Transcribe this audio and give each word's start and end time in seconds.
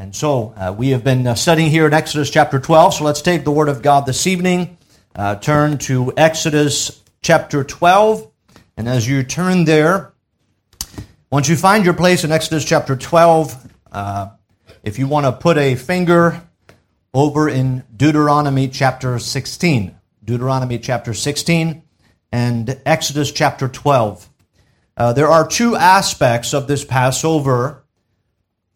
And 0.00 0.16
so 0.16 0.54
uh, 0.56 0.74
we 0.74 0.88
have 0.92 1.04
been 1.04 1.26
uh, 1.26 1.34
studying 1.34 1.70
here 1.70 1.86
in 1.86 1.92
Exodus 1.92 2.30
chapter 2.30 2.58
12. 2.58 2.94
So 2.94 3.04
let's 3.04 3.20
take 3.20 3.44
the 3.44 3.50
Word 3.50 3.68
of 3.68 3.82
God 3.82 4.06
this 4.06 4.26
evening, 4.26 4.78
uh, 5.14 5.34
turn 5.34 5.76
to 5.80 6.10
Exodus 6.16 7.02
chapter 7.20 7.62
12. 7.62 8.26
And 8.78 8.88
as 8.88 9.06
you 9.06 9.22
turn 9.22 9.66
there, 9.66 10.14
once 11.30 11.50
you 11.50 11.56
find 11.56 11.84
your 11.84 11.92
place 11.92 12.24
in 12.24 12.32
Exodus 12.32 12.64
chapter 12.64 12.96
12, 12.96 13.72
uh, 13.92 14.30
if 14.82 14.98
you 14.98 15.06
want 15.06 15.26
to 15.26 15.32
put 15.32 15.58
a 15.58 15.74
finger 15.74 16.48
over 17.12 17.50
in 17.50 17.84
Deuteronomy 17.94 18.68
chapter 18.68 19.18
16, 19.18 19.94
Deuteronomy 20.24 20.78
chapter 20.78 21.12
16 21.12 21.82
and 22.32 22.80
Exodus 22.86 23.30
chapter 23.30 23.68
12. 23.68 24.30
Uh, 24.96 25.12
there 25.12 25.28
are 25.28 25.46
two 25.46 25.76
aspects 25.76 26.54
of 26.54 26.68
this 26.68 26.86
Passover, 26.86 27.84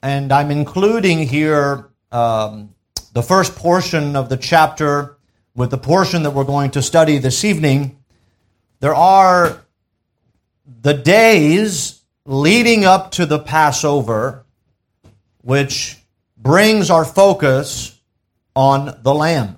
and 0.04 0.30
I'm 0.34 0.50
including 0.50 1.26
here 1.26 1.88
um, 2.12 2.74
the 3.14 3.22
first 3.22 3.56
portion 3.56 4.16
of 4.16 4.28
the 4.28 4.36
chapter 4.36 5.16
with 5.56 5.70
the 5.70 5.78
portion 5.78 6.24
that 6.24 6.32
we're 6.32 6.44
going 6.44 6.72
to 6.72 6.82
study 6.82 7.16
this 7.16 7.42
evening. 7.42 7.96
There 8.80 8.94
are 8.94 9.64
the 10.82 10.92
days 10.92 12.02
leading 12.26 12.84
up 12.84 13.12
to 13.12 13.24
the 13.24 13.38
Passover, 13.38 14.44
which 15.40 15.96
brings 16.36 16.90
our 16.90 17.06
focus 17.06 17.98
on 18.54 18.98
the 19.02 19.14
Lamb. 19.14 19.56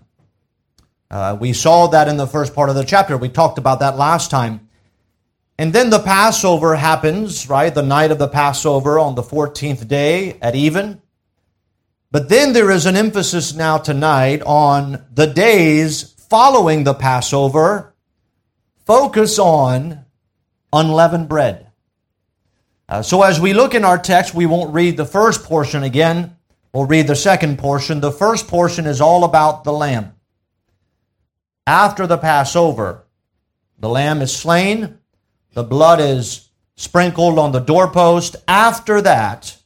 Uh, 1.10 1.36
we 1.40 1.54
saw 1.54 1.88
that 1.88 2.06
in 2.06 2.18
the 2.18 2.26
first 2.26 2.54
part 2.54 2.68
of 2.68 2.76
the 2.76 2.84
chapter. 2.84 3.16
We 3.16 3.30
talked 3.30 3.58
about 3.58 3.80
that 3.80 3.96
last 3.96 4.30
time. 4.30 4.65
And 5.58 5.72
then 5.72 5.90
the 5.90 6.00
Passover 6.00 6.76
happens, 6.76 7.48
right? 7.48 7.74
The 7.74 7.82
night 7.82 8.10
of 8.10 8.18
the 8.18 8.28
Passover 8.28 8.98
on 8.98 9.14
the 9.14 9.22
14th 9.22 9.88
day 9.88 10.38
at 10.42 10.54
even. 10.54 11.00
But 12.10 12.28
then 12.28 12.52
there 12.52 12.70
is 12.70 12.86
an 12.86 12.96
emphasis 12.96 13.54
now 13.54 13.78
tonight 13.78 14.42
on 14.42 15.04
the 15.12 15.26
days 15.26 16.14
following 16.28 16.84
the 16.84 16.94
Passover. 16.94 17.94
Focus 18.84 19.38
on 19.38 20.04
unleavened 20.72 21.28
bread. 21.28 21.66
Uh, 22.88 23.02
so 23.02 23.22
as 23.22 23.40
we 23.40 23.52
look 23.52 23.74
in 23.74 23.84
our 23.84 23.98
text, 23.98 24.34
we 24.34 24.46
won't 24.46 24.74
read 24.74 24.96
the 24.96 25.04
first 25.04 25.42
portion 25.44 25.82
again. 25.82 26.36
We'll 26.72 26.84
read 26.84 27.06
the 27.06 27.16
second 27.16 27.58
portion. 27.58 28.00
The 28.00 28.12
first 28.12 28.46
portion 28.46 28.86
is 28.86 29.00
all 29.00 29.24
about 29.24 29.64
the 29.64 29.72
lamb 29.72 30.14
after 31.66 32.06
the 32.06 32.18
Passover. 32.18 33.04
The 33.78 33.88
lamb 33.88 34.22
is 34.22 34.34
slain, 34.34 34.98
the 35.56 35.64
blood 35.64 36.00
is 36.00 36.50
sprinkled 36.74 37.38
on 37.38 37.52
the 37.52 37.60
doorpost. 37.60 38.36
After 38.46 39.00
that, 39.00 39.56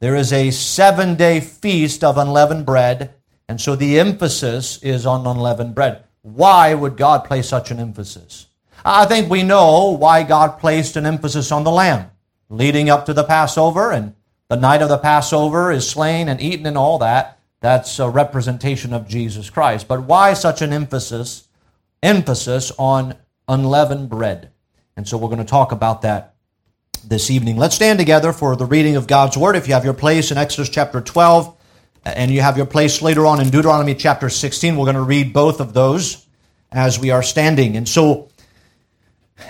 there 0.00 0.16
is 0.16 0.32
a 0.32 0.50
seven 0.50 1.14
day 1.14 1.38
feast 1.38 2.02
of 2.02 2.18
unleavened 2.18 2.66
bread, 2.66 3.14
and 3.48 3.60
so 3.60 3.76
the 3.76 4.00
emphasis 4.00 4.82
is 4.82 5.06
on 5.06 5.24
unleavened 5.24 5.76
bread. 5.76 6.02
Why 6.22 6.74
would 6.74 6.96
God 6.96 7.26
place 7.26 7.48
such 7.48 7.70
an 7.70 7.78
emphasis? 7.78 8.46
I 8.84 9.06
think 9.06 9.30
we 9.30 9.44
know 9.44 9.90
why 9.90 10.24
God 10.24 10.58
placed 10.58 10.96
an 10.96 11.06
emphasis 11.06 11.52
on 11.52 11.62
the 11.62 11.70
lamb 11.70 12.10
leading 12.50 12.90
up 12.90 13.06
to 13.06 13.14
the 13.14 13.22
Passover, 13.22 13.92
and 13.92 14.16
the 14.48 14.56
night 14.56 14.82
of 14.82 14.88
the 14.88 14.98
Passover 14.98 15.70
is 15.70 15.88
slain 15.88 16.28
and 16.28 16.40
eaten 16.40 16.66
and 16.66 16.76
all 16.76 16.98
that. 16.98 17.38
That's 17.60 18.00
a 18.00 18.10
representation 18.10 18.92
of 18.92 19.06
Jesus 19.06 19.48
Christ. 19.48 19.86
But 19.86 20.02
why 20.02 20.34
such 20.34 20.60
an 20.60 20.72
emphasis 20.72 21.46
emphasis 22.02 22.72
on 22.80 23.14
unleavened 23.46 24.08
bread? 24.08 24.50
And 24.96 25.08
so 25.08 25.16
we're 25.16 25.28
going 25.28 25.38
to 25.38 25.44
talk 25.44 25.72
about 25.72 26.02
that 26.02 26.34
this 27.04 27.30
evening. 27.30 27.56
Let's 27.56 27.74
stand 27.74 27.98
together 27.98 28.32
for 28.32 28.56
the 28.56 28.66
reading 28.66 28.96
of 28.96 29.06
God's 29.06 29.36
word. 29.36 29.56
If 29.56 29.68
you 29.68 29.74
have 29.74 29.84
your 29.84 29.94
place 29.94 30.30
in 30.30 30.38
Exodus 30.38 30.68
chapter 30.68 31.00
12 31.00 31.56
and 32.04 32.30
you 32.30 32.40
have 32.40 32.56
your 32.56 32.66
place 32.66 33.02
later 33.02 33.26
on 33.26 33.40
in 33.40 33.50
Deuteronomy 33.50 33.94
chapter 33.94 34.30
16, 34.30 34.76
we're 34.76 34.84
going 34.84 34.94
to 34.94 35.02
read 35.02 35.32
both 35.32 35.60
of 35.60 35.74
those 35.74 36.26
as 36.70 36.98
we 36.98 37.10
are 37.10 37.22
standing. 37.22 37.76
And 37.76 37.88
so 37.88 38.30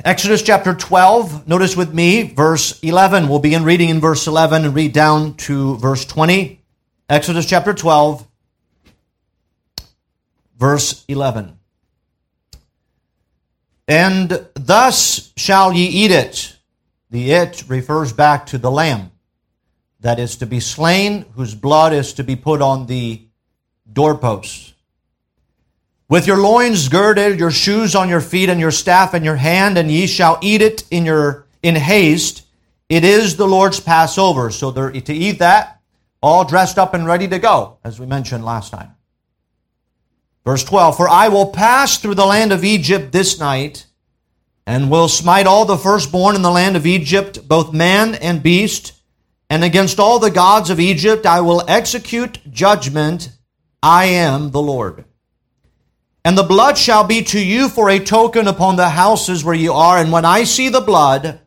Exodus 0.05 0.43
chapter 0.43 0.75
12, 0.75 1.47
notice 1.47 1.77
with 1.77 1.93
me 1.93 2.23
verse 2.23 2.81
11. 2.81 3.29
We'll 3.29 3.39
begin 3.39 3.65
reading 3.65 3.91
in 3.91 4.01
verse 4.01 4.27
11 4.27 4.65
and 4.65 4.75
read 4.75 4.93
down 4.93 5.35
to 5.35 5.77
verse 5.77 6.05
20. 6.05 6.61
Exodus 7.09 7.47
chapter 7.47 7.75
12, 7.75 8.27
verse 10.59 11.05
11. 11.07 11.59
And 13.87 14.47
thus 14.55 15.33
shall 15.37 15.73
ye 15.73 15.87
eat 15.87 16.11
it. 16.11 16.57
The 17.11 17.33
it 17.33 17.65
refers 17.69 18.13
back 18.13 18.47
to 18.47 18.59
the 18.59 18.71
lamb 18.71 19.13
that 20.01 20.19
is 20.19 20.37
to 20.37 20.47
be 20.47 20.61
slain, 20.61 21.25
whose 21.35 21.55
blood 21.55 21.93
is 21.93 22.13
to 22.15 22.25
be 22.25 22.37
put 22.37 22.61
on 22.61 22.87
the 22.87 23.23
doorposts. 23.91 24.75
With 26.09 26.27
your 26.27 26.37
loins 26.37 26.89
girded, 26.89 27.39
your 27.39 27.51
shoes 27.51 27.95
on 27.95 28.09
your 28.09 28.21
feet, 28.21 28.51
and 28.51 28.61
your 28.61 28.71
staff 28.71 29.15
in 29.15 29.25
your 29.25 29.37
hand, 29.37 29.79
and 29.79 29.91
ye 29.91 30.07
shall 30.07 30.39
eat 30.43 30.61
it 30.61 30.85
in 30.91 31.07
your 31.07 31.47
in 31.63 31.75
haste. 31.75 32.47
It 32.89 33.05
is 33.05 33.37
the 33.37 33.47
Lord's 33.47 33.81
Passover. 33.81 34.51
So 34.51 34.71
to 34.71 35.15
eat 35.15 35.39
that, 35.39 35.81
all 36.23 36.45
dressed 36.45 36.79
up 36.79 36.93
and 36.95 37.07
ready 37.07 37.29
to 37.29 37.39
go, 37.39 37.79
as 37.83 37.99
we 37.99 38.07
mentioned 38.07 38.45
last 38.45 38.71
time. 38.71 38.94
Verse 40.45 40.65
12 40.65 40.97
For 40.97 41.09
I 41.09 41.29
will 41.29 41.47
pass 41.47 41.99
through 41.99 42.15
the 42.15 42.27
land 42.27 42.53
of 42.53 42.65
Egypt 42.65 43.13
this 43.13 43.39
night, 43.39 43.87
and 44.67 44.91
will 44.91 45.09
smite 45.09 45.47
all 45.47 45.65
the 45.65 45.77
firstborn 45.77 46.37
in 46.37 46.43
the 46.43 46.51
land 46.51 46.77
of 46.77 46.87
Egypt, 46.87 47.47
both 47.47 47.73
man 47.73 48.15
and 48.15 48.43
beast, 48.43 48.93
and 49.51 49.63
against 49.63 49.99
all 49.99 50.19
the 50.19 50.31
gods 50.31 50.71
of 50.71 50.81
Egypt 50.81 51.27
I 51.27 51.41
will 51.41 51.65
execute 51.69 52.41
judgment. 52.51 53.31
I 53.83 54.07
am 54.07 54.51
the 54.51 54.63
Lord. 54.63 55.05
And 56.25 56.39
the 56.39 56.43
blood 56.43 56.79
shall 56.79 57.05
be 57.05 57.23
to 57.25 57.45
you 57.45 57.69
for 57.69 57.91
a 57.91 57.99
token 57.99 58.49
upon 58.49 58.77
the 58.77 58.89
houses 58.89 59.45
where 59.45 59.55
you 59.55 59.75
are, 59.75 59.99
and 59.99 60.11
when 60.11 60.25
I 60.25 60.45
see 60.45 60.71
the 60.71 60.81
blood, 60.81 61.41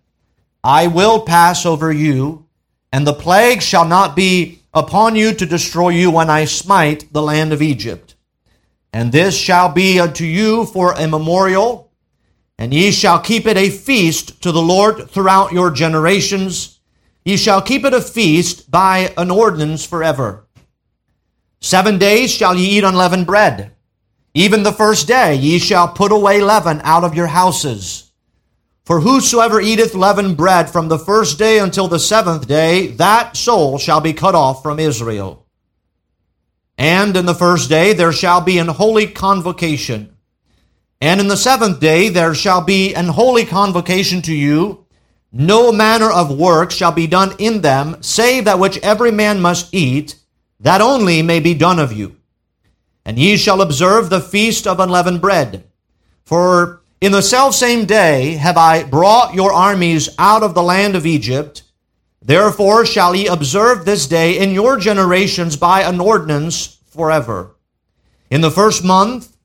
I 0.64 0.86
will 0.86 1.22
pass 1.22 1.66
over 1.66 1.92
you, 1.92 2.46
and 2.92 3.06
the 3.06 3.14
plague 3.14 3.64
shall 3.64 3.86
not 3.86 4.16
be 4.16 4.60
upon 4.74 5.16
you 5.16 5.34
to 5.34 5.46
destroy 5.48 5.90
you 5.90 6.12
when 6.12 6.30
I 6.30 6.46
smite 6.46 7.12
the 7.12 7.24
land 7.24 7.54
of 7.54 7.64
Egypt. 7.64 8.17
And 8.94 9.12
this 9.12 9.36
shall 9.38 9.70
be 9.70 10.00
unto 10.00 10.24
you 10.24 10.66
for 10.66 10.94
a 10.94 11.08
memorial, 11.08 11.92
and 12.58 12.74
ye 12.74 12.92
shall 12.92 13.20
keep 13.20 13.46
it 13.46 13.58
a 13.58 13.70
feast 13.70 14.42
to 14.42 14.52
the 14.52 14.62
Lord 14.62 15.10
throughout 15.10 15.52
your 15.52 15.72
generations. 15.72 16.80
Ye 17.26 17.38
shall 17.38 17.62
keep 17.62 17.84
it 17.86 17.94
a 17.94 18.02
feast 18.02 18.72
by 18.72 19.14
an 19.18 19.30
ordinance 19.30 19.86
forever. 19.86 20.48
Seven 21.60 21.98
days 21.98 22.32
shall 22.32 22.56
ye 22.56 22.78
eat 22.78 22.84
unleavened 22.84 23.28
bread. 23.28 23.74
Even 24.34 24.64
the 24.64 24.72
first 24.72 25.08
day 25.08 25.34
ye 25.34 25.58
shall 25.58 25.88
put 25.88 26.12
away 26.12 26.42
leaven 26.42 26.80
out 26.84 27.04
of 27.04 27.16
your 27.16 27.28
houses. 27.28 28.12
For 28.86 29.02
whosoever 29.02 29.60
eateth 29.60 29.96
leavened 29.96 30.38
bread 30.38 30.70
from 30.70 30.88
the 30.88 31.00
first 31.00 31.38
day 31.38 31.60
until 31.60 31.88
the 31.88 32.00
seventh 32.00 32.48
day, 32.48 32.88
that 32.88 33.36
soul 33.36 33.78
shall 33.78 34.00
be 34.00 34.14
cut 34.14 34.36
off 34.36 34.64
from 34.64 34.80
Israel. 34.80 35.47
And 36.78 37.18
in 37.18 37.26
the 37.26 37.34
first 37.34 37.70
day 37.70 37.94
there 37.94 38.14
shall 38.14 38.42
be 38.42 38.60
an 38.60 38.68
holy 38.68 39.08
convocation. 39.08 40.16
And 41.02 41.20
in 41.20 41.28
the 41.28 41.38
seventh 41.38 41.80
day 41.80 42.10
there 42.10 42.36
shall 42.36 42.62
be 42.62 42.94
an 42.94 43.08
holy 43.08 43.46
convocation 43.46 44.22
to 44.24 44.34
you. 44.34 44.86
No 45.32 45.72
manner 45.72 46.10
of 46.10 46.36
work 46.36 46.72
shall 46.72 46.92
be 46.92 47.08
done 47.08 47.36
in 47.38 47.62
them, 47.62 48.02
save 48.02 48.46
that 48.46 48.60
which 48.60 48.78
every 48.80 49.12
man 49.12 49.42
must 49.42 49.74
eat, 49.74 50.16
that 50.60 50.82
only 50.82 51.22
may 51.22 51.40
be 51.40 51.54
done 51.54 51.80
of 51.80 51.94
you. 51.94 52.16
And 53.06 53.20
ye 53.20 53.38
shall 53.38 53.62
observe 53.62 54.10
the 54.10 54.22
feast 54.22 54.66
of 54.66 54.80
unleavened 54.80 55.22
bread. 55.22 55.64
For 56.26 56.82
in 57.00 57.12
the 57.12 57.22
selfsame 57.22 57.86
day 57.86 58.32
have 58.32 58.58
I 58.58 58.84
brought 58.84 59.36
your 59.36 59.54
armies 59.54 60.10
out 60.18 60.44
of 60.44 60.56
the 60.56 60.64
land 60.64 60.96
of 60.96 61.06
Egypt. 61.06 61.64
Therefore 62.22 62.86
shall 62.86 63.16
ye 63.16 63.28
observe 63.28 63.86
this 63.86 64.08
day 64.08 64.38
in 64.38 64.52
your 64.52 64.78
generations 64.78 65.56
by 65.56 65.84
an 65.84 66.00
ordinance 66.00 66.77
forever. 66.98 67.56
In 68.30 68.42
the 68.42 68.52
first 68.52 68.84
month, 68.84 69.38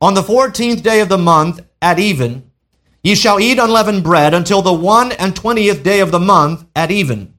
on 0.00 0.14
the 0.14 0.22
fourteenth 0.22 0.82
day 0.82 1.00
of 1.00 1.08
the 1.08 1.18
month, 1.18 1.60
at 1.82 1.98
even, 1.98 2.50
ye 3.02 3.14
shall 3.14 3.40
eat 3.40 3.58
unleavened 3.58 4.04
bread 4.04 4.32
until 4.32 4.62
the 4.62 4.72
one 4.72 5.12
and 5.12 5.34
twentieth 5.34 5.82
day 5.82 6.00
of 6.00 6.12
the 6.12 6.20
month, 6.20 6.64
at 6.74 6.90
even. 6.90 7.34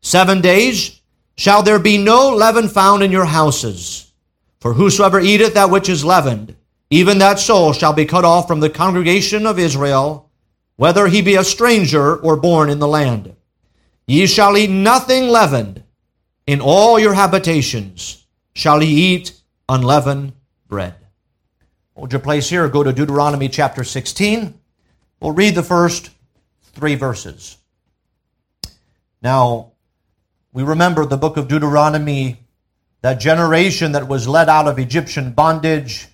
Seven 0.00 0.40
days 0.40 1.00
shall 1.36 1.62
there 1.62 1.78
be 1.78 1.98
no 1.98 2.30
leaven 2.30 2.68
found 2.68 3.02
in 3.02 3.10
your 3.10 3.24
houses. 3.24 4.12
For 4.60 4.74
whosoever 4.74 5.20
eateth 5.20 5.54
that 5.54 5.70
which 5.70 5.88
is 5.88 6.04
leavened, 6.04 6.54
even 6.88 7.18
that 7.18 7.40
soul 7.40 7.72
shall 7.72 7.92
be 7.92 8.04
cut 8.04 8.24
off 8.24 8.46
from 8.46 8.60
the 8.60 8.70
congregation 8.70 9.46
of 9.46 9.58
Israel, 9.58 10.30
whether 10.76 11.08
he 11.08 11.22
be 11.22 11.34
a 11.34 11.44
stranger 11.44 12.16
or 12.16 12.36
born 12.36 12.70
in 12.70 12.78
the 12.78 12.88
land. 12.88 13.34
Ye 14.06 14.26
shall 14.26 14.56
eat 14.56 14.70
nothing 14.70 15.28
leavened. 15.28 15.82
In 16.46 16.60
all 16.60 16.98
your 16.98 17.14
habitations 17.14 18.21
shall 18.54 18.82
ye 18.82 19.14
eat 19.14 19.40
unleavened 19.68 20.32
bread. 20.68 20.94
Hold 21.94 22.12
your 22.12 22.20
place 22.20 22.48
here. 22.48 22.68
Go 22.68 22.82
to 22.82 22.92
Deuteronomy 22.92 23.48
chapter 23.48 23.84
16. 23.84 24.58
We'll 25.20 25.32
read 25.32 25.54
the 25.54 25.62
first 25.62 26.10
three 26.72 26.94
verses. 26.94 27.56
Now, 29.22 29.72
we 30.52 30.62
remember 30.62 31.06
the 31.06 31.16
book 31.16 31.36
of 31.36 31.48
Deuteronomy, 31.48 32.38
that 33.02 33.20
generation 33.20 33.92
that 33.92 34.08
was 34.08 34.26
led 34.26 34.48
out 34.48 34.68
of 34.68 34.78
Egyptian 34.78 35.32
bondage 35.32 36.08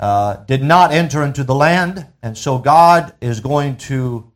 uh, 0.00 0.36
did 0.44 0.62
not 0.62 0.92
enter 0.92 1.22
into 1.22 1.42
the 1.42 1.54
land, 1.54 2.06
and 2.22 2.38
so 2.38 2.58
God 2.58 3.12
is 3.20 3.40
going 3.40 3.76
to 3.78 4.30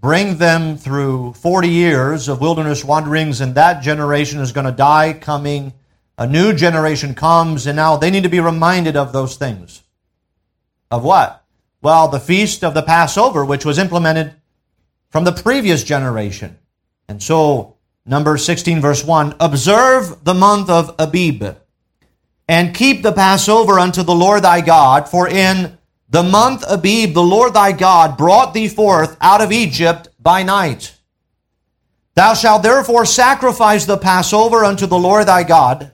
bring 0.00 0.38
them 0.38 0.76
through 0.76 1.34
40 1.34 1.68
years 1.68 2.28
of 2.28 2.40
wilderness 2.40 2.84
wanderings, 2.84 3.40
and 3.40 3.54
that 3.54 3.82
generation 3.82 4.40
is 4.40 4.52
going 4.52 4.66
to 4.66 4.72
die, 4.72 5.12
coming. 5.12 5.72
A 6.18 6.26
new 6.26 6.54
generation 6.54 7.14
comes, 7.14 7.66
and 7.66 7.76
now 7.76 7.96
they 7.96 8.10
need 8.10 8.22
to 8.22 8.30
be 8.30 8.40
reminded 8.40 8.96
of 8.96 9.12
those 9.12 9.36
things. 9.36 9.82
Of 10.90 11.04
what? 11.04 11.44
Well, 11.82 12.08
the 12.08 12.20
feast 12.20 12.64
of 12.64 12.72
the 12.72 12.82
Passover, 12.82 13.44
which 13.44 13.66
was 13.66 13.78
implemented 13.78 14.34
from 15.10 15.24
the 15.24 15.32
previous 15.32 15.84
generation. 15.84 16.58
And 17.06 17.22
so, 17.22 17.76
number 18.06 18.38
16, 18.38 18.80
verse 18.80 19.04
1 19.04 19.34
Observe 19.40 20.24
the 20.24 20.32
month 20.32 20.70
of 20.70 20.94
Abib, 20.98 21.56
and 22.48 22.74
keep 22.74 23.02
the 23.02 23.12
Passover 23.12 23.78
unto 23.78 24.02
the 24.02 24.14
Lord 24.14 24.42
thy 24.42 24.62
God, 24.62 25.10
for 25.10 25.28
in 25.28 25.76
the 26.08 26.22
month 26.22 26.64
Abib 26.66 27.12
the 27.12 27.22
Lord 27.22 27.52
thy 27.52 27.72
God 27.72 28.16
brought 28.16 28.54
thee 28.54 28.68
forth 28.68 29.18
out 29.20 29.42
of 29.42 29.52
Egypt 29.52 30.08
by 30.18 30.42
night. 30.42 30.94
Thou 32.14 32.32
shalt 32.32 32.62
therefore 32.62 33.04
sacrifice 33.04 33.84
the 33.84 33.98
Passover 33.98 34.64
unto 34.64 34.86
the 34.86 34.98
Lord 34.98 35.26
thy 35.26 35.42
God 35.42 35.92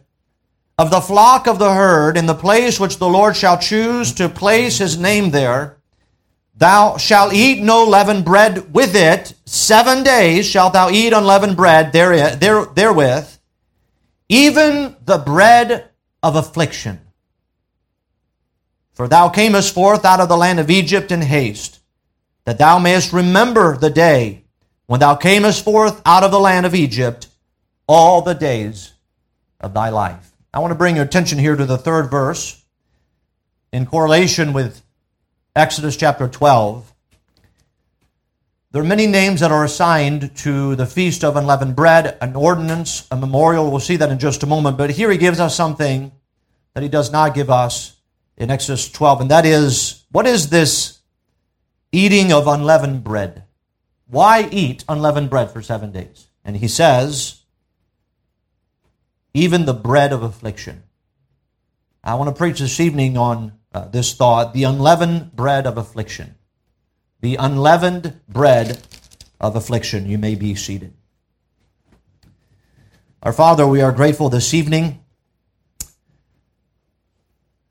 of 0.82 0.90
the 0.90 1.00
flock 1.00 1.46
of 1.46 1.61
the 1.61 1.73
herd 1.73 2.17
in 2.17 2.26
the 2.26 2.34
place 2.34 2.81
which 2.81 2.99
the 2.99 3.08
Lord 3.08 3.37
shall 3.37 3.56
choose 3.56 4.12
to 4.14 4.29
place 4.29 4.79
his 4.79 4.99
name 4.99 5.31
there. 5.31 5.76
Thou 6.56 6.96
shalt 6.96 7.32
eat 7.32 7.62
no 7.62 7.84
leavened 7.84 8.25
bread 8.25 8.75
with 8.75 8.96
it. 8.96 9.32
Seven 9.46 10.02
days 10.02 10.44
shalt 10.44 10.73
thou 10.73 10.90
eat 10.90 11.12
unleavened 11.12 11.56
bread 11.56 11.93
there 11.93 12.34
therewith, 12.34 13.38
even 14.29 14.96
the 15.05 15.19
bread 15.19 15.88
of 16.20 16.34
affliction. 16.34 16.99
For 18.94 19.06
thou 19.06 19.28
camest 19.28 19.73
forth 19.73 20.05
out 20.05 20.19
of 20.19 20.28
the 20.28 20.37
land 20.37 20.58
of 20.58 20.69
Egypt 20.69 21.12
in 21.12 21.23
haste, 21.23 21.78
that 22.44 22.58
thou 22.58 22.81
mayest 22.81 23.12
remember 23.12 23.76
the 23.76 23.90
day 23.90 24.43
when 24.87 24.99
thou 24.99 25.14
camest 25.14 25.64
forth 25.64 26.02
out 26.05 26.25
of 26.25 26.32
the 26.32 26.40
land 26.40 26.67
of 26.67 26.75
Egypt 26.75 27.28
all 27.87 28.20
the 28.20 28.35
days 28.35 28.94
of 29.61 29.75
thy 29.75 29.88
life. 29.88 30.31
I 30.54 30.58
want 30.58 30.72
to 30.72 30.76
bring 30.76 30.96
your 30.96 31.06
attention 31.06 31.38
here 31.38 31.56
to 31.56 31.64
the 31.64 31.78
third 31.78 32.10
verse 32.10 32.62
in 33.72 33.87
correlation 33.87 34.52
with 34.52 34.82
Exodus 35.56 35.96
chapter 35.96 36.28
12. 36.28 36.93
There 38.70 38.82
are 38.82 38.87
many 38.87 39.06
names 39.06 39.40
that 39.40 39.50
are 39.50 39.64
assigned 39.64 40.37
to 40.38 40.76
the 40.76 40.84
Feast 40.84 41.25
of 41.25 41.37
Unleavened 41.37 41.75
Bread, 41.75 42.19
an 42.20 42.37
ordinance, 42.37 43.08
a 43.10 43.16
memorial. 43.16 43.70
We'll 43.70 43.81
see 43.81 43.96
that 43.96 44.10
in 44.10 44.19
just 44.19 44.43
a 44.43 44.46
moment. 44.46 44.76
But 44.76 44.90
here 44.90 45.10
he 45.10 45.16
gives 45.16 45.40
us 45.40 45.56
something 45.56 46.12
that 46.75 46.82
he 46.82 46.88
does 46.90 47.10
not 47.10 47.34
give 47.34 47.49
us 47.49 47.96
in 48.37 48.50
Exodus 48.50 48.90
12, 48.90 49.22
and 49.22 49.31
that 49.31 49.46
is 49.46 50.04
what 50.10 50.26
is 50.26 50.50
this 50.50 50.99
eating 51.93 52.31
of 52.31 52.46
unleavened 52.46 53.04
bread? 53.04 53.44
Why 54.06 54.49
eat 54.50 54.84
unleavened 54.87 55.31
bread 55.31 55.50
for 55.50 55.62
seven 55.62 55.93
days? 55.93 56.26
And 56.44 56.58
he 56.58 56.69
says, 56.69 57.42
even 59.34 59.64
the 59.64 59.75
bread 59.75 60.12
of 60.12 60.23
affliction. 60.23 60.82
I 62.05 62.14
want 62.14 62.29
to 62.29 62.38
preach 62.38 62.58
this 62.58 62.81
evening 62.81 63.17
on 63.17 63.52
uh, 63.73 63.87
this 63.88 64.14
thought 64.14 64.52
the 64.52 64.64
unleavened 64.64 65.34
bread 65.34 65.67
of 65.67 65.79
affliction. 65.79 66.34
The 67.20 67.37
unleavened 67.37 68.20
bread 68.29 68.82
of 69.40 69.56
affliction. 69.56 70.08
You 70.08 70.19
may 70.19 70.34
be 70.34 70.55
seated. 70.55 70.94
Our 73.23 73.32
Father, 73.32 73.67
we 73.67 73.81
are 73.81 73.93
grateful 73.93 74.29
this 74.29 74.52
evening 74.52 75.02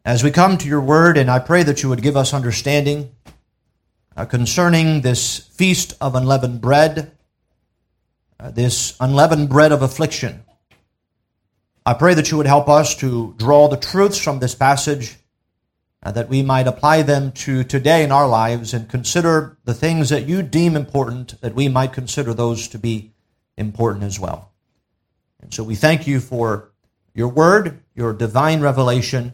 as 0.04 0.24
we 0.24 0.32
come 0.32 0.58
to 0.58 0.68
your 0.68 0.82
word, 0.82 1.18
and 1.18 1.30
I 1.30 1.40
pray 1.40 1.64
that 1.64 1.84
you 1.84 1.90
would 1.90 2.02
give 2.02 2.18
us 2.18 2.34
understanding 2.34 3.12
uh, 4.16 4.26
concerning 4.26 5.02
this 5.02 5.38
feast 5.38 5.94
of 6.02 6.16
unleavened 6.16 6.62
bread, 6.62 7.12
uh, 8.40 8.52
this 8.52 8.96
unleavened 9.00 9.50
bread 9.50 9.72
of 9.72 9.82
affliction. 9.82 10.44
I 11.86 11.96
pray 11.96 12.14
that 12.14 12.30
you 12.30 12.38
would 12.38 12.46
help 12.46 12.70
us 12.70 12.96
to 12.98 13.34
draw 13.38 13.68
the 13.68 13.78
truths 13.78 14.18
from 14.18 14.40
this 14.40 14.54
passage, 14.54 15.18
uh, 16.04 16.12
that 16.12 16.30
we 16.30 16.44
might 16.44 16.68
apply 16.68 17.02
them 17.02 17.32
to 17.32 17.64
today 17.64 18.04
in 18.04 18.12
our 18.12 18.28
lives 18.28 18.74
and 18.74 18.88
consider 18.88 19.58
the 19.66 19.74
things 19.74 20.10
that 20.10 20.28
you 20.28 20.44
deem 20.44 20.76
important, 20.76 21.40
that 21.42 21.56
we 21.56 21.68
might 21.68 21.94
consider 21.94 22.34
those 22.34 22.68
to 22.68 22.78
be 22.78 23.14
important 23.58 24.04
as 24.04 24.20
well. 24.20 24.52
And 25.42 25.52
so 25.54 25.64
we 25.64 25.76
thank 25.76 26.06
you 26.06 26.20
for 26.20 26.72
your 27.16 27.30
word, 27.30 27.80
your 27.96 28.14
divine 28.14 28.62
revelation. 28.62 29.34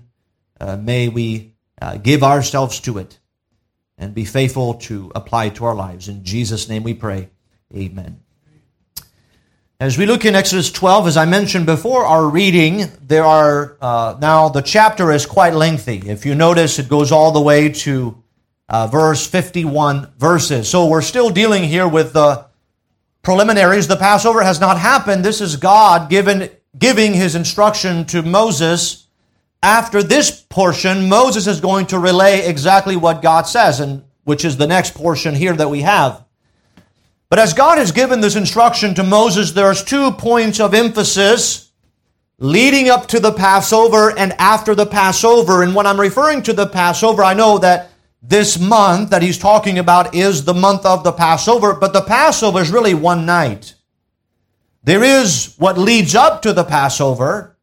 Uh, 0.59 0.77
may 0.77 1.09
we 1.09 1.53
uh, 1.81 1.97
give 1.97 2.23
ourselves 2.23 2.79
to 2.81 2.97
it 2.97 3.19
and 3.97 4.13
be 4.13 4.25
faithful 4.25 4.75
to 4.75 5.11
apply 5.15 5.45
it 5.45 5.55
to 5.55 5.65
our 5.65 5.75
lives. 5.75 6.07
In 6.07 6.23
Jesus' 6.23 6.69
name 6.69 6.83
we 6.83 6.93
pray. 6.93 7.29
Amen. 7.75 8.21
As 9.79 9.95
we 9.95 10.07
look 10.07 10.25
in 10.25 10.33
Exodus 10.33 10.71
12, 10.71 11.05
as 11.05 11.17
I 11.17 11.25
mentioned 11.25 11.67
before 11.67 12.03
our 12.03 12.27
reading, 12.27 12.91
there 12.99 13.23
are 13.23 13.77
uh, 13.79 14.17
now 14.19 14.49
the 14.49 14.61
chapter 14.61 15.11
is 15.11 15.27
quite 15.27 15.53
lengthy. 15.53 16.01
If 16.09 16.25
you 16.25 16.33
notice, 16.33 16.79
it 16.79 16.89
goes 16.89 17.11
all 17.11 17.31
the 17.31 17.41
way 17.41 17.69
to 17.69 18.23
uh, 18.69 18.87
verse 18.87 19.27
51 19.27 20.13
verses. 20.17 20.67
So 20.67 20.87
we're 20.87 21.03
still 21.03 21.29
dealing 21.29 21.63
here 21.63 21.87
with 21.87 22.13
the 22.13 22.47
preliminaries. 23.21 23.87
The 23.87 23.97
Passover 23.97 24.41
has 24.41 24.59
not 24.59 24.79
happened. 24.79 25.23
This 25.23 25.41
is 25.41 25.57
God 25.57 26.09
given, 26.09 26.49
giving 26.75 27.13
his 27.13 27.35
instruction 27.35 28.05
to 28.05 28.23
Moses. 28.23 29.05
After 29.61 30.01
this 30.01 30.31
portion, 30.41 31.07
Moses 31.07 31.45
is 31.45 31.61
going 31.61 31.85
to 31.87 31.99
relay 31.99 32.47
exactly 32.47 32.95
what 32.95 33.21
God 33.21 33.43
says, 33.43 33.79
and 33.79 34.03
which 34.23 34.43
is 34.43 34.57
the 34.57 34.65
next 34.65 34.95
portion 34.95 35.35
here 35.35 35.53
that 35.53 35.69
we 35.69 35.81
have. 35.81 36.25
But 37.29 37.39
as 37.39 37.53
God 37.53 37.77
has 37.77 37.91
given 37.91 38.21
this 38.21 38.35
instruction 38.35 38.95
to 38.95 39.03
Moses, 39.03 39.51
there's 39.51 39.83
two 39.83 40.11
points 40.11 40.59
of 40.59 40.73
emphasis 40.73 41.71
leading 42.39 42.89
up 42.89 43.07
to 43.07 43.19
the 43.19 43.33
Passover 43.33 44.17
and 44.17 44.33
after 44.33 44.73
the 44.75 44.85
Passover. 44.85 45.61
And 45.61 45.75
when 45.75 45.85
I'm 45.85 45.99
referring 45.99 46.43
to 46.43 46.53
the 46.53 46.67
Passover, 46.67 47.23
I 47.23 47.33
know 47.33 47.57
that 47.57 47.89
this 48.21 48.59
month 48.59 49.09
that 49.09 49.21
he's 49.21 49.37
talking 49.37 49.77
about 49.77 50.15
is 50.15 50.43
the 50.43 50.53
month 50.53 50.85
of 50.85 51.03
the 51.03 51.11
Passover, 51.11 51.73
but 51.73 51.93
the 51.93 52.01
Passover 52.01 52.59
is 52.59 52.71
really 52.71 52.93
one 52.93 53.25
night. 53.25 53.75
There 54.83 55.03
is 55.03 55.55
what 55.57 55.77
leads 55.77 56.15
up 56.15 56.41
to 56.43 56.53
the 56.53 56.63
Passover, 56.63 57.57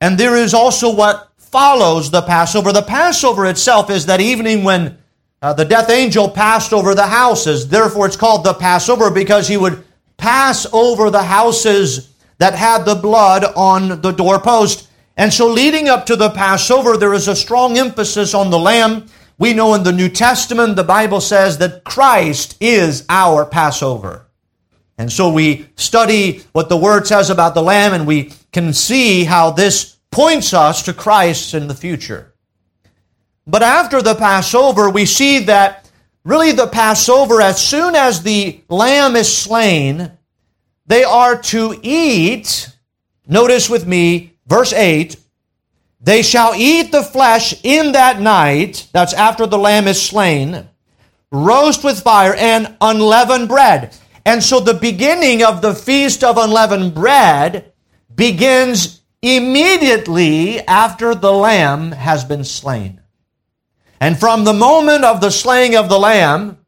and 0.00 0.18
there 0.18 0.36
is 0.36 0.52
also 0.52 0.94
what 0.94 1.32
follows 1.38 2.10
the 2.10 2.22
Passover. 2.22 2.72
The 2.72 2.82
Passover 2.82 3.46
itself 3.46 3.90
is 3.90 4.06
that 4.06 4.20
evening 4.20 4.64
when 4.64 4.98
uh, 5.42 5.52
the 5.52 5.64
death 5.64 5.90
angel 5.90 6.28
passed 6.28 6.72
over 6.72 6.94
the 6.94 7.06
houses. 7.06 7.68
Therefore, 7.68 8.06
it's 8.06 8.16
called 8.16 8.44
the 8.44 8.54
Passover 8.54 9.10
because 9.10 9.48
he 9.48 9.56
would 9.56 9.84
pass 10.16 10.66
over 10.72 11.10
the 11.10 11.24
houses 11.24 12.14
that 12.38 12.54
had 12.54 12.84
the 12.84 12.94
blood 12.94 13.44
on 13.56 14.00
the 14.00 14.12
doorpost. 14.12 14.88
And 15.16 15.32
so, 15.32 15.48
leading 15.48 15.88
up 15.88 16.06
to 16.06 16.16
the 16.16 16.30
Passover, 16.30 16.96
there 16.96 17.12
is 17.12 17.26
a 17.26 17.36
strong 17.36 17.76
emphasis 17.76 18.34
on 18.34 18.50
the 18.50 18.58
lamb. 18.58 19.06
We 19.36 19.52
know 19.52 19.74
in 19.74 19.82
the 19.82 19.92
New 19.92 20.08
Testament, 20.08 20.76
the 20.76 20.84
Bible 20.84 21.20
says 21.20 21.58
that 21.58 21.82
Christ 21.82 22.56
is 22.60 23.04
our 23.08 23.44
Passover. 23.44 24.26
And 24.98 25.10
so 25.10 25.32
we 25.32 25.66
study 25.74 26.44
what 26.52 26.68
the 26.68 26.76
Word 26.76 27.08
says 27.08 27.30
about 27.30 27.54
the 27.54 27.62
Lamb, 27.62 27.92
and 27.92 28.06
we 28.06 28.32
can 28.52 28.72
see 28.72 29.24
how 29.24 29.50
this 29.50 29.96
points 30.12 30.54
us 30.54 30.82
to 30.84 30.92
Christ 30.92 31.54
in 31.54 31.66
the 31.66 31.74
future. 31.74 32.31
But 33.46 33.62
after 33.62 34.02
the 34.02 34.14
Passover, 34.14 34.90
we 34.90 35.06
see 35.06 35.40
that 35.40 35.90
really 36.24 36.52
the 36.52 36.68
Passover, 36.68 37.40
as 37.40 37.60
soon 37.60 37.94
as 37.94 38.22
the 38.22 38.60
lamb 38.68 39.16
is 39.16 39.34
slain, 39.34 40.12
they 40.86 41.04
are 41.04 41.40
to 41.42 41.78
eat. 41.82 42.68
Notice 43.26 43.68
with 43.68 43.86
me, 43.86 44.34
verse 44.46 44.72
8 44.72 45.16
they 46.02 46.22
shall 46.22 46.52
eat 46.56 46.90
the 46.90 47.04
flesh 47.04 47.54
in 47.62 47.92
that 47.92 48.20
night, 48.20 48.88
that's 48.92 49.14
after 49.14 49.46
the 49.46 49.58
lamb 49.58 49.86
is 49.86 50.02
slain, 50.02 50.68
roast 51.30 51.84
with 51.84 52.02
fire 52.02 52.34
and 52.34 52.76
unleavened 52.80 53.48
bread. 53.48 53.96
And 54.26 54.42
so 54.42 54.58
the 54.58 54.74
beginning 54.74 55.44
of 55.44 55.62
the 55.62 55.74
feast 55.74 56.24
of 56.24 56.38
unleavened 56.38 56.94
bread 56.94 57.72
begins 58.12 59.00
immediately 59.22 60.60
after 60.62 61.14
the 61.14 61.32
lamb 61.32 61.92
has 61.92 62.24
been 62.24 62.44
slain. 62.44 63.01
And 64.02 64.18
from 64.18 64.42
the 64.42 64.52
moment 64.52 65.04
of 65.04 65.20
the 65.20 65.30
slaying 65.30 65.76
of 65.76 65.88
the 65.88 65.96
lamb, 65.96 66.58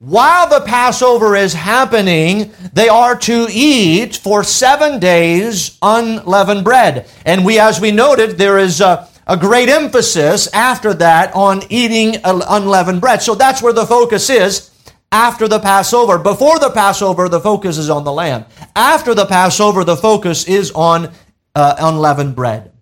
while 0.00 0.48
the 0.48 0.66
Passover 0.66 1.36
is 1.36 1.54
happening, 1.54 2.50
they 2.72 2.88
are 2.88 3.16
to 3.18 3.46
eat 3.48 4.16
for 4.16 4.42
seven 4.42 4.98
days 4.98 5.78
unleavened 5.80 6.64
bread. 6.64 7.08
And 7.24 7.44
we, 7.44 7.60
as 7.60 7.80
we 7.80 7.92
noted, 7.92 8.30
there 8.30 8.58
is 8.58 8.80
a, 8.80 9.08
a 9.28 9.36
great 9.36 9.68
emphasis 9.68 10.52
after 10.52 10.92
that 10.94 11.32
on 11.36 11.62
eating 11.70 12.16
unleavened 12.24 13.00
bread. 13.00 13.22
So 13.22 13.36
that's 13.36 13.62
where 13.62 13.72
the 13.72 13.86
focus 13.86 14.28
is 14.28 14.72
after 15.12 15.46
the 15.46 15.60
Passover. 15.60 16.18
Before 16.18 16.58
the 16.58 16.70
Passover, 16.70 17.28
the 17.28 17.40
focus 17.40 17.78
is 17.78 17.88
on 17.88 18.02
the 18.02 18.12
lamb. 18.12 18.44
After 18.74 19.14
the 19.14 19.26
Passover, 19.26 19.84
the 19.84 19.96
focus 19.96 20.48
is 20.48 20.72
on 20.72 21.12
uh, 21.54 21.76
unleavened 21.78 22.34
bread. 22.34 22.72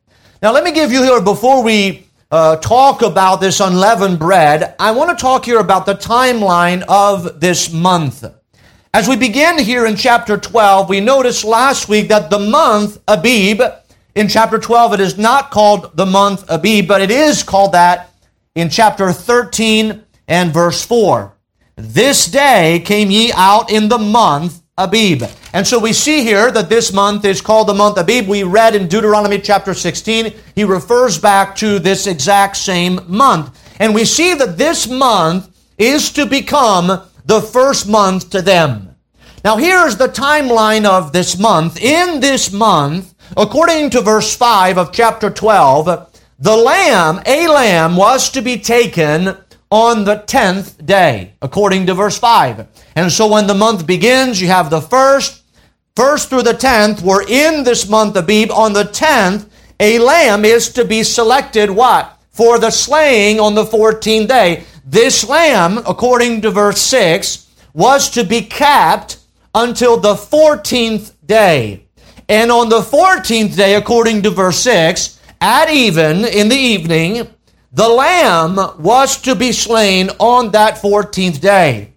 Now, 0.40 0.52
let 0.52 0.64
me 0.64 0.72
give 0.72 0.90
you 0.90 1.02
here, 1.02 1.20
before 1.20 1.62
we 1.62 2.03
uh, 2.30 2.56
talk 2.56 3.02
about 3.02 3.40
this 3.40 3.60
unleavened 3.60 4.18
bread, 4.18 4.74
I 4.78 4.90
want 4.92 5.16
to 5.16 5.20
talk 5.20 5.44
here 5.44 5.60
about 5.60 5.86
the 5.86 5.94
timeline 5.94 6.82
of 6.88 7.40
this 7.40 7.72
month. 7.72 8.24
As 8.92 9.08
we 9.08 9.16
begin 9.16 9.58
here 9.58 9.86
in 9.86 9.96
chapter 9.96 10.36
12, 10.36 10.88
we 10.88 11.00
noticed 11.00 11.44
last 11.44 11.88
week 11.88 12.08
that 12.08 12.30
the 12.30 12.38
month 12.38 12.98
Abib, 13.08 13.60
in 14.14 14.28
chapter 14.28 14.58
12, 14.58 14.94
it 14.94 15.00
is 15.00 15.18
not 15.18 15.50
called 15.50 15.96
the 15.96 16.06
month 16.06 16.44
Abib, 16.48 16.86
but 16.86 17.00
it 17.00 17.10
is 17.10 17.42
called 17.42 17.72
that 17.72 18.10
in 18.54 18.70
chapter 18.70 19.12
13 19.12 20.04
and 20.28 20.52
verse 20.52 20.84
4. 20.84 21.34
This 21.76 22.26
day 22.26 22.80
came 22.84 23.10
ye 23.10 23.32
out 23.34 23.70
in 23.70 23.88
the 23.88 23.98
month 23.98 24.62
Abib. 24.76 25.22
And 25.52 25.64
so 25.64 25.78
we 25.78 25.92
see 25.92 26.24
here 26.24 26.50
that 26.50 26.68
this 26.68 26.92
month 26.92 27.24
is 27.24 27.40
called 27.40 27.68
the 27.68 27.74
month 27.74 27.96
Abib. 27.96 28.26
We 28.26 28.42
read 28.42 28.74
in 28.74 28.88
Deuteronomy 28.88 29.38
chapter 29.38 29.72
16, 29.72 30.32
he 30.56 30.64
refers 30.64 31.16
back 31.16 31.54
to 31.56 31.78
this 31.78 32.08
exact 32.08 32.56
same 32.56 32.98
month. 33.06 33.56
And 33.78 33.94
we 33.94 34.04
see 34.04 34.34
that 34.34 34.58
this 34.58 34.88
month 34.88 35.48
is 35.78 36.10
to 36.12 36.26
become 36.26 37.02
the 37.24 37.40
first 37.40 37.88
month 37.88 38.30
to 38.30 38.42
them. 38.42 38.96
Now 39.44 39.58
here's 39.58 39.96
the 39.96 40.08
timeline 40.08 40.86
of 40.86 41.12
this 41.12 41.38
month. 41.38 41.80
In 41.80 42.18
this 42.18 42.50
month, 42.50 43.14
according 43.36 43.90
to 43.90 44.00
verse 44.00 44.34
5 44.34 44.76
of 44.76 44.92
chapter 44.92 45.30
12, 45.30 46.10
the 46.40 46.56
lamb, 46.56 47.22
a 47.26 47.46
lamb, 47.46 47.94
was 47.94 48.28
to 48.30 48.42
be 48.42 48.58
taken 48.58 49.36
on 49.74 50.04
the 50.04 50.14
tenth 50.14 50.86
day, 50.86 51.32
according 51.42 51.84
to 51.84 51.94
verse 51.94 52.16
5. 52.16 52.68
And 52.94 53.10
so 53.10 53.26
when 53.26 53.48
the 53.48 53.54
month 53.54 53.88
begins, 53.88 54.40
you 54.40 54.46
have 54.46 54.70
the 54.70 54.80
first, 54.80 55.42
first 55.96 56.30
through 56.30 56.42
the 56.42 56.54
tenth. 56.54 57.02
We're 57.02 57.26
in 57.26 57.64
this 57.64 57.88
month 57.88 58.16
of 58.16 58.22
Abib. 58.22 58.52
On 58.52 58.72
the 58.72 58.84
tenth, 58.84 59.52
a 59.80 59.98
lamb 59.98 60.44
is 60.44 60.72
to 60.74 60.84
be 60.84 61.02
selected, 61.02 61.70
what? 61.70 62.16
For 62.30 62.60
the 62.60 62.70
slaying 62.70 63.40
on 63.40 63.56
the 63.56 63.64
14th 63.64 64.28
day. 64.28 64.62
This 64.84 65.28
lamb, 65.28 65.78
according 65.78 66.42
to 66.42 66.52
verse 66.52 66.80
6, 66.80 67.50
was 67.72 68.08
to 68.10 68.22
be 68.22 68.42
kept 68.42 69.18
until 69.56 69.96
the 69.96 70.14
14th 70.14 71.14
day. 71.26 71.88
And 72.28 72.52
on 72.52 72.68
the 72.68 72.80
14th 72.80 73.56
day, 73.56 73.74
according 73.74 74.22
to 74.22 74.30
verse 74.30 74.60
6, 74.60 75.18
at 75.40 75.68
even 75.68 76.24
in 76.24 76.48
the 76.48 76.56
evening, 76.56 77.33
the 77.74 77.88
lamb 77.88 78.56
was 78.78 79.20
to 79.22 79.34
be 79.34 79.50
slain 79.50 80.08
on 80.20 80.52
that 80.52 80.76
14th 80.76 81.40
day. 81.40 81.92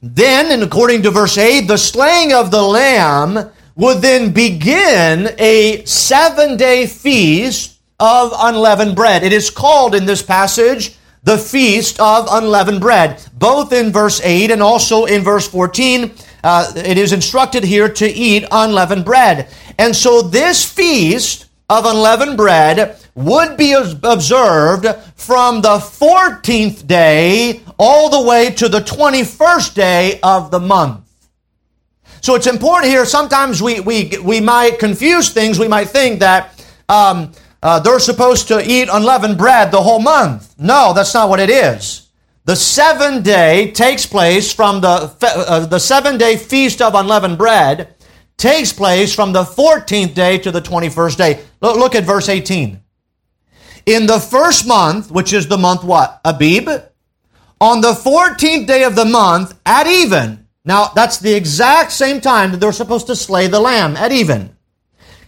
Then, 0.00 0.50
and 0.50 0.62
according 0.62 1.02
to 1.02 1.10
verse 1.10 1.36
8, 1.36 1.68
the 1.68 1.76
slaying 1.76 2.32
of 2.32 2.50
the 2.50 2.62
lamb 2.62 3.50
would 3.74 4.00
then 4.00 4.32
begin 4.32 5.28
a 5.38 5.84
seven 5.84 6.56
day 6.56 6.86
feast 6.86 7.78
of 8.00 8.32
unleavened 8.34 8.96
bread. 8.96 9.22
It 9.22 9.34
is 9.34 9.50
called 9.50 9.94
in 9.94 10.06
this 10.06 10.22
passage 10.22 10.96
the 11.22 11.36
feast 11.36 12.00
of 12.00 12.26
unleavened 12.30 12.80
bread. 12.80 13.22
Both 13.34 13.74
in 13.74 13.92
verse 13.92 14.22
8 14.22 14.50
and 14.50 14.62
also 14.62 15.04
in 15.04 15.22
verse 15.22 15.46
14, 15.48 16.14
uh, 16.44 16.72
it 16.76 16.96
is 16.96 17.12
instructed 17.12 17.64
here 17.64 17.90
to 17.90 18.06
eat 18.06 18.44
unleavened 18.50 19.04
bread. 19.04 19.48
And 19.78 19.94
so 19.94 20.22
this 20.22 20.64
feast 20.64 21.45
of 21.68 21.84
unleavened 21.84 22.36
bread 22.36 22.96
would 23.14 23.56
be 23.56 23.72
observed 23.72 24.86
from 25.16 25.62
the 25.62 25.78
14th 25.78 26.86
day 26.86 27.62
all 27.78 28.08
the 28.08 28.28
way 28.28 28.50
to 28.50 28.68
the 28.68 28.80
21st 28.80 29.74
day 29.74 30.20
of 30.22 30.50
the 30.50 30.60
month. 30.60 31.02
So 32.20 32.34
it's 32.34 32.46
important 32.46 32.90
here. 32.90 33.04
Sometimes 33.04 33.62
we, 33.62 33.80
we, 33.80 34.12
we 34.22 34.40
might 34.40 34.78
confuse 34.78 35.30
things. 35.30 35.58
We 35.58 35.68
might 35.68 35.88
think 35.88 36.20
that 36.20 36.64
um, 36.88 37.32
uh, 37.62 37.80
they're 37.80 37.98
supposed 37.98 38.48
to 38.48 38.60
eat 38.68 38.88
unleavened 38.92 39.38
bread 39.38 39.70
the 39.70 39.82
whole 39.82 40.00
month. 40.00 40.54
No, 40.58 40.92
that's 40.94 41.14
not 41.14 41.28
what 41.28 41.40
it 41.40 41.50
is. 41.50 42.08
The 42.44 42.54
seven 42.54 43.22
day 43.22 43.72
takes 43.72 44.06
place 44.06 44.52
from 44.52 44.80
the, 44.80 45.12
uh, 45.20 45.66
the 45.66 45.80
seven 45.80 46.16
day 46.16 46.36
feast 46.36 46.80
of 46.80 46.94
unleavened 46.94 47.38
bread 47.38 47.95
takes 48.36 48.72
place 48.72 49.14
from 49.14 49.32
the 49.32 49.44
14th 49.44 50.14
day 50.14 50.38
to 50.38 50.50
the 50.50 50.60
21st 50.60 51.16
day. 51.16 51.40
Look 51.60 51.94
at 51.94 52.04
verse 52.04 52.28
18. 52.28 52.80
In 53.86 54.06
the 54.06 54.18
first 54.18 54.66
month, 54.66 55.10
which 55.10 55.32
is 55.32 55.46
the 55.46 55.58
month 55.58 55.84
what? 55.84 56.20
Abib. 56.24 56.68
On 57.60 57.80
the 57.80 57.92
14th 57.92 58.66
day 58.66 58.82
of 58.82 58.94
the 58.96 59.04
month, 59.04 59.58
at 59.64 59.86
even. 59.86 60.46
Now, 60.64 60.90
that's 60.94 61.18
the 61.18 61.32
exact 61.32 61.92
same 61.92 62.20
time 62.20 62.50
that 62.50 62.58
they're 62.58 62.72
supposed 62.72 63.06
to 63.06 63.16
slay 63.16 63.46
the 63.46 63.60
lamb, 63.60 63.96
at 63.96 64.12
even. 64.12 64.56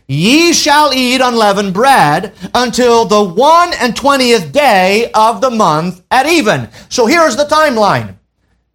Ye 0.09 0.53
shall 0.53 0.93
eat 0.93 1.21
unleavened 1.21 1.75
bread 1.75 2.35
until 2.55 3.05
the 3.05 3.23
one 3.23 3.73
and 3.75 3.95
twentieth 3.95 4.53
day 4.53 5.11
of 5.13 5.43
the 5.43 5.51
month 5.51 6.03
at 6.11 6.27
even. 6.27 6.71
So 6.89 7.07
here's 7.07 7.37
the 7.37 7.45
timeline. 7.45 8.17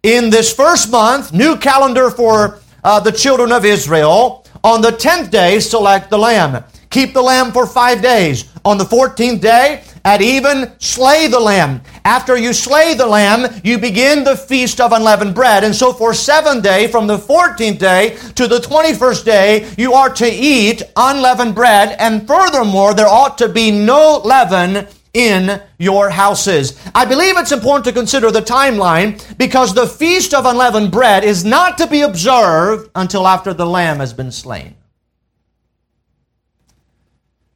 In 0.04 0.30
this 0.30 0.52
first 0.52 0.90
month, 0.90 1.32
new 1.32 1.56
calendar 1.56 2.08
for 2.10 2.60
uh, 2.84 3.00
the 3.00 3.12
children 3.12 3.50
of 3.50 3.64
Israel. 3.64 4.46
On 4.62 4.80
the 4.80 4.92
tenth 4.92 5.30
day, 5.30 5.60
select 5.60 6.10
the 6.10 6.18
lamb. 6.18 6.64
Keep 6.90 7.12
the 7.12 7.22
lamb 7.22 7.52
for 7.52 7.66
five 7.66 8.00
days. 8.00 8.48
On 8.64 8.78
the 8.78 8.84
fourteenth 8.84 9.40
day, 9.40 9.82
at 10.06 10.20
even, 10.20 10.70
slay 10.80 11.28
the 11.28 11.40
lamb. 11.40 11.80
After 12.04 12.36
you 12.36 12.52
slay 12.52 12.92
the 12.92 13.06
lamb, 13.06 13.50
you 13.64 13.78
begin 13.78 14.22
the 14.22 14.36
feast 14.36 14.78
of 14.78 14.92
unleavened 14.92 15.34
bread. 15.34 15.64
And 15.64 15.74
so 15.74 15.94
for 15.94 16.12
seven 16.12 16.60
day, 16.60 16.88
from 16.88 17.06
the 17.06 17.16
14th 17.16 17.78
day 17.78 18.18
to 18.34 18.46
the 18.46 18.58
21st 18.58 19.24
day, 19.24 19.74
you 19.78 19.94
are 19.94 20.10
to 20.10 20.30
eat 20.30 20.82
unleavened 20.94 21.54
bread. 21.54 21.96
And 21.98 22.28
furthermore, 22.28 22.92
there 22.92 23.08
ought 23.08 23.38
to 23.38 23.48
be 23.48 23.70
no 23.70 24.20
leaven 24.22 24.86
in 25.14 25.62
your 25.78 26.10
houses. 26.10 26.78
I 26.94 27.04
believe 27.04 27.38
it's 27.38 27.52
important 27.52 27.84
to 27.86 27.92
consider 27.92 28.30
the 28.30 28.42
timeline 28.42 29.38
because 29.38 29.72
the 29.72 29.86
Feast 29.86 30.34
of 30.34 30.44
Unleavened 30.44 30.90
Bread 30.90 31.24
is 31.24 31.44
not 31.44 31.78
to 31.78 31.86
be 31.86 32.02
observed 32.02 32.90
until 32.94 33.26
after 33.26 33.54
the 33.54 33.64
Lamb 33.64 33.98
has 33.98 34.12
been 34.12 34.32
slain. 34.32 34.74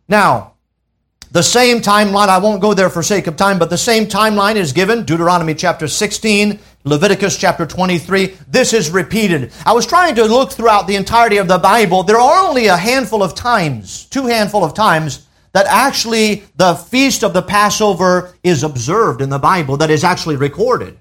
Now, 0.08 0.54
the 1.30 1.42
same 1.42 1.80
timeline, 1.80 2.28
I 2.28 2.38
won't 2.38 2.62
go 2.62 2.72
there 2.72 2.88
for 2.88 3.02
sake 3.02 3.26
of 3.26 3.36
time, 3.36 3.58
but 3.58 3.68
the 3.68 3.76
same 3.76 4.06
timeline 4.06 4.56
is 4.56 4.72
given 4.72 5.04
Deuteronomy 5.04 5.54
chapter 5.54 5.86
16, 5.86 6.58
Leviticus 6.84 7.36
chapter 7.36 7.66
23. 7.66 8.34
This 8.48 8.72
is 8.72 8.90
repeated. 8.90 9.52
I 9.66 9.74
was 9.74 9.86
trying 9.86 10.14
to 10.14 10.24
look 10.24 10.52
throughout 10.52 10.86
the 10.86 10.96
entirety 10.96 11.36
of 11.36 11.46
the 11.46 11.58
Bible. 11.58 12.02
There 12.02 12.18
are 12.18 12.48
only 12.48 12.68
a 12.68 12.78
handful 12.78 13.22
of 13.22 13.34
times, 13.34 14.06
two 14.06 14.26
handful 14.26 14.64
of 14.64 14.72
times, 14.72 15.27
that 15.52 15.66
actually 15.66 16.44
the 16.56 16.74
feast 16.74 17.22
of 17.24 17.32
the 17.32 17.42
Passover 17.42 18.34
is 18.42 18.62
observed 18.62 19.20
in 19.20 19.30
the 19.30 19.38
Bible, 19.38 19.76
that 19.78 19.90
is 19.90 20.04
actually 20.04 20.36
recorded. 20.36 20.98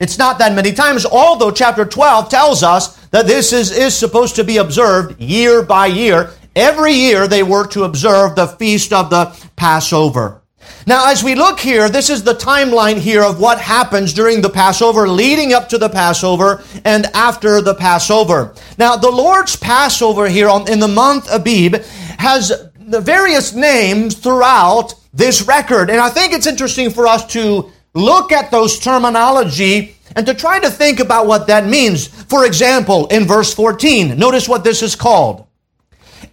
It's 0.00 0.18
not 0.18 0.38
that 0.38 0.54
many 0.54 0.72
times, 0.72 1.06
although 1.06 1.52
chapter 1.52 1.84
12 1.84 2.28
tells 2.28 2.62
us 2.62 2.96
that 3.10 3.26
this 3.26 3.52
is, 3.52 3.70
is 3.70 3.96
supposed 3.96 4.34
to 4.36 4.44
be 4.44 4.56
observed 4.56 5.20
year 5.20 5.62
by 5.62 5.86
year. 5.86 6.30
Every 6.56 6.92
year 6.92 7.28
they 7.28 7.44
were 7.44 7.66
to 7.68 7.84
observe 7.84 8.34
the 8.34 8.48
feast 8.48 8.92
of 8.92 9.10
the 9.10 9.26
Passover. 9.54 10.42
Now, 10.86 11.10
as 11.10 11.22
we 11.22 11.34
look 11.34 11.60
here, 11.60 11.88
this 11.88 12.10
is 12.10 12.24
the 12.24 12.34
timeline 12.34 12.96
here 12.96 13.22
of 13.22 13.40
what 13.40 13.60
happens 13.60 14.12
during 14.12 14.42
the 14.42 14.50
Passover, 14.50 15.08
leading 15.08 15.52
up 15.52 15.68
to 15.68 15.78
the 15.78 15.88
Passover 15.88 16.64
and 16.84 17.06
after 17.14 17.60
the 17.60 17.74
Passover. 17.74 18.54
Now, 18.78 18.96
the 18.96 19.10
Lord's 19.10 19.54
Passover 19.54 20.28
here 20.28 20.48
on, 20.48 20.68
in 20.68 20.80
the 20.80 20.88
month 20.88 21.28
Abib 21.30 21.76
has 22.18 22.70
the 22.92 23.00
various 23.00 23.54
names 23.54 24.14
throughout 24.14 24.94
this 25.14 25.42
record. 25.48 25.88
And 25.88 25.98
I 25.98 26.10
think 26.10 26.34
it's 26.34 26.46
interesting 26.46 26.90
for 26.90 27.06
us 27.06 27.24
to 27.32 27.72
look 27.94 28.32
at 28.32 28.50
those 28.50 28.78
terminology 28.78 29.96
and 30.14 30.26
to 30.26 30.34
try 30.34 30.60
to 30.60 30.68
think 30.68 31.00
about 31.00 31.26
what 31.26 31.46
that 31.46 31.66
means. 31.66 32.06
For 32.06 32.44
example, 32.44 33.06
in 33.06 33.24
verse 33.24 33.54
14, 33.54 34.18
notice 34.18 34.46
what 34.46 34.62
this 34.62 34.82
is 34.82 34.94
called. 34.94 35.46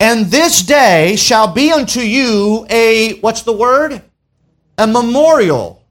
And 0.02 0.26
this 0.26 0.62
day 0.62 1.16
shall 1.16 1.54
be 1.54 1.72
unto 1.72 2.02
you 2.02 2.68
a, 2.70 3.20
what's 3.22 3.44
the 3.44 3.54
word? 3.54 4.02
A 4.78 4.86
memorial. 4.86 5.82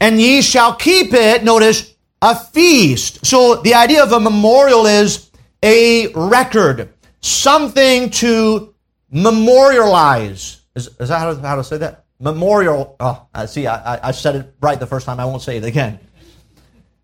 And 0.00 0.20
ye 0.20 0.42
shall 0.42 0.74
keep 0.74 1.14
it, 1.14 1.44
notice, 1.44 1.94
a 2.20 2.34
feast. 2.34 3.24
So 3.24 3.56
the 3.56 3.72
idea 3.72 4.02
of 4.02 4.12
a 4.12 4.20
memorial 4.20 4.84
is 4.84 5.30
a 5.62 6.08
record, 6.12 6.90
something 7.22 8.10
to 8.10 8.73
memorialize. 9.14 10.60
Is, 10.74 10.88
is 10.98 11.08
that 11.08 11.18
how 11.18 11.32
to, 11.32 11.40
how 11.40 11.56
to 11.56 11.64
say 11.64 11.78
that? 11.78 12.04
Memorial. 12.20 12.96
Oh, 13.00 13.26
I 13.32 13.46
see. 13.46 13.66
I, 13.66 14.08
I 14.08 14.10
said 14.10 14.36
it 14.36 14.54
right 14.60 14.78
the 14.78 14.86
first 14.86 15.06
time. 15.06 15.20
I 15.20 15.24
won't 15.24 15.42
say 15.42 15.56
it 15.56 15.64
again. 15.64 16.00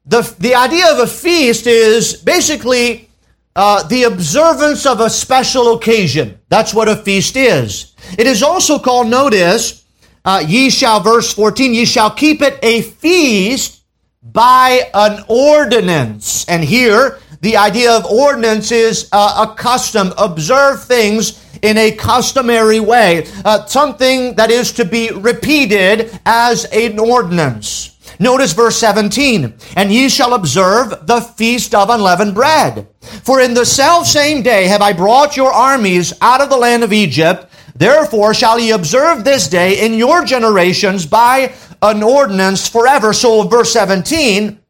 The, 0.06 0.22
the 0.38 0.56
idea 0.56 0.92
of 0.92 0.98
a 0.98 1.06
feast 1.06 1.66
is 1.66 2.14
basically 2.14 3.08
uh, 3.54 3.86
the 3.86 4.04
observance 4.04 4.86
of 4.86 5.00
a 5.00 5.08
special 5.08 5.74
occasion. 5.74 6.40
That's 6.48 6.74
what 6.74 6.88
a 6.88 6.96
feast 6.96 7.36
is. 7.36 7.94
It 8.18 8.26
is 8.26 8.42
also 8.42 8.78
called, 8.78 9.08
notice, 9.08 9.84
uh, 10.24 10.42
ye 10.46 10.70
shall, 10.70 11.00
verse 11.00 11.32
14, 11.32 11.74
ye 11.74 11.84
shall 11.84 12.10
keep 12.10 12.42
it 12.42 12.58
a 12.62 12.82
feast 12.82 13.82
by 14.22 14.90
an 14.94 15.24
ordinance. 15.28 16.48
And 16.48 16.64
here, 16.64 17.18
the 17.40 17.56
idea 17.56 17.92
of 17.92 18.04
ordinance 18.06 18.72
is 18.72 19.08
uh, 19.12 19.46
a 19.48 19.54
custom, 19.54 20.12
observe 20.18 20.82
things 20.82 21.39
in 21.62 21.76
a 21.78 21.92
customary 21.92 22.80
way, 22.80 23.26
uh, 23.44 23.66
something 23.66 24.34
that 24.36 24.50
is 24.50 24.72
to 24.72 24.84
be 24.84 25.10
repeated 25.10 26.10
as 26.24 26.64
an 26.66 26.98
ordinance. 26.98 27.96
Notice 28.18 28.52
verse 28.52 28.76
17, 28.78 29.54
and 29.76 29.92
ye 29.92 30.08
shall 30.10 30.34
observe 30.34 31.06
the 31.06 31.20
feast 31.20 31.74
of 31.74 31.88
unleavened 31.88 32.34
bread. 32.34 32.86
For 33.00 33.40
in 33.40 33.54
the 33.54 33.64
self 33.64 34.06
same 34.06 34.42
day 34.42 34.66
have 34.66 34.82
I 34.82 34.92
brought 34.92 35.36
your 35.36 35.50
armies 35.50 36.12
out 36.20 36.42
of 36.42 36.50
the 36.50 36.56
land 36.56 36.84
of 36.84 36.92
Egypt. 36.92 37.46
Therefore 37.74 38.34
shall 38.34 38.58
ye 38.58 38.72
observe 38.72 39.24
this 39.24 39.48
day 39.48 39.86
in 39.86 39.94
your 39.94 40.22
generations 40.24 41.06
by 41.06 41.54
an 41.80 42.02
ordinance 42.02 42.68
forever. 42.68 43.14
So 43.14 43.44
verse 43.44 43.72
17, 43.72 44.60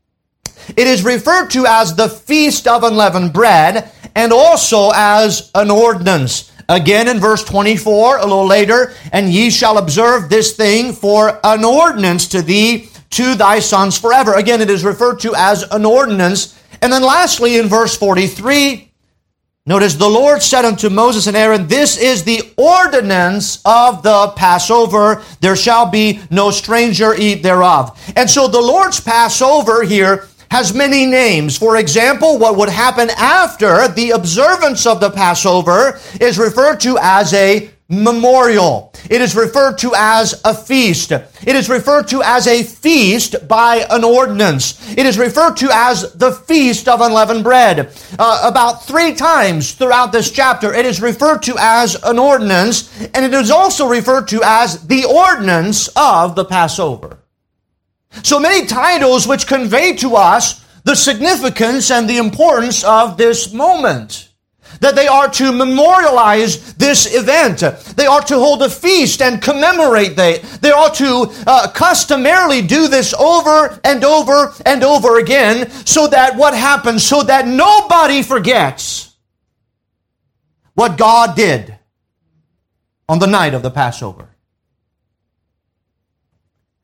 it 0.76 0.86
is 0.86 1.04
referred 1.04 1.50
to 1.50 1.66
as 1.66 1.96
the 1.96 2.08
feast 2.08 2.68
of 2.68 2.84
unleavened 2.84 3.32
bread 3.32 3.90
and 4.14 4.32
also 4.32 4.90
as 4.94 5.50
an 5.54 5.70
ordinance. 5.70 6.49
Again 6.70 7.08
in 7.08 7.18
verse 7.18 7.42
24, 7.42 8.18
a 8.18 8.22
little 8.22 8.46
later, 8.46 8.92
and 9.12 9.28
ye 9.28 9.50
shall 9.50 9.76
observe 9.76 10.30
this 10.30 10.54
thing 10.54 10.92
for 10.92 11.40
an 11.42 11.64
ordinance 11.64 12.28
to 12.28 12.42
thee, 12.42 12.88
to 13.10 13.34
thy 13.34 13.58
sons 13.58 13.98
forever. 13.98 14.34
Again, 14.34 14.60
it 14.60 14.70
is 14.70 14.84
referred 14.84 15.18
to 15.20 15.34
as 15.34 15.64
an 15.72 15.84
ordinance. 15.84 16.56
And 16.80 16.92
then 16.92 17.02
lastly, 17.02 17.58
in 17.58 17.66
verse 17.66 17.96
43, 17.96 18.88
notice 19.66 19.96
the 19.96 20.08
Lord 20.08 20.42
said 20.42 20.64
unto 20.64 20.90
Moses 20.90 21.26
and 21.26 21.36
Aaron, 21.36 21.66
This 21.66 21.98
is 21.98 22.22
the 22.22 22.52
ordinance 22.56 23.60
of 23.64 24.04
the 24.04 24.32
Passover. 24.36 25.24
There 25.40 25.56
shall 25.56 25.90
be 25.90 26.20
no 26.30 26.52
stranger 26.52 27.16
eat 27.18 27.42
thereof. 27.42 28.00
And 28.14 28.30
so 28.30 28.46
the 28.46 28.60
Lord's 28.60 29.00
Passover 29.00 29.82
here 29.82 30.28
has 30.50 30.74
many 30.74 31.06
names. 31.06 31.56
For 31.56 31.76
example, 31.76 32.38
what 32.38 32.56
would 32.56 32.68
happen 32.68 33.08
after 33.16 33.88
the 33.88 34.10
observance 34.10 34.86
of 34.86 35.00
the 35.00 35.10
Passover 35.10 36.00
is 36.20 36.38
referred 36.38 36.80
to 36.80 36.98
as 37.00 37.32
a 37.34 37.70
memorial. 37.88 38.92
It 39.10 39.20
is 39.20 39.34
referred 39.34 39.78
to 39.78 39.92
as 39.96 40.40
a 40.44 40.54
feast. 40.54 41.10
It 41.10 41.56
is 41.56 41.68
referred 41.68 42.06
to 42.08 42.22
as 42.22 42.46
a 42.46 42.62
feast 42.62 43.48
by 43.48 43.84
an 43.90 44.04
ordinance. 44.04 44.96
It 44.96 45.06
is 45.06 45.18
referred 45.18 45.56
to 45.58 45.68
as 45.72 46.12
the 46.14 46.32
feast 46.32 46.88
of 46.88 47.00
unleavened 47.00 47.42
bread. 47.42 47.92
Uh, 48.18 48.42
about 48.44 48.84
three 48.84 49.14
times 49.14 49.72
throughout 49.72 50.12
this 50.12 50.30
chapter, 50.30 50.72
it 50.72 50.86
is 50.86 51.02
referred 51.02 51.42
to 51.42 51.56
as 51.58 51.96
an 52.04 52.18
ordinance, 52.18 52.88
and 53.14 53.24
it 53.24 53.34
is 53.34 53.50
also 53.50 53.88
referred 53.88 54.28
to 54.28 54.40
as 54.44 54.86
the 54.86 55.04
ordinance 55.04 55.88
of 55.96 56.36
the 56.36 56.44
Passover. 56.44 57.19
So 58.22 58.40
many 58.40 58.66
titles 58.66 59.26
which 59.26 59.46
convey 59.46 59.94
to 59.96 60.16
us 60.16 60.64
the 60.84 60.96
significance 60.96 61.90
and 61.90 62.08
the 62.08 62.18
importance 62.18 62.84
of 62.84 63.16
this 63.16 63.52
moment. 63.52 64.28
That 64.80 64.94
they 64.94 65.08
are 65.08 65.28
to 65.28 65.52
memorialize 65.52 66.74
this 66.74 67.14
event. 67.14 67.60
They 67.96 68.06
are 68.06 68.22
to 68.22 68.34
hold 68.34 68.62
a 68.62 68.70
feast 68.70 69.20
and 69.20 69.42
commemorate 69.42 70.16
they. 70.16 70.38
They 70.38 70.70
are 70.70 70.90
to 70.94 71.26
uh, 71.46 71.70
customarily 71.72 72.62
do 72.62 72.88
this 72.88 73.12
over 73.14 73.78
and 73.84 74.04
over 74.04 74.54
and 74.64 74.82
over 74.82 75.18
again 75.18 75.70
so 75.84 76.06
that 76.08 76.36
what 76.36 76.54
happens? 76.54 77.04
So 77.04 77.22
that 77.24 77.46
nobody 77.46 78.22
forgets 78.22 79.16
what 80.74 80.96
God 80.96 81.36
did 81.36 81.76
on 83.08 83.18
the 83.18 83.26
night 83.26 83.52
of 83.52 83.62
the 83.62 83.70
Passover. 83.70 84.29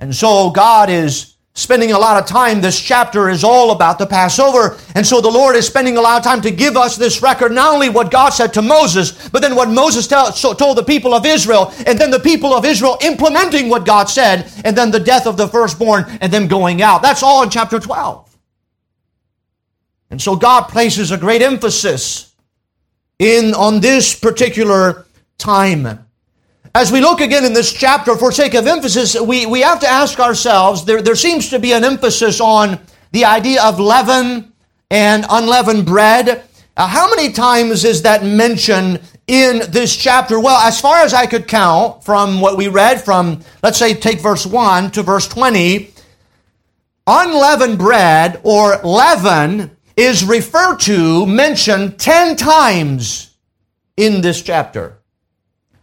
And 0.00 0.14
so 0.14 0.50
God 0.50 0.90
is 0.90 1.36
spending 1.56 1.92
a 1.92 1.98
lot 1.98 2.22
of 2.22 2.28
time. 2.28 2.60
This 2.60 2.78
chapter 2.78 3.30
is 3.30 3.42
all 3.42 3.70
about 3.70 3.98
the 3.98 4.06
Passover. 4.06 4.78
And 4.94 5.06
so 5.06 5.22
the 5.22 5.30
Lord 5.30 5.56
is 5.56 5.66
spending 5.66 5.96
a 5.96 6.02
lot 6.02 6.18
of 6.18 6.22
time 6.22 6.42
to 6.42 6.50
give 6.50 6.76
us 6.76 6.96
this 6.96 7.22
record, 7.22 7.50
not 7.50 7.72
only 7.72 7.88
what 7.88 8.10
God 8.10 8.30
said 8.30 8.52
to 8.54 8.62
Moses, 8.62 9.30
but 9.30 9.40
then 9.40 9.56
what 9.56 9.70
Moses 9.70 10.06
tell, 10.06 10.32
so 10.32 10.52
told 10.52 10.76
the 10.76 10.84
people 10.84 11.14
of 11.14 11.24
Israel, 11.24 11.72
and 11.86 11.98
then 11.98 12.10
the 12.10 12.20
people 12.20 12.52
of 12.52 12.66
Israel 12.66 12.98
implementing 13.00 13.70
what 13.70 13.86
God 13.86 14.04
said, 14.04 14.52
and 14.66 14.76
then 14.76 14.90
the 14.90 15.00
death 15.00 15.26
of 15.26 15.38
the 15.38 15.48
firstborn, 15.48 16.04
and 16.20 16.30
them 16.30 16.46
going 16.46 16.82
out. 16.82 17.00
That's 17.00 17.22
all 17.22 17.42
in 17.42 17.48
chapter 17.48 17.80
12. 17.80 18.36
And 20.10 20.20
so 20.20 20.36
God 20.36 20.64
places 20.64 21.10
a 21.10 21.16
great 21.16 21.40
emphasis 21.40 22.34
in 23.18 23.54
on 23.54 23.80
this 23.80 24.14
particular 24.14 25.06
time. 25.38 26.05
As 26.76 26.92
we 26.92 27.00
look 27.00 27.22
again 27.22 27.46
in 27.46 27.54
this 27.54 27.72
chapter, 27.72 28.16
for 28.16 28.30
sake 28.30 28.52
of 28.52 28.66
emphasis, 28.66 29.18
we, 29.18 29.46
we 29.46 29.62
have 29.62 29.80
to 29.80 29.88
ask 29.88 30.20
ourselves 30.20 30.84
there, 30.84 31.00
there 31.00 31.14
seems 31.14 31.48
to 31.48 31.58
be 31.58 31.72
an 31.72 31.84
emphasis 31.84 32.38
on 32.38 32.78
the 33.12 33.24
idea 33.24 33.64
of 33.64 33.80
leaven 33.80 34.52
and 34.90 35.24
unleavened 35.30 35.86
bread. 35.86 36.42
Uh, 36.76 36.86
how 36.86 37.08
many 37.08 37.32
times 37.32 37.82
is 37.86 38.02
that 38.02 38.26
mentioned 38.26 39.00
in 39.26 39.62
this 39.70 39.96
chapter? 39.96 40.38
Well, 40.38 40.58
as 40.58 40.78
far 40.78 40.98
as 40.98 41.14
I 41.14 41.24
could 41.24 41.48
count 41.48 42.04
from 42.04 42.42
what 42.42 42.58
we 42.58 42.68
read 42.68 43.00
from, 43.00 43.40
let's 43.62 43.78
say, 43.78 43.94
take 43.94 44.20
verse 44.20 44.44
1 44.44 44.90
to 44.90 45.02
verse 45.02 45.26
20, 45.28 45.94
unleavened 47.06 47.78
bread 47.78 48.38
or 48.42 48.76
leaven 48.84 49.70
is 49.96 50.26
referred 50.26 50.80
to, 50.80 51.24
mentioned 51.24 51.98
10 51.98 52.36
times 52.36 53.34
in 53.96 54.20
this 54.20 54.42
chapter. 54.42 54.98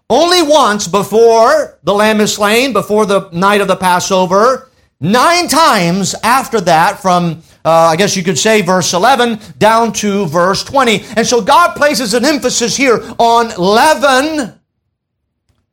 Only 0.09 0.43
once 0.43 0.87
before 0.87 1.79
the 1.83 1.93
lamb 1.93 2.21
is 2.21 2.33
slain, 2.33 2.73
before 2.73 3.05
the 3.05 3.29
night 3.31 3.61
of 3.61 3.67
the 3.67 3.75
Passover. 3.75 4.69
Nine 4.99 5.47
times 5.47 6.15
after 6.23 6.61
that, 6.61 7.01
from 7.01 7.41
uh, 7.65 7.71
I 7.71 7.95
guess 7.95 8.17
you 8.17 8.23
could 8.23 8.37
say 8.37 8.61
verse 8.61 8.93
11 8.93 9.39
down 9.57 9.93
to 9.93 10.25
verse 10.27 10.63
20. 10.63 11.03
And 11.15 11.25
so 11.25 11.41
God 11.41 11.75
places 11.75 12.13
an 12.13 12.25
emphasis 12.25 12.75
here 12.75 13.01
on 13.17 13.49
leaven. 13.57 14.59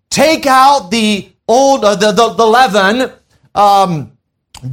Take 0.09 0.47
out 0.47 0.90
the 0.90 1.31
old, 1.49 1.85
uh, 1.85 1.97
the, 1.97 2.12
the, 2.12 2.29
the 2.35 2.47
leaven. 2.47 3.12
Um, 3.55 4.12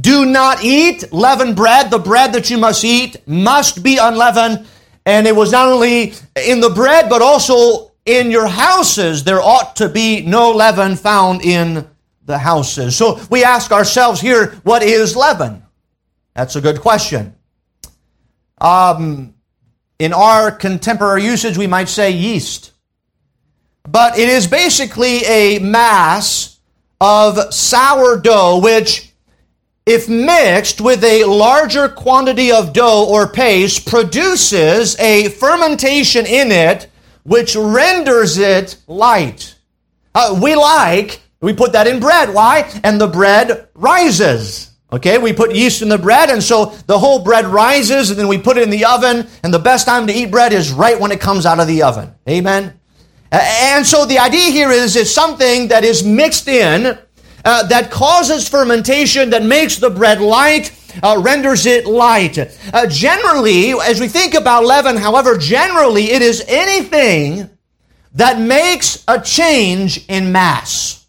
do 0.00 0.26
not 0.26 0.62
eat 0.62 1.12
leavened 1.12 1.56
bread. 1.56 1.90
The 1.90 1.98
bread 1.98 2.32
that 2.34 2.50
you 2.50 2.58
must 2.58 2.84
eat 2.84 3.16
must 3.26 3.82
be 3.82 3.98
unleavened. 3.98 4.66
And 5.04 5.26
it 5.26 5.34
was 5.34 5.50
not 5.50 5.68
only 5.68 6.12
in 6.36 6.60
the 6.60 6.70
bread, 6.70 7.08
but 7.08 7.22
also 7.22 7.87
in 8.08 8.30
your 8.30 8.48
houses 8.48 9.24
there 9.24 9.40
ought 9.40 9.76
to 9.76 9.88
be 9.88 10.22
no 10.22 10.50
leaven 10.50 10.96
found 10.96 11.42
in 11.42 11.86
the 12.24 12.38
houses. 12.38 12.96
So 12.96 13.20
we 13.30 13.44
ask 13.44 13.70
ourselves 13.70 14.20
here, 14.20 14.56
what 14.64 14.82
is 14.82 15.14
leaven? 15.14 15.62
That's 16.34 16.56
a 16.56 16.60
good 16.60 16.80
question. 16.80 17.34
Um, 18.60 19.34
in 19.98 20.12
our 20.12 20.50
contemporary 20.50 21.24
usage, 21.24 21.58
we 21.58 21.66
might 21.66 21.88
say 21.88 22.10
yeast. 22.10 22.72
But 23.82 24.18
it 24.18 24.28
is 24.28 24.46
basically 24.46 25.24
a 25.24 25.58
mass 25.58 26.58
of 27.00 27.52
sourdough, 27.52 28.60
which, 28.60 29.12
if 29.86 30.08
mixed 30.08 30.80
with 30.80 31.02
a 31.04 31.24
larger 31.24 31.88
quantity 31.88 32.52
of 32.52 32.72
dough 32.72 33.06
or 33.08 33.28
paste, 33.28 33.86
produces 33.86 34.98
a 34.98 35.28
fermentation 35.30 36.26
in 36.26 36.52
it 36.52 36.87
which 37.28 37.54
renders 37.54 38.38
it 38.38 38.76
light. 38.86 39.54
Uh, 40.14 40.38
we 40.42 40.56
like, 40.56 41.20
we 41.40 41.52
put 41.52 41.72
that 41.72 41.86
in 41.86 42.00
bread. 42.00 42.34
Why? 42.34 42.68
And 42.82 43.00
the 43.00 43.06
bread 43.06 43.68
rises. 43.74 44.72
Okay, 44.90 45.18
we 45.18 45.34
put 45.34 45.54
yeast 45.54 45.82
in 45.82 45.90
the 45.90 45.98
bread, 45.98 46.30
and 46.30 46.42
so 46.42 46.74
the 46.86 46.98
whole 46.98 47.22
bread 47.22 47.44
rises, 47.44 48.08
and 48.08 48.18
then 48.18 48.26
we 48.26 48.38
put 48.38 48.56
it 48.56 48.62
in 48.62 48.70
the 48.70 48.86
oven, 48.86 49.26
and 49.42 49.52
the 49.52 49.58
best 49.58 49.84
time 49.86 50.06
to 50.06 50.12
eat 50.14 50.30
bread 50.30 50.54
is 50.54 50.72
right 50.72 50.98
when 50.98 51.12
it 51.12 51.20
comes 51.20 51.44
out 51.44 51.60
of 51.60 51.66
the 51.66 51.82
oven. 51.82 52.14
Amen? 52.26 52.80
And 53.30 53.86
so 53.86 54.06
the 54.06 54.18
idea 54.18 54.50
here 54.50 54.70
is 54.70 54.96
it's 54.96 55.10
something 55.10 55.68
that 55.68 55.84
is 55.84 56.02
mixed 56.02 56.48
in 56.48 56.98
uh, 57.44 57.66
that 57.66 57.90
causes 57.90 58.48
fermentation, 58.48 59.28
that 59.30 59.42
makes 59.42 59.76
the 59.76 59.90
bread 59.90 60.22
light, 60.22 60.72
uh, 61.02 61.20
renders 61.22 61.66
it 61.66 61.86
light. 61.86 62.38
Uh, 62.72 62.86
generally, 62.86 63.72
as 63.72 64.00
we 64.00 64.08
think 64.08 64.34
about 64.34 64.64
leaven, 64.64 64.96
however, 64.96 65.36
generally 65.36 66.10
it 66.10 66.22
is 66.22 66.44
anything 66.48 67.48
that 68.14 68.40
makes 68.40 69.04
a 69.06 69.20
change 69.20 70.06
in 70.08 70.32
mass. 70.32 71.06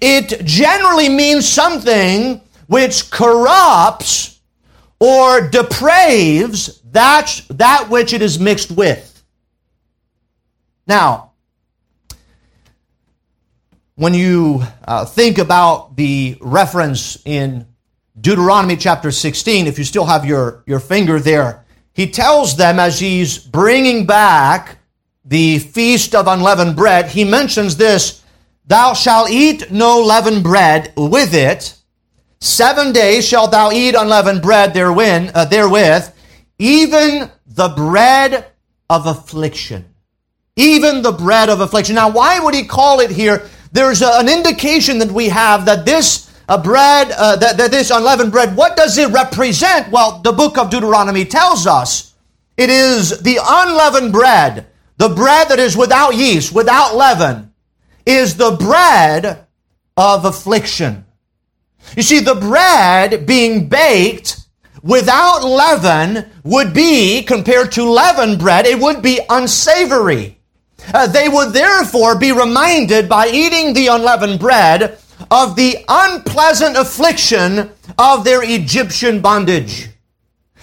It 0.00 0.44
generally 0.44 1.08
means 1.08 1.48
something 1.48 2.40
which 2.66 3.10
corrupts 3.10 4.40
or 4.98 5.48
depraves 5.50 6.80
that, 6.92 7.40
that 7.50 7.88
which 7.90 8.12
it 8.12 8.22
is 8.22 8.38
mixed 8.38 8.70
with. 8.70 9.12
Now, 10.86 11.32
when 13.96 14.14
you 14.14 14.62
uh, 14.84 15.04
think 15.04 15.38
about 15.38 15.96
the 15.96 16.38
reference 16.40 17.18
in 17.24 17.66
Deuteronomy 18.20 18.76
chapter 18.76 19.10
16, 19.10 19.66
if 19.66 19.78
you 19.78 19.84
still 19.84 20.06
have 20.06 20.24
your, 20.24 20.62
your 20.66 20.80
finger 20.80 21.18
there, 21.20 21.64
he 21.92 22.10
tells 22.10 22.56
them 22.56 22.78
as 22.78 22.98
he's 22.98 23.38
bringing 23.38 24.06
back 24.06 24.78
the 25.24 25.58
feast 25.58 26.14
of 26.14 26.26
unleavened 26.26 26.76
bread, 26.76 27.08
he 27.08 27.24
mentions 27.24 27.76
this 27.76 28.22
Thou 28.66 28.94
shalt 28.94 29.30
eat 29.30 29.70
no 29.70 30.00
leavened 30.00 30.42
bread 30.42 30.92
with 30.96 31.34
it, 31.34 31.76
Seven 32.40 32.92
days 32.92 33.26
shalt 33.26 33.50
thou 33.50 33.72
eat 33.72 33.94
unleavened 33.94 34.42
bread 34.42 34.74
therewith, 34.74 35.30
uh, 35.34 35.46
therewith, 35.46 36.12
even 36.58 37.30
the 37.46 37.68
bread 37.70 38.46
of 38.90 39.06
affliction. 39.06 39.84
Even 40.56 41.02
the 41.02 41.12
bread 41.12 41.48
of 41.48 41.60
affliction. 41.60 41.94
Now, 41.94 42.10
why 42.10 42.38
would 42.38 42.54
he 42.54 42.64
call 42.64 43.00
it 43.00 43.10
here? 43.10 43.48
There's 43.72 44.02
a, 44.02 44.10
an 44.18 44.28
indication 44.28 44.98
that 44.98 45.10
we 45.10 45.28
have 45.28 45.66
that 45.66 45.84
this 45.84 46.25
uh, 46.48 46.62
bread, 46.62 47.10
uh, 47.12 47.36
that, 47.36 47.56
that 47.56 47.70
this 47.70 47.90
unleavened 47.90 48.32
bread, 48.32 48.56
what 48.56 48.76
does 48.76 48.98
it 48.98 49.10
represent? 49.10 49.90
Well, 49.90 50.20
the 50.20 50.32
book 50.32 50.58
of 50.58 50.70
Deuteronomy 50.70 51.24
tells 51.24 51.66
us 51.66 52.14
it 52.56 52.70
is 52.70 53.20
the 53.20 53.38
unleavened 53.42 54.12
bread, 54.12 54.66
the 54.96 55.08
bread 55.08 55.48
that 55.48 55.58
is 55.58 55.76
without 55.76 56.14
yeast, 56.14 56.54
without 56.54 56.94
leaven, 56.94 57.52
is 58.04 58.36
the 58.36 58.52
bread 58.52 59.46
of 59.96 60.24
affliction. 60.24 61.04
You 61.96 62.02
see, 62.02 62.20
the 62.20 62.34
bread 62.34 63.26
being 63.26 63.68
baked 63.68 64.40
without 64.82 65.44
leaven 65.44 66.30
would 66.44 66.72
be, 66.72 67.22
compared 67.22 67.72
to 67.72 67.90
leavened 67.90 68.38
bread, 68.38 68.66
it 68.66 68.78
would 68.78 69.02
be 69.02 69.20
unsavory. 69.28 70.38
Uh, 70.94 71.06
they 71.06 71.28
would 71.28 71.52
therefore 71.52 72.18
be 72.18 72.30
reminded 72.30 73.08
by 73.08 73.26
eating 73.28 73.74
the 73.74 73.88
unleavened 73.88 74.38
bread 74.38 74.98
of 75.30 75.56
the 75.56 75.84
unpleasant 75.88 76.76
affliction 76.76 77.70
of 77.98 78.24
their 78.24 78.42
Egyptian 78.42 79.20
bondage. 79.20 79.88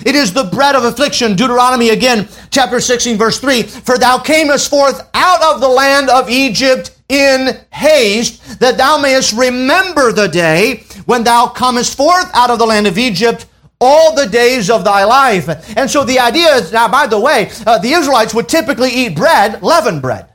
It 0.06 0.16
is 0.16 0.34
the 0.34 0.46
bread 0.46 0.76
of 0.76 0.84
affliction. 0.84 1.36
Deuteronomy 1.36 1.90
again, 1.90 2.28
chapter 2.50 2.80
16, 2.80 3.18
verse 3.18 3.40
3. 3.40 3.64
For 3.64 3.98
thou 3.98 4.18
camest 4.18 4.70
forth 4.70 5.08
out 5.14 5.42
of 5.44 5.62
the 5.62 5.70
land 5.70 6.10
of 6.10 6.30
Egypt 6.30 6.92
in 7.10 7.58
haste, 7.72 8.60
that 8.60 8.78
thou 8.78 8.98
mayest 8.98 9.34
remember 9.34 10.12
the 10.12 10.28
day 10.28 10.84
when 11.06 11.24
thou 11.24 11.48
comest 11.48 11.96
forth 11.96 12.30
out 12.34 12.50
of 12.50 12.60
the 12.60 12.66
land 12.66 12.88
of 12.88 12.98
Egypt 12.98 13.46
all 13.80 14.16
the 14.16 14.26
days 14.26 14.70
of 14.70 14.84
thy 14.84 15.04
life. 15.04 15.78
And 15.78 15.90
so 15.90 16.04
the 16.04 16.20
idea 16.20 16.56
is 16.56 16.72
now, 16.72 16.88
by 16.88 17.06
the 17.06 17.20
way, 17.20 17.52
uh, 17.66 17.78
the 17.80 17.92
Israelites 17.92 18.34
would 18.34 18.48
typically 18.48 18.90
eat 18.90 19.16
bread, 19.16 19.62
leavened 19.62 20.02
bread. 20.02 20.33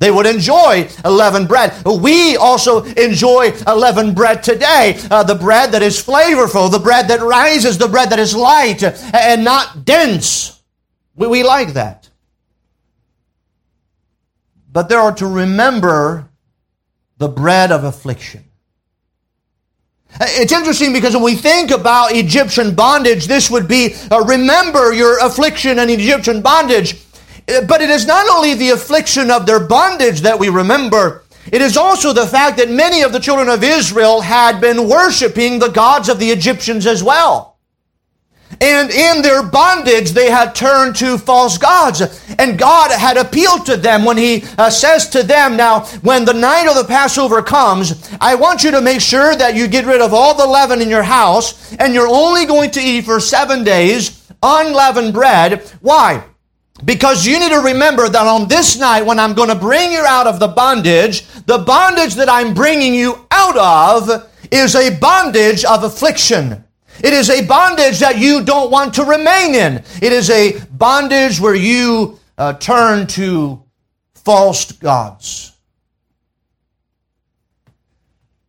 They 0.00 0.10
would 0.10 0.26
enjoy 0.26 0.88
leavened 1.04 1.46
bread. 1.46 1.74
We 1.84 2.36
also 2.36 2.84
enjoy 2.84 3.52
leavened 3.66 4.16
bread 4.16 4.42
today. 4.42 4.98
Uh, 5.10 5.22
the 5.22 5.34
bread 5.34 5.72
that 5.72 5.82
is 5.82 6.02
flavorful, 6.02 6.70
the 6.70 6.78
bread 6.78 7.08
that 7.08 7.20
rises, 7.20 7.76
the 7.76 7.86
bread 7.86 8.08
that 8.08 8.18
is 8.18 8.34
light 8.34 8.82
and 8.82 9.44
not 9.44 9.84
dense. 9.84 10.62
We, 11.14 11.26
we 11.26 11.42
like 11.42 11.74
that. 11.74 12.08
But 14.72 14.88
there 14.88 15.00
are 15.00 15.12
to 15.16 15.26
remember 15.26 16.30
the 17.18 17.28
bread 17.28 17.70
of 17.70 17.84
affliction. 17.84 18.44
It's 20.18 20.52
interesting 20.52 20.94
because 20.94 21.12
when 21.12 21.22
we 21.22 21.34
think 21.34 21.70
about 21.70 22.12
Egyptian 22.12 22.74
bondage, 22.74 23.26
this 23.26 23.50
would 23.50 23.68
be 23.68 23.94
uh, 24.10 24.24
remember 24.24 24.94
your 24.94 25.18
affliction 25.18 25.78
and 25.78 25.90
Egyptian 25.90 26.40
bondage. 26.40 26.96
But 27.66 27.80
it 27.80 27.90
is 27.90 28.06
not 28.06 28.28
only 28.28 28.54
the 28.54 28.70
affliction 28.70 29.30
of 29.30 29.46
their 29.46 29.60
bondage 29.60 30.20
that 30.20 30.38
we 30.38 30.48
remember, 30.48 31.24
it 31.50 31.62
is 31.62 31.76
also 31.76 32.12
the 32.12 32.26
fact 32.26 32.58
that 32.58 32.70
many 32.70 33.02
of 33.02 33.12
the 33.12 33.20
children 33.20 33.48
of 33.48 33.64
Israel 33.64 34.20
had 34.20 34.60
been 34.60 34.88
worshiping 34.88 35.58
the 35.58 35.68
gods 35.68 36.08
of 36.08 36.18
the 36.18 36.30
Egyptians 36.30 36.86
as 36.86 37.02
well. 37.02 37.50
And 38.60 38.90
in 38.90 39.22
their 39.22 39.42
bondage, 39.42 40.10
they 40.10 40.30
had 40.30 40.54
turned 40.54 40.96
to 40.96 41.16
false 41.16 41.56
gods. 41.56 42.02
And 42.38 42.58
God 42.58 42.90
had 42.90 43.16
appealed 43.16 43.64
to 43.66 43.76
them 43.76 44.04
when 44.04 44.16
He 44.16 44.44
uh, 44.58 44.70
says 44.70 45.08
to 45.10 45.22
them, 45.22 45.56
Now, 45.56 45.84
when 46.02 46.24
the 46.24 46.34
night 46.34 46.68
of 46.68 46.74
the 46.74 46.84
Passover 46.84 47.42
comes, 47.42 48.10
I 48.20 48.34
want 48.34 48.62
you 48.62 48.70
to 48.72 48.80
make 48.80 49.00
sure 49.00 49.34
that 49.34 49.54
you 49.54 49.66
get 49.66 49.86
rid 49.86 50.00
of 50.00 50.12
all 50.12 50.34
the 50.34 50.46
leaven 50.46 50.82
in 50.82 50.90
your 50.90 51.04
house, 51.04 51.72
and 51.76 51.94
you're 51.94 52.08
only 52.08 52.44
going 52.44 52.72
to 52.72 52.80
eat 52.80 53.04
for 53.04 53.18
seven 53.20 53.64
days 53.64 54.20
unleavened 54.42 55.12
bread. 55.12 55.60
Why? 55.80 56.24
Because 56.84 57.26
you 57.26 57.38
need 57.38 57.50
to 57.50 57.60
remember 57.60 58.08
that 58.08 58.26
on 58.26 58.48
this 58.48 58.78
night, 58.78 59.04
when 59.04 59.18
I'm 59.18 59.34
going 59.34 59.50
to 59.50 59.54
bring 59.54 59.92
you 59.92 60.04
out 60.06 60.26
of 60.26 60.40
the 60.40 60.48
bondage, 60.48 61.26
the 61.44 61.58
bondage 61.58 62.14
that 62.14 62.28
I'm 62.28 62.54
bringing 62.54 62.94
you 62.94 63.26
out 63.30 63.56
of 63.56 64.30
is 64.50 64.74
a 64.74 64.96
bondage 64.98 65.64
of 65.64 65.84
affliction. 65.84 66.64
It 67.02 67.12
is 67.12 67.30
a 67.30 67.46
bondage 67.46 67.98
that 68.00 68.18
you 68.18 68.44
don't 68.44 68.70
want 68.70 68.94
to 68.94 69.04
remain 69.04 69.54
in. 69.54 69.84
It 70.02 70.12
is 70.12 70.30
a 70.30 70.58
bondage 70.72 71.40
where 71.40 71.54
you 71.54 72.18
uh, 72.36 72.54
turn 72.54 73.06
to 73.08 73.62
false 74.14 74.72
gods. 74.72 75.52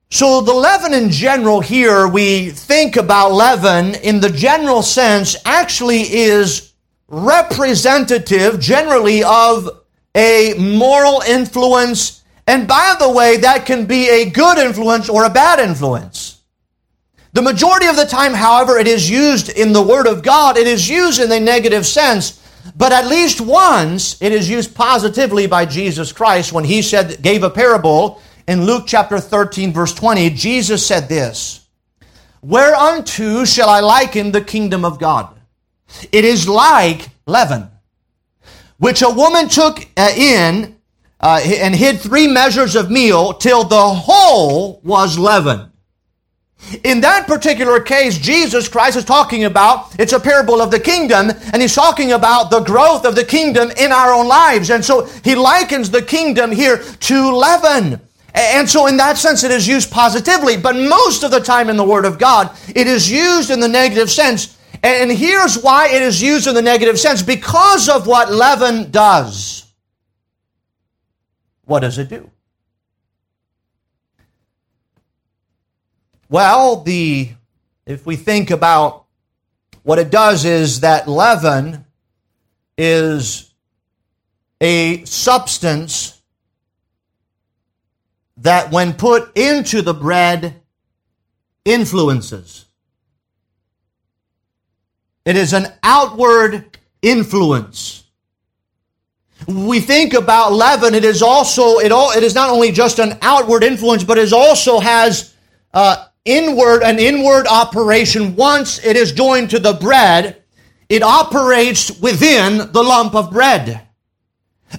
So, 0.09 0.41
the 0.41 0.53
leaven 0.53 0.93
in 0.93 1.09
general 1.09 1.61
here, 1.61 2.05
we 2.05 2.49
think 2.49 2.97
about 2.97 3.31
leaven 3.31 3.95
in 3.95 4.19
the 4.19 4.29
general 4.29 4.81
sense, 4.81 5.37
actually 5.45 6.01
is 6.01 6.70
representative 7.11 8.59
generally 8.59 9.23
of 9.23 9.69
a 10.15 10.55
moral 10.57 11.21
influence. 11.21 12.23
And 12.47 12.67
by 12.67 12.95
the 12.97 13.11
way, 13.11 13.37
that 13.37 13.65
can 13.65 13.85
be 13.85 14.09
a 14.09 14.29
good 14.29 14.57
influence 14.57 15.09
or 15.09 15.25
a 15.25 15.29
bad 15.29 15.59
influence. 15.59 16.41
The 17.33 17.41
majority 17.41 17.87
of 17.87 17.97
the 17.97 18.05
time, 18.05 18.33
however, 18.33 18.77
it 18.77 18.87
is 18.87 19.09
used 19.09 19.49
in 19.49 19.73
the 19.73 19.81
Word 19.81 20.07
of 20.07 20.23
God, 20.23 20.57
it 20.57 20.67
is 20.67 20.89
used 20.89 21.21
in 21.21 21.31
a 21.31 21.39
negative 21.39 21.85
sense. 21.85 22.39
But 22.75 22.91
at 22.91 23.07
least 23.07 23.41
once 23.41 24.21
it 24.21 24.31
is 24.31 24.49
used 24.49 24.75
positively 24.75 25.47
by 25.47 25.65
Jesus 25.65 26.11
Christ 26.11 26.53
when 26.53 26.63
he 26.63 26.81
said, 26.81 27.21
gave 27.21 27.43
a 27.43 27.49
parable 27.49 28.21
in 28.47 28.65
Luke 28.65 28.83
chapter 28.85 29.19
13, 29.19 29.73
verse 29.73 29.93
20. 29.93 30.29
Jesus 30.31 30.85
said 30.85 31.09
this 31.09 31.67
Whereunto 32.41 33.45
shall 33.45 33.69
I 33.69 33.81
liken 33.81 34.31
the 34.31 34.41
kingdom 34.41 34.85
of 34.85 34.99
God? 34.99 35.40
It 36.11 36.25
is 36.25 36.47
like 36.47 37.09
leaven, 37.25 37.69
which 38.77 39.01
a 39.01 39.09
woman 39.09 39.49
took 39.49 39.87
uh, 39.97 40.11
in 40.15 40.75
uh, 41.19 41.39
and 41.43 41.75
hid 41.75 41.99
three 41.99 42.27
measures 42.27 42.75
of 42.75 42.89
meal 42.89 43.33
till 43.33 43.63
the 43.63 43.89
whole 43.89 44.81
was 44.83 45.17
leavened. 45.19 45.71
In 46.83 47.01
that 47.01 47.27
particular 47.27 47.79
case, 47.79 48.17
Jesus 48.17 48.67
Christ 48.67 48.95
is 48.95 49.03
talking 49.03 49.45
about, 49.45 49.99
it's 49.99 50.13
a 50.13 50.19
parable 50.19 50.61
of 50.61 50.71
the 50.71 50.79
kingdom, 50.79 51.31
and 51.51 51.61
he's 51.61 51.75
talking 51.75 52.11
about 52.11 52.51
the 52.51 52.59
growth 52.59 53.05
of 53.05 53.15
the 53.15 53.23
kingdom 53.23 53.71
in 53.71 53.91
our 53.91 54.13
own 54.13 54.27
lives. 54.27 54.69
And 54.69 54.85
so 54.85 55.05
he 55.23 55.35
likens 55.35 55.89
the 55.89 56.01
kingdom 56.01 56.51
here 56.51 56.77
to 56.77 57.31
leaven. 57.31 57.99
And 58.33 58.69
so 58.69 58.87
in 58.87 58.97
that 58.97 59.17
sense, 59.17 59.43
it 59.43 59.51
is 59.51 59.67
used 59.67 59.91
positively. 59.91 60.55
But 60.55 60.75
most 60.75 61.23
of 61.23 61.31
the 61.31 61.39
time 61.39 61.69
in 61.69 61.77
the 61.77 61.83
Word 61.83 62.05
of 62.05 62.17
God, 62.17 62.55
it 62.73 62.87
is 62.87 63.11
used 63.11 63.49
in 63.49 63.59
the 63.59 63.67
negative 63.67 64.09
sense. 64.09 64.57
And 64.83 65.11
here's 65.11 65.61
why 65.61 65.89
it 65.89 66.01
is 66.01 66.21
used 66.21 66.47
in 66.47 66.55
the 66.55 66.61
negative 66.61 66.99
sense. 66.99 67.21
Because 67.21 67.87
of 67.87 68.07
what 68.07 68.31
leaven 68.31 68.89
does. 68.89 69.65
What 71.65 71.81
does 71.81 71.97
it 71.97 72.09
do? 72.09 72.29
Well, 76.29 76.77
the 76.77 77.29
if 77.85 78.05
we 78.05 78.15
think 78.15 78.51
about 78.51 79.05
what 79.83 79.99
it 79.99 80.09
does 80.09 80.45
is 80.45 80.79
that 80.79 81.07
leaven 81.07 81.85
is 82.77 83.53
a 84.61 85.03
substance 85.05 86.21
that 88.37 88.71
when 88.71 88.93
put 88.93 89.35
into 89.37 89.81
the 89.81 89.93
bread 89.93 90.61
influences. 91.65 92.65
It 95.25 95.35
is 95.35 95.53
an 95.53 95.67
outward 95.83 96.77
influence. 97.01 98.03
We 99.47 99.79
think 99.79 100.13
about 100.13 100.53
leaven, 100.53 100.93
it 100.93 101.03
is 101.03 101.21
also, 101.21 101.79
it, 101.79 101.91
all, 101.91 102.11
it 102.11 102.23
is 102.23 102.35
not 102.35 102.49
only 102.49 102.71
just 102.71 102.99
an 102.99 103.17
outward 103.21 103.63
influence, 103.63 104.03
but 104.03 104.17
it 104.17 104.33
also 104.33 104.79
has 104.79 105.35
uh, 105.73 106.07
inward, 106.25 106.83
an 106.83 106.99
inward 106.99 107.47
operation. 107.47 108.35
Once 108.35 108.83
it 108.85 108.95
is 108.95 109.11
joined 109.11 109.49
to 109.51 109.59
the 109.59 109.73
bread, 109.73 110.43
it 110.89 111.01
operates 111.03 111.99
within 111.99 112.71
the 112.71 112.83
lump 112.83 113.15
of 113.15 113.31
bread. 113.31 113.87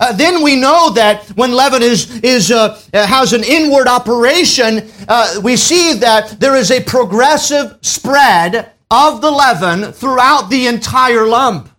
Uh, 0.00 0.12
then 0.12 0.42
we 0.42 0.56
know 0.56 0.90
that 0.90 1.26
when 1.30 1.52
leaven 1.52 1.82
is, 1.82 2.20
is, 2.22 2.50
uh, 2.50 2.80
has 2.92 3.32
an 3.32 3.44
inward 3.44 3.86
operation, 3.86 4.90
uh, 5.08 5.40
we 5.42 5.56
see 5.56 5.94
that 5.94 6.40
there 6.40 6.56
is 6.56 6.70
a 6.70 6.82
progressive 6.82 7.78
spread 7.82 8.71
of 8.92 9.22
the 9.22 9.30
leaven 9.30 9.90
throughout 9.90 10.50
the 10.50 10.66
entire 10.66 11.26
lump. 11.26 11.70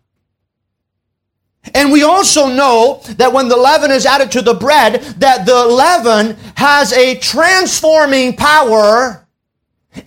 And 1.75 1.91
we 1.91 2.01
also 2.01 2.47
know 2.47 3.01
that 3.17 3.31
when 3.31 3.49
the 3.49 3.55
leaven 3.55 3.91
is 3.91 4.07
added 4.07 4.31
to 4.31 4.41
the 4.41 4.55
bread, 4.55 5.01
that 5.19 5.45
the 5.45 5.65
leaven 5.65 6.35
has 6.55 6.91
a 6.91 7.15
transforming 7.19 8.35
power 8.35 9.27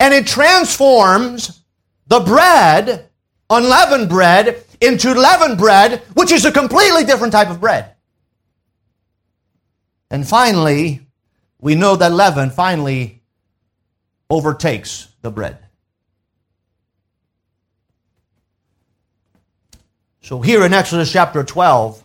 and 0.01 0.13
it 0.13 0.27
transforms 0.27 1.63
the 2.07 2.19
bread, 2.19 3.09
unleavened 3.49 4.09
bread, 4.09 4.63
into 4.81 5.13
leavened 5.13 5.57
bread, 5.57 6.01
which 6.13 6.31
is 6.31 6.43
a 6.43 6.51
completely 6.51 7.05
different 7.05 7.31
type 7.31 7.49
of 7.49 7.61
bread. 7.61 7.95
And 10.11 10.27
finally, 10.27 11.07
we 11.59 11.73
know 11.73 11.95
that 11.95 12.11
leaven 12.11 12.49
finally 12.49 13.23
overtakes 14.29 15.07
the 15.21 15.31
bread. 15.31 15.66
So 20.27 20.41
here 20.41 20.65
in 20.65 20.73
Exodus 20.73 21.09
chapter 21.09 21.41
12, 21.41 22.03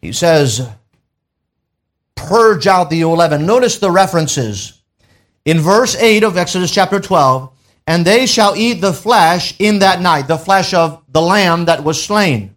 he 0.00 0.12
says, 0.12 0.68
purge 2.14 2.68
out 2.68 2.90
the 2.90 3.04
leaven. 3.04 3.44
Notice 3.44 3.78
the 3.78 3.90
references. 3.90 4.80
In 5.44 5.58
verse 5.58 5.96
8 5.96 6.22
of 6.22 6.36
Exodus 6.36 6.70
chapter 6.70 7.00
12, 7.00 7.50
and 7.88 8.04
they 8.04 8.26
shall 8.26 8.54
eat 8.54 8.74
the 8.74 8.92
flesh 8.92 9.56
in 9.58 9.80
that 9.80 10.00
night, 10.00 10.28
the 10.28 10.38
flesh 10.38 10.74
of 10.74 11.02
the 11.08 11.20
lamb 11.20 11.64
that 11.64 11.82
was 11.82 12.00
slain. 12.00 12.54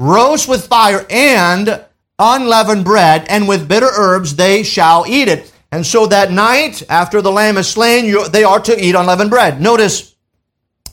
Roast 0.00 0.48
with 0.48 0.66
fire 0.66 1.06
and 1.08 1.84
unleavened 2.18 2.84
bread, 2.84 3.26
and 3.28 3.46
with 3.46 3.68
bitter 3.68 3.90
herbs 3.96 4.34
they 4.34 4.64
shall 4.64 5.04
eat 5.06 5.28
it. 5.28 5.52
And 5.70 5.86
so 5.86 6.08
that 6.08 6.32
night, 6.32 6.82
after 6.90 7.22
the 7.22 7.30
lamb 7.30 7.58
is 7.58 7.68
slain, 7.68 8.12
they 8.32 8.42
are 8.42 8.58
to 8.58 8.84
eat 8.84 8.96
unleavened 8.96 9.30
bread. 9.30 9.60
Notice 9.60 10.16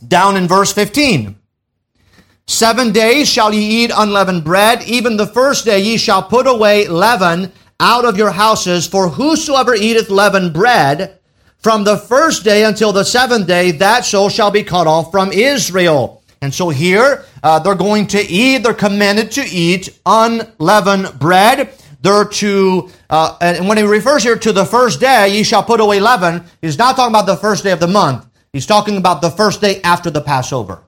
down 0.08 0.38
in 0.38 0.48
verse 0.48 0.72
15. 0.72 1.38
Seven 2.50 2.92
days 2.92 3.30
shall 3.30 3.54
ye 3.54 3.84
eat 3.84 3.92
unleavened 3.96 4.44
bread. 4.44 4.82
Even 4.88 5.18
the 5.18 5.28
first 5.28 5.66
day 5.66 5.82
ye 5.82 5.98
shall 5.98 6.24
put 6.24 6.48
away 6.48 6.88
leaven 6.88 7.52
out 7.80 8.06
of 8.06 8.18
your 8.18 8.32
houses. 8.32 8.88
For 8.88 9.08
whosoever 9.08 9.76
eateth 9.76 10.10
leavened 10.10 10.52
bread, 10.52 11.20
from 11.60 11.84
the 11.84 11.96
first 11.96 12.44
day 12.44 12.64
until 12.64 12.92
the 12.92 13.06
seventh 13.06 13.46
day, 13.46 13.70
that 13.74 14.04
soul 14.04 14.30
shall 14.30 14.50
be 14.50 14.64
cut 14.64 14.88
off 14.88 15.12
from 15.12 15.32
Israel. 15.32 16.24
And 16.42 16.52
so 16.52 16.70
here, 16.70 17.24
uh, 17.44 17.60
they're 17.60 17.76
going 17.76 18.08
to 18.08 18.20
eat, 18.20 18.64
they're 18.64 18.74
commanded 18.74 19.30
to 19.34 19.46
eat 19.48 20.00
unleavened 20.08 21.20
bread. 21.20 21.70
They're 22.02 22.26
to, 22.26 22.90
uh, 23.12 23.38
and 23.42 23.68
when 23.68 23.78
he 23.78 23.84
refers 23.84 24.24
here 24.24 24.38
to 24.40 24.52
the 24.52 24.66
first 24.66 25.00
day, 25.00 25.30
ye 25.30 25.44
shall 25.44 25.62
put 25.62 25.82
away 25.82 26.00
leaven, 26.00 26.44
he's 26.64 26.80
not 26.80 26.96
talking 26.96 27.14
about 27.14 27.28
the 27.28 27.38
first 27.38 27.64
day 27.64 27.72
of 27.72 27.80
the 27.80 27.88
month. 27.88 28.26
He's 28.52 28.66
talking 28.66 28.98
about 28.98 29.22
the 29.22 29.30
first 29.30 29.62
day 29.62 29.82
after 29.84 30.10
the 30.10 30.22
Passover. 30.22 30.82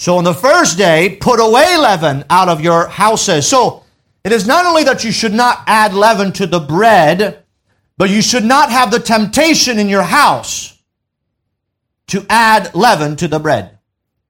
So 0.00 0.16
on 0.16 0.24
the 0.24 0.32
first 0.32 0.78
day, 0.78 1.18
put 1.20 1.40
away 1.40 1.76
leaven 1.76 2.24
out 2.30 2.48
of 2.48 2.62
your 2.62 2.88
houses. 2.88 3.46
So 3.46 3.84
it 4.24 4.32
is 4.32 4.46
not 4.46 4.64
only 4.64 4.82
that 4.84 5.04
you 5.04 5.12
should 5.12 5.34
not 5.34 5.62
add 5.66 5.92
leaven 5.92 6.32
to 6.32 6.46
the 6.46 6.58
bread, 6.58 7.44
but 7.98 8.08
you 8.08 8.22
should 8.22 8.46
not 8.46 8.70
have 8.70 8.90
the 8.90 8.98
temptation 8.98 9.78
in 9.78 9.90
your 9.90 10.02
house 10.02 10.78
to 12.06 12.24
add 12.30 12.74
leaven 12.74 13.14
to 13.16 13.28
the 13.28 13.38
bread. 13.38 13.78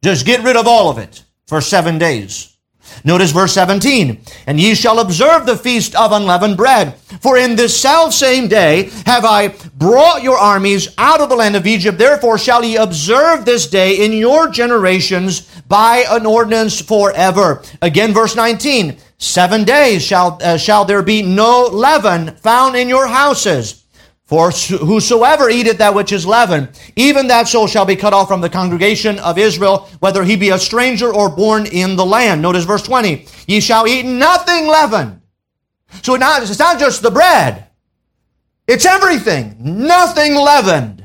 Just 0.03 0.27
get 0.27 0.43
rid 0.43 0.57
of 0.57 0.67
all 0.67 0.91
of 0.91 0.99
it 0.99 1.23
for 1.47 1.61
seven 1.61 1.99
days. 1.99 2.57
Notice 3.05 3.33
verse 3.33 3.53
17. 3.55 4.21
And 4.47 4.61
ye 4.61 4.75
shall 4.75 5.01
observe 5.01 5.47
the 5.47 5.57
feast 5.57 5.95
of 5.95 6.13
unleavened 6.13 6.57
bread. 6.57 6.97
For 7.21 7.37
in 7.37 7.57
this 7.57 7.79
self 7.79 8.15
same 8.15 8.49
day 8.49 8.91
have 9.07 9.25
I 9.25 9.49
brought 9.77 10.23
your 10.23 10.39
armies 10.39 10.95
out 10.99 11.21
of 11.21 11.29
the 11.29 11.37
land 11.37 11.57
of 11.57 11.67
Egypt. 11.67 11.99
Therefore 11.99 12.39
shall 12.39 12.65
ye 12.65 12.77
observe 12.77 13.45
this 13.45 13.67
day 13.67 14.05
in 14.05 14.13
your 14.13 14.49
generations 14.49 15.43
by 15.69 16.05
an 16.09 16.27
ordinance 16.27 16.81
forever. 16.81 17.63
Again, 17.83 18.13
verse 18.13 18.37
19. 18.37 18.97
Seven 19.19 19.65
days 19.65 20.03
shall, 20.03 20.39
uh, 20.43 20.57
shall 20.57 20.87
there 20.87 21.03
be 21.03 21.21
no 21.21 21.69
leaven 21.71 22.37
found 22.37 22.75
in 22.75 22.89
your 22.89 23.07
houses. 23.07 23.80
For 24.31 24.53
whosoever 24.53 25.51
eateth 25.51 25.79
that 25.79 25.93
which 25.93 26.13
is 26.13 26.25
leaven, 26.25 26.69
even 26.95 27.27
that 27.27 27.49
soul 27.49 27.67
shall 27.67 27.85
be 27.85 27.97
cut 27.97 28.13
off 28.13 28.29
from 28.29 28.41
the 28.41 28.49
congregation 28.49 29.19
of 29.19 29.39
Israel, 29.39 29.89
whether 29.99 30.23
he 30.23 30.37
be 30.37 30.51
a 30.51 30.59
stranger 30.59 31.13
or 31.13 31.29
born 31.29 31.67
in 31.67 31.97
the 31.97 32.07
land. 32.07 32.41
Notice 32.41 32.63
verse 32.63 32.83
20. 32.83 33.27
Ye 33.49 33.59
shall 33.59 33.89
eat 33.89 34.07
nothing 34.07 34.69
leavened. 34.69 35.21
So 36.03 36.15
it's 36.15 36.61
not 36.61 36.79
just 36.79 37.03
the 37.03 37.11
bread. 37.11 37.67
It's 38.69 38.87
everything. 38.87 39.57
Nothing 39.59 40.37
leavened. 40.37 41.05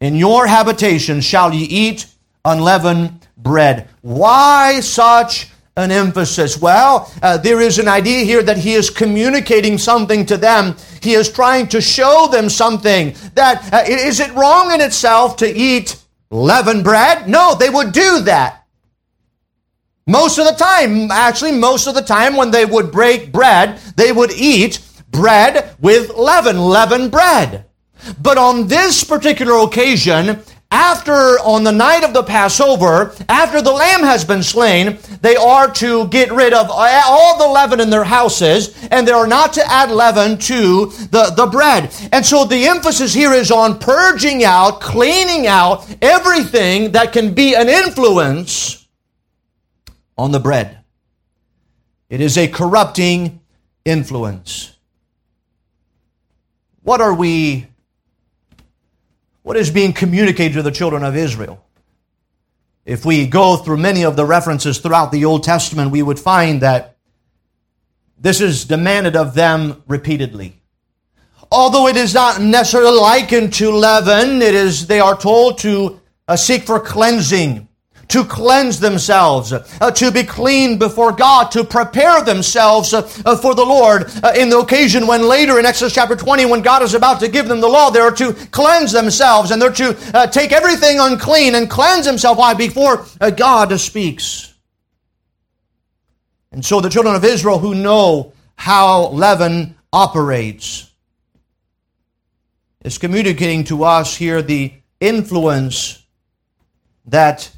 In 0.00 0.16
your 0.16 0.48
habitation 0.48 1.20
shall 1.20 1.54
ye 1.54 1.66
eat 1.66 2.06
unleavened 2.44 3.28
bread. 3.36 3.88
Why 4.00 4.80
such 4.80 5.51
an 5.76 5.90
emphasis? 5.90 6.60
Well, 6.60 7.10
uh, 7.22 7.38
there 7.38 7.60
is 7.60 7.78
an 7.78 7.88
idea 7.88 8.24
here 8.24 8.42
that 8.42 8.58
he 8.58 8.74
is 8.74 8.90
communicating 8.90 9.78
something 9.78 10.26
to 10.26 10.36
them. 10.36 10.76
He 11.00 11.14
is 11.14 11.30
trying 11.30 11.68
to 11.68 11.80
show 11.80 12.28
them 12.30 12.48
something. 12.48 13.14
That 13.34 13.72
uh, 13.72 13.84
is 13.86 14.20
it 14.20 14.34
wrong 14.34 14.72
in 14.72 14.80
itself 14.80 15.36
to 15.38 15.46
eat 15.46 15.96
leavened 16.30 16.84
bread? 16.84 17.28
No, 17.28 17.54
they 17.54 17.70
would 17.70 17.92
do 17.92 18.20
that. 18.22 18.64
Most 20.06 20.38
of 20.38 20.46
the 20.46 20.52
time, 20.52 21.10
actually, 21.10 21.52
most 21.52 21.86
of 21.86 21.94
the 21.94 22.02
time 22.02 22.36
when 22.36 22.50
they 22.50 22.64
would 22.64 22.90
break 22.90 23.32
bread, 23.32 23.78
they 23.96 24.10
would 24.10 24.32
eat 24.32 24.80
bread 25.10 25.76
with 25.80 26.10
leaven, 26.10 26.58
leavened 26.58 27.12
bread. 27.12 27.66
But 28.20 28.36
on 28.36 28.66
this 28.66 29.04
particular 29.04 29.64
occasion, 29.64 30.40
after, 30.72 31.38
on 31.40 31.64
the 31.64 31.70
night 31.70 32.02
of 32.02 32.14
the 32.14 32.22
Passover, 32.22 33.14
after 33.28 33.60
the 33.60 33.70
lamb 33.70 34.00
has 34.00 34.24
been 34.24 34.42
slain, 34.42 34.98
they 35.20 35.36
are 35.36 35.70
to 35.74 36.08
get 36.08 36.32
rid 36.32 36.54
of 36.54 36.68
uh, 36.70 37.02
all 37.06 37.36
the 37.38 37.46
leaven 37.46 37.78
in 37.78 37.90
their 37.90 38.04
houses, 38.04 38.74
and 38.90 39.06
they 39.06 39.12
are 39.12 39.26
not 39.26 39.52
to 39.52 39.70
add 39.70 39.90
leaven 39.90 40.38
to 40.38 40.86
the, 40.86 41.32
the 41.36 41.46
bread. 41.46 41.94
And 42.10 42.24
so 42.24 42.46
the 42.46 42.66
emphasis 42.66 43.12
here 43.12 43.32
is 43.32 43.50
on 43.50 43.78
purging 43.78 44.44
out, 44.44 44.80
cleaning 44.80 45.46
out 45.46 45.86
everything 46.00 46.92
that 46.92 47.12
can 47.12 47.34
be 47.34 47.54
an 47.54 47.68
influence 47.68 48.88
on 50.16 50.32
the 50.32 50.40
bread. 50.40 50.78
It 52.08 52.22
is 52.22 52.38
a 52.38 52.48
corrupting 52.48 53.40
influence. 53.84 54.74
What 56.82 57.02
are 57.02 57.14
we 57.14 57.66
what 59.42 59.56
is 59.56 59.70
being 59.70 59.92
communicated 59.92 60.54
to 60.54 60.62
the 60.62 60.70
children 60.70 61.02
of 61.02 61.16
Israel. 61.16 61.64
If 62.84 63.04
we 63.04 63.26
go 63.26 63.56
through 63.56 63.76
many 63.76 64.04
of 64.04 64.16
the 64.16 64.24
references 64.24 64.78
throughout 64.78 65.12
the 65.12 65.24
Old 65.24 65.44
Testament, 65.44 65.90
we 65.90 66.02
would 66.02 66.18
find 66.18 66.62
that 66.62 66.96
this 68.18 68.40
is 68.40 68.64
demanded 68.64 69.16
of 69.16 69.34
them 69.34 69.82
repeatedly. 69.86 70.60
Although 71.50 71.88
it 71.88 71.96
is 71.96 72.14
not 72.14 72.40
necessarily 72.40 72.98
likened 72.98 73.52
to 73.54 73.70
leaven, 73.70 74.40
it 74.40 74.54
is, 74.54 74.86
they 74.86 75.00
are 75.00 75.16
told 75.16 75.58
to 75.58 76.00
uh, 76.26 76.36
seek 76.36 76.62
for 76.62 76.80
cleansing 76.80 77.68
to 78.12 78.24
cleanse 78.24 78.78
themselves, 78.78 79.54
uh, 79.54 79.90
to 79.90 80.10
be 80.10 80.22
clean 80.22 80.78
before 80.78 81.12
God, 81.12 81.50
to 81.52 81.64
prepare 81.64 82.22
themselves 82.22 82.92
uh, 82.92 83.10
uh, 83.24 83.36
for 83.36 83.54
the 83.54 83.64
Lord. 83.64 84.12
Uh, 84.22 84.34
in 84.36 84.50
the 84.50 84.58
occasion 84.58 85.06
when 85.06 85.26
later 85.26 85.58
in 85.58 85.64
Exodus 85.64 85.94
chapter 85.94 86.14
20, 86.14 86.44
when 86.44 86.60
God 86.60 86.82
is 86.82 86.92
about 86.92 87.20
to 87.20 87.28
give 87.28 87.48
them 87.48 87.62
the 87.62 87.68
law, 87.68 87.88
they 87.88 88.00
are 88.00 88.12
to 88.12 88.34
cleanse 88.50 88.92
themselves 88.92 89.50
and 89.50 89.62
they're 89.62 89.72
to 89.72 89.96
uh, 90.14 90.26
take 90.26 90.52
everything 90.52 91.00
unclean 91.00 91.54
and 91.54 91.70
cleanse 91.70 92.04
themselves. 92.04 92.38
Why? 92.38 92.52
Before 92.52 93.06
uh, 93.18 93.30
God 93.30 93.80
speaks. 93.80 94.52
And 96.52 96.62
so 96.62 96.82
the 96.82 96.90
children 96.90 97.14
of 97.14 97.24
Israel 97.24 97.58
who 97.58 97.74
know 97.74 98.34
how 98.56 99.08
leaven 99.08 99.74
operates 99.90 100.90
is 102.84 102.98
communicating 102.98 103.64
to 103.64 103.84
us 103.84 104.14
here 104.14 104.42
the 104.42 104.74
influence 105.00 106.04
that 107.06 107.50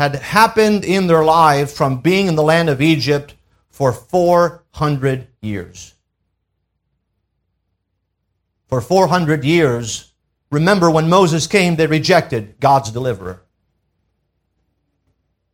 had 0.00 0.14
happened 0.14 0.82
in 0.82 1.08
their 1.08 1.22
life 1.22 1.70
from 1.72 2.00
being 2.00 2.26
in 2.26 2.34
the 2.34 2.42
land 2.42 2.70
of 2.70 2.80
Egypt 2.80 3.34
for 3.68 3.92
400 3.92 5.28
years. 5.42 5.94
For 8.68 8.80
400 8.80 9.44
years, 9.44 10.10
remember 10.50 10.90
when 10.90 11.10
Moses 11.10 11.46
came, 11.46 11.76
they 11.76 11.86
rejected 11.86 12.58
God's 12.60 12.90
deliverer. 12.90 13.42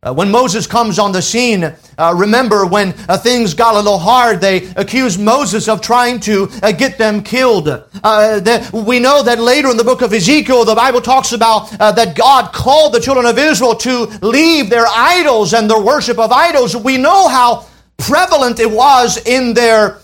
Uh, 0.03 0.13
when 0.13 0.29
Moses 0.29 0.67
comes 0.67 0.99
on 0.99 1.11
the 1.11 1.23
scene, 1.23 1.63
uh, 1.97 2.13
remember 2.15 2.67
when 2.67 2.93
uh, 3.09 3.17
things 3.17 3.55
got 3.55 3.73
a 3.73 3.77
little 3.77 3.97
hard, 3.97 4.39
they 4.39 4.65
accused 4.75 5.19
Moses 5.19 5.67
of 5.67 5.81
trying 5.81 6.19
to 6.19 6.47
uh, 6.61 6.71
get 6.71 6.99
them 6.99 7.23
killed. 7.23 7.67
Uh, 8.03 8.69
we 8.73 8.99
know 8.99 9.23
that 9.23 9.39
later 9.39 9.71
in 9.71 9.75
the 9.75 9.83
book 9.83 10.03
of 10.03 10.13
Ezekiel, 10.13 10.65
the 10.65 10.75
Bible 10.75 11.01
talks 11.01 11.31
about 11.31 11.75
uh, 11.81 11.91
that 11.93 12.15
God 12.15 12.53
called 12.53 12.93
the 12.93 12.99
children 12.99 13.25
of 13.25 13.39
Israel 13.39 13.73
to 13.73 14.03
leave 14.21 14.69
their 14.69 14.85
idols 14.85 15.55
and 15.55 15.67
their 15.67 15.81
worship 15.81 16.19
of 16.19 16.31
idols. 16.31 16.75
We 16.75 16.97
know 16.97 17.27
how 17.27 17.65
prevalent 17.97 18.59
it 18.59 18.69
was 18.69 19.17
in 19.25 19.55
their 19.55 19.97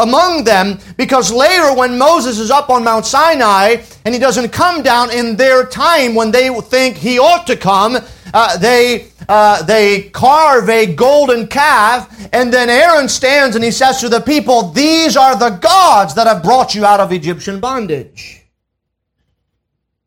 among 0.00 0.44
them 0.44 0.78
because 0.96 1.30
later 1.30 1.74
when 1.74 1.98
Moses 1.98 2.38
is 2.38 2.50
up 2.50 2.70
on 2.70 2.82
Mount 2.82 3.04
Sinai 3.04 3.82
and 4.06 4.14
he 4.14 4.18
doesn't 4.18 4.48
come 4.48 4.82
down 4.82 5.10
in 5.10 5.36
their 5.36 5.66
time 5.66 6.14
when 6.14 6.30
they 6.30 6.48
think 6.62 6.96
he 6.96 7.18
ought 7.18 7.46
to 7.48 7.56
come 7.56 7.98
uh, 8.34 8.56
they 8.58 9.08
uh, 9.28 9.62
they 9.62 10.10
carve 10.10 10.68
a 10.68 10.86
golden 10.94 11.46
calf, 11.46 12.28
and 12.32 12.52
then 12.52 12.68
Aaron 12.70 13.08
stands 13.08 13.56
and 13.56 13.64
he 13.64 13.70
says 13.70 14.00
to 14.00 14.08
the 14.08 14.20
people, 14.20 14.70
These 14.70 15.16
are 15.16 15.36
the 15.36 15.50
gods 15.50 16.14
that 16.14 16.26
have 16.26 16.42
brought 16.42 16.74
you 16.74 16.84
out 16.84 17.00
of 17.00 17.12
Egyptian 17.12 17.60
bondage. 17.60 18.42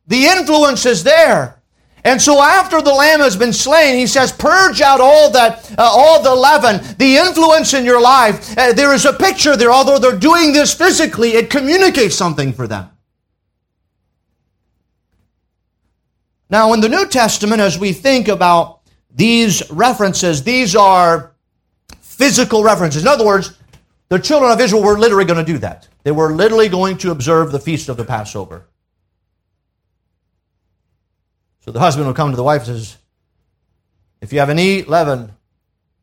The 0.07 0.25
influence 0.25 0.85
is 0.85 1.03
there. 1.03 1.61
And 2.03 2.21
so 2.21 2.41
after 2.41 2.81
the 2.81 2.93
lamb 2.93 3.19
has 3.19 3.37
been 3.37 3.53
slain, 3.53 3.97
he 3.97 4.07
says, 4.07 4.31
purge 4.31 4.81
out 4.81 4.99
all 4.99 5.29
that, 5.31 5.71
uh, 5.77 5.83
all 5.83 6.21
the 6.21 6.33
leaven, 6.33 6.81
the 6.97 7.17
influence 7.17 7.73
in 7.73 7.85
your 7.85 8.01
life. 8.01 8.57
Uh, 8.57 8.73
there 8.73 8.93
is 8.93 9.05
a 9.05 9.13
picture 9.13 9.55
there. 9.55 9.71
Although 9.71 9.99
they're 9.99 10.17
doing 10.17 10.51
this 10.51 10.73
physically, 10.73 11.29
it 11.29 11.49
communicates 11.49 12.15
something 12.15 12.53
for 12.53 12.67
them. 12.67 12.90
Now, 16.51 16.73
in 16.73 16.81
the 16.81 16.89
New 16.89 17.07
Testament, 17.07 17.61
as 17.61 17.79
we 17.79 17.93
think 17.93 18.27
about 18.27 18.81
these 19.09 19.71
references, 19.71 20.43
these 20.43 20.75
are 20.75 21.31
physical 22.01 22.61
references. 22.61 23.03
In 23.03 23.07
other 23.07 23.25
words, 23.25 23.57
the 24.09 24.19
children 24.19 24.51
of 24.51 24.59
Israel 24.59 24.83
were 24.83 24.99
literally 24.99 25.23
going 25.23 25.43
to 25.43 25.49
do 25.49 25.57
that. 25.59 25.87
They 26.03 26.11
were 26.11 26.33
literally 26.33 26.67
going 26.67 26.97
to 26.99 27.11
observe 27.11 27.53
the 27.53 27.59
feast 27.59 27.87
of 27.87 27.95
the 27.95 28.03
Passover. 28.03 28.67
So 31.61 31.71
the 31.71 31.79
husband 31.79 32.05
will 32.05 32.13
come 32.13 32.31
to 32.31 32.35
the 32.35 32.43
wife 32.43 32.67
and 32.67 32.77
says, 32.77 32.97
If 34.19 34.33
you 34.33 34.39
have 34.39 34.49
any 34.49 34.83
leaven 34.83 35.31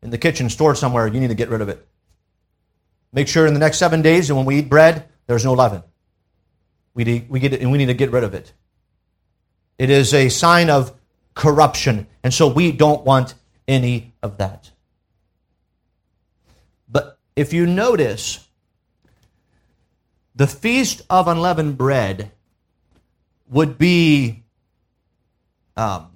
in 0.01 0.09
the 0.09 0.17
kitchen 0.17 0.49
stored 0.49 0.77
somewhere, 0.77 1.05
you 1.05 1.19
need 1.19 1.27
to 1.27 1.35
get 1.35 1.49
rid 1.49 1.61
of 1.61 1.69
it. 1.69 1.85
Make 3.13 3.27
sure 3.27 3.45
in 3.45 3.53
the 3.53 3.59
next 3.59 3.77
seven 3.77 4.01
days, 4.01 4.29
and 4.29 4.37
when 4.37 4.47
we 4.47 4.59
eat 4.59 4.69
bread, 4.69 5.05
there's 5.27 5.45
no 5.45 5.53
leaven. 5.53 5.83
We, 6.95 7.25
we, 7.29 7.39
get 7.39 7.53
it, 7.53 7.61
and 7.61 7.71
we 7.71 7.77
need 7.77 7.87
to 7.87 7.93
get 7.93 8.11
rid 8.11 8.23
of 8.23 8.33
it. 8.33 8.51
It 9.79 9.89
is 9.89 10.13
a 10.13 10.27
sign 10.27 10.69
of 10.69 10.93
corruption. 11.33 12.05
And 12.21 12.33
so 12.33 12.47
we 12.47 12.73
don't 12.73 13.05
want 13.05 13.33
any 13.67 14.13
of 14.21 14.37
that. 14.37 14.71
But 16.87 17.17
if 17.35 17.53
you 17.53 17.65
notice, 17.65 18.45
the 20.35 20.47
feast 20.47 21.01
of 21.09 21.29
unleavened 21.29 21.77
bread 21.77 22.31
would 23.49 23.77
be 23.77 24.43
um, 25.77 26.11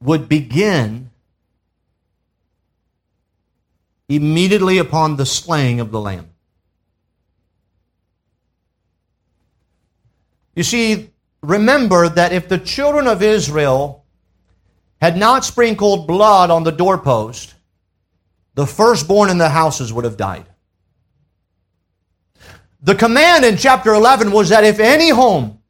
would 0.00 0.28
begin 0.28 1.10
immediately 4.08 4.78
upon 4.78 5.16
the 5.16 5.26
slaying 5.26 5.80
of 5.80 5.90
the 5.90 6.00
lamb. 6.00 6.30
You 10.54 10.62
see, 10.62 11.10
remember 11.42 12.08
that 12.08 12.32
if 12.32 12.48
the 12.48 12.58
children 12.58 13.06
of 13.06 13.22
Israel 13.22 14.04
had 15.00 15.16
not 15.16 15.44
sprinkled 15.44 16.06
blood 16.06 16.50
on 16.50 16.64
the 16.64 16.72
doorpost, 16.72 17.54
the 18.54 18.66
firstborn 18.66 19.30
in 19.30 19.38
the 19.38 19.48
houses 19.48 19.92
would 19.92 20.04
have 20.04 20.16
died. 20.16 20.46
The 22.82 22.94
command 22.94 23.44
in 23.44 23.56
chapter 23.56 23.94
11 23.94 24.32
was 24.32 24.48
that 24.48 24.64
if 24.64 24.80
any 24.80 25.10
home, 25.10 25.60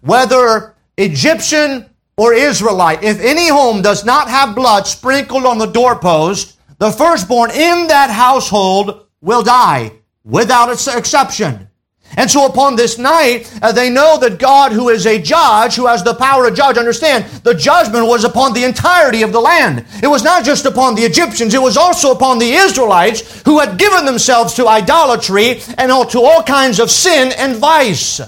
whether 0.00 0.74
Egyptian 0.96 1.90
or 2.16 2.32
Israelite, 2.32 3.02
if 3.02 3.20
any 3.20 3.48
home 3.48 3.82
does 3.82 4.04
not 4.04 4.28
have 4.28 4.54
blood 4.54 4.86
sprinkled 4.86 5.44
on 5.44 5.58
the 5.58 5.66
doorpost, 5.66 6.58
the 6.78 6.90
firstborn 6.90 7.50
in 7.50 7.88
that 7.88 8.10
household 8.10 9.06
will 9.20 9.42
die 9.42 9.92
without 10.24 10.70
exception. 10.70 11.68
And 12.16 12.30
so 12.30 12.46
upon 12.46 12.76
this 12.76 12.98
night, 12.98 13.52
uh, 13.62 13.72
they 13.72 13.90
know 13.90 14.18
that 14.18 14.38
God, 14.38 14.72
who 14.72 14.88
is 14.88 15.06
a 15.06 15.20
judge, 15.20 15.76
who 15.76 15.86
has 15.86 16.02
the 16.02 16.14
power 16.14 16.48
to 16.48 16.54
judge, 16.54 16.78
understand 16.78 17.24
the 17.42 17.54
judgment 17.54 18.06
was 18.06 18.24
upon 18.24 18.54
the 18.54 18.64
entirety 18.64 19.22
of 19.22 19.32
the 19.32 19.40
land. 19.40 19.84
It 20.02 20.06
was 20.06 20.24
not 20.24 20.44
just 20.44 20.64
upon 20.64 20.94
the 20.94 21.02
Egyptians, 21.02 21.54
it 21.54 21.62
was 21.62 21.76
also 21.76 22.12
upon 22.12 22.38
the 22.38 22.52
Israelites 22.52 23.42
who 23.42 23.60
had 23.60 23.78
given 23.78 24.04
themselves 24.06 24.54
to 24.54 24.66
idolatry 24.66 25.60
and 25.76 25.92
all, 25.92 26.06
to 26.06 26.20
all 26.20 26.42
kinds 26.42 26.80
of 26.80 26.90
sin 26.90 27.32
and 27.36 27.56
vice. 27.56 28.20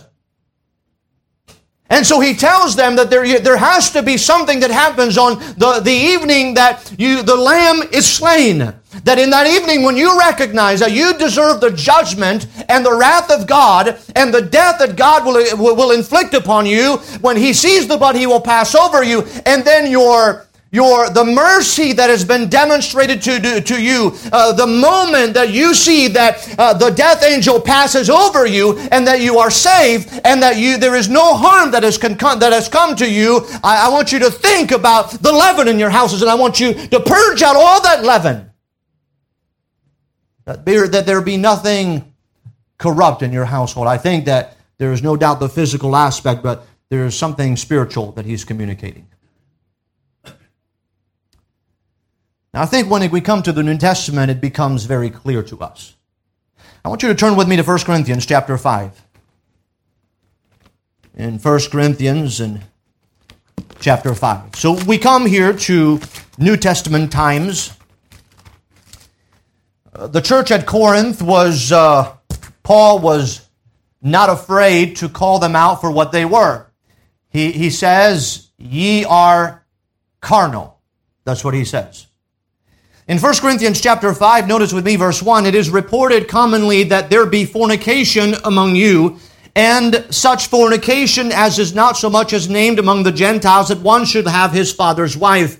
And 1.90 2.06
so 2.06 2.20
he 2.20 2.34
tells 2.34 2.76
them 2.76 2.96
that 2.96 3.08
there, 3.08 3.40
there 3.40 3.56
has 3.56 3.90
to 3.92 4.02
be 4.02 4.18
something 4.18 4.60
that 4.60 4.70
happens 4.70 5.16
on 5.16 5.38
the, 5.56 5.80
the 5.82 5.90
evening 5.90 6.54
that 6.54 6.92
you, 6.98 7.22
the 7.22 7.36
lamb 7.36 7.82
is 7.92 8.06
slain. 8.06 8.74
That 9.04 9.18
in 9.18 9.30
that 9.30 9.46
evening, 9.46 9.84
when 9.84 9.96
you 9.96 10.18
recognize 10.18 10.80
that 10.80 10.92
you 10.92 11.16
deserve 11.16 11.60
the 11.60 11.70
judgment 11.70 12.46
and 12.68 12.84
the 12.84 12.94
wrath 12.94 13.30
of 13.30 13.46
God 13.46 13.98
and 14.16 14.34
the 14.34 14.42
death 14.42 14.78
that 14.80 14.96
God 14.96 15.24
will, 15.24 15.74
will 15.74 15.90
inflict 15.92 16.34
upon 16.34 16.66
you, 16.66 16.96
when 17.20 17.36
He 17.36 17.52
sees 17.52 17.86
the 17.86 17.96
blood, 17.96 18.16
He 18.16 18.26
will 18.26 18.40
pass 18.40 18.74
over 18.74 19.02
you, 19.02 19.22
and 19.46 19.64
then 19.64 19.90
your 19.90 20.47
your 20.70 21.08
the 21.10 21.24
mercy 21.24 21.92
that 21.94 22.10
has 22.10 22.24
been 22.24 22.48
demonstrated 22.48 23.22
to, 23.22 23.60
to, 23.60 23.82
you 23.82 24.12
uh, 24.32 24.52
the 24.52 24.66
moment 24.66 25.32
that 25.34 25.50
you 25.50 25.74
see 25.74 26.08
that 26.08 26.54
uh, 26.58 26.74
the 26.74 26.90
death 26.90 27.22
angel 27.24 27.58
passes 27.60 28.10
over 28.10 28.46
you 28.46 28.78
and 28.92 29.06
that 29.06 29.20
you 29.20 29.38
are 29.38 29.50
saved 29.50 30.20
and 30.24 30.42
that 30.42 30.56
you 30.58 30.76
there 30.76 30.94
is 30.94 31.08
no 31.08 31.34
harm 31.34 31.70
that 31.70 31.82
has, 31.82 31.96
con- 31.96 32.16
that 32.38 32.52
has 32.52 32.68
come 32.68 32.94
to 32.94 33.10
you 33.10 33.46
I, 33.64 33.86
I 33.86 33.88
want 33.88 34.12
you 34.12 34.18
to 34.18 34.30
think 34.30 34.70
about 34.70 35.10
the 35.22 35.32
leaven 35.32 35.68
in 35.68 35.78
your 35.78 35.90
houses 35.90 36.20
and 36.20 36.30
i 36.30 36.34
want 36.34 36.60
you 36.60 36.74
to 36.74 37.00
purge 37.00 37.42
out 37.42 37.56
all 37.56 37.82
that 37.82 38.04
leaven 38.04 38.48
that 40.48 40.64
there, 40.64 40.88
that 40.88 41.04
there 41.04 41.20
be 41.20 41.36
nothing 41.36 42.14
corrupt 42.78 43.22
in 43.22 43.32
your 43.32 43.44
household. 43.44 43.86
I 43.86 43.98
think 43.98 44.24
that 44.24 44.56
there 44.78 44.92
is 44.92 45.02
no 45.02 45.14
doubt 45.14 45.40
the 45.40 45.48
physical 45.48 45.94
aspect, 45.94 46.42
but 46.42 46.66
there 46.88 47.04
is 47.04 47.14
something 47.14 47.54
spiritual 47.56 48.12
that 48.12 48.24
he's 48.24 48.44
communicating. 48.44 49.07
Now, 52.54 52.62
I 52.62 52.66
think 52.66 52.90
when 52.90 53.08
we 53.10 53.20
come 53.20 53.42
to 53.42 53.52
the 53.52 53.62
New 53.62 53.76
Testament, 53.78 54.30
it 54.30 54.40
becomes 54.40 54.84
very 54.84 55.10
clear 55.10 55.42
to 55.44 55.60
us. 55.60 55.96
I 56.84 56.88
want 56.88 57.02
you 57.02 57.08
to 57.08 57.14
turn 57.14 57.36
with 57.36 57.48
me 57.48 57.56
to 57.56 57.62
1 57.62 57.78
Corinthians 57.80 58.24
chapter 58.24 58.56
5. 58.56 59.04
In 61.14 61.38
1 61.38 61.60
Corinthians 61.70 62.40
and 62.40 62.62
chapter 63.80 64.14
5. 64.14 64.56
So 64.56 64.72
we 64.84 64.98
come 64.98 65.26
here 65.26 65.52
to 65.52 66.00
New 66.38 66.56
Testament 66.56 67.12
times 67.12 67.78
the 70.06 70.20
church 70.20 70.50
at 70.50 70.66
Corinth 70.66 71.20
was, 71.20 71.72
uh, 71.72 72.14
Paul 72.62 73.00
was 73.00 73.48
not 74.00 74.30
afraid 74.30 74.96
to 74.96 75.08
call 75.08 75.38
them 75.38 75.56
out 75.56 75.80
for 75.80 75.90
what 75.90 76.12
they 76.12 76.24
were. 76.24 76.66
He, 77.30 77.50
he 77.52 77.70
says, 77.70 78.50
Ye 78.58 79.04
are 79.04 79.66
carnal. 80.20 80.80
That's 81.24 81.44
what 81.44 81.54
he 81.54 81.64
says. 81.64 82.06
In 83.08 83.16
1 83.16 83.36
Corinthians 83.36 83.80
chapter 83.80 84.12
5, 84.12 84.46
notice 84.46 84.70
with 84.70 84.84
me 84.84 84.96
verse 84.96 85.22
1, 85.22 85.46
it 85.46 85.54
is 85.54 85.70
reported 85.70 86.28
commonly 86.28 86.82
that 86.82 87.08
there 87.08 87.24
be 87.24 87.46
fornication 87.46 88.34
among 88.44 88.76
you, 88.76 89.18
and 89.56 90.04
such 90.10 90.48
fornication 90.48 91.32
as 91.32 91.58
is 91.58 91.74
not 91.74 91.96
so 91.96 92.10
much 92.10 92.34
as 92.34 92.50
named 92.50 92.78
among 92.78 93.04
the 93.04 93.10
Gentiles 93.10 93.68
that 93.68 93.80
one 93.80 94.04
should 94.04 94.26
have 94.26 94.52
his 94.52 94.74
father's 94.74 95.16
wife. 95.16 95.56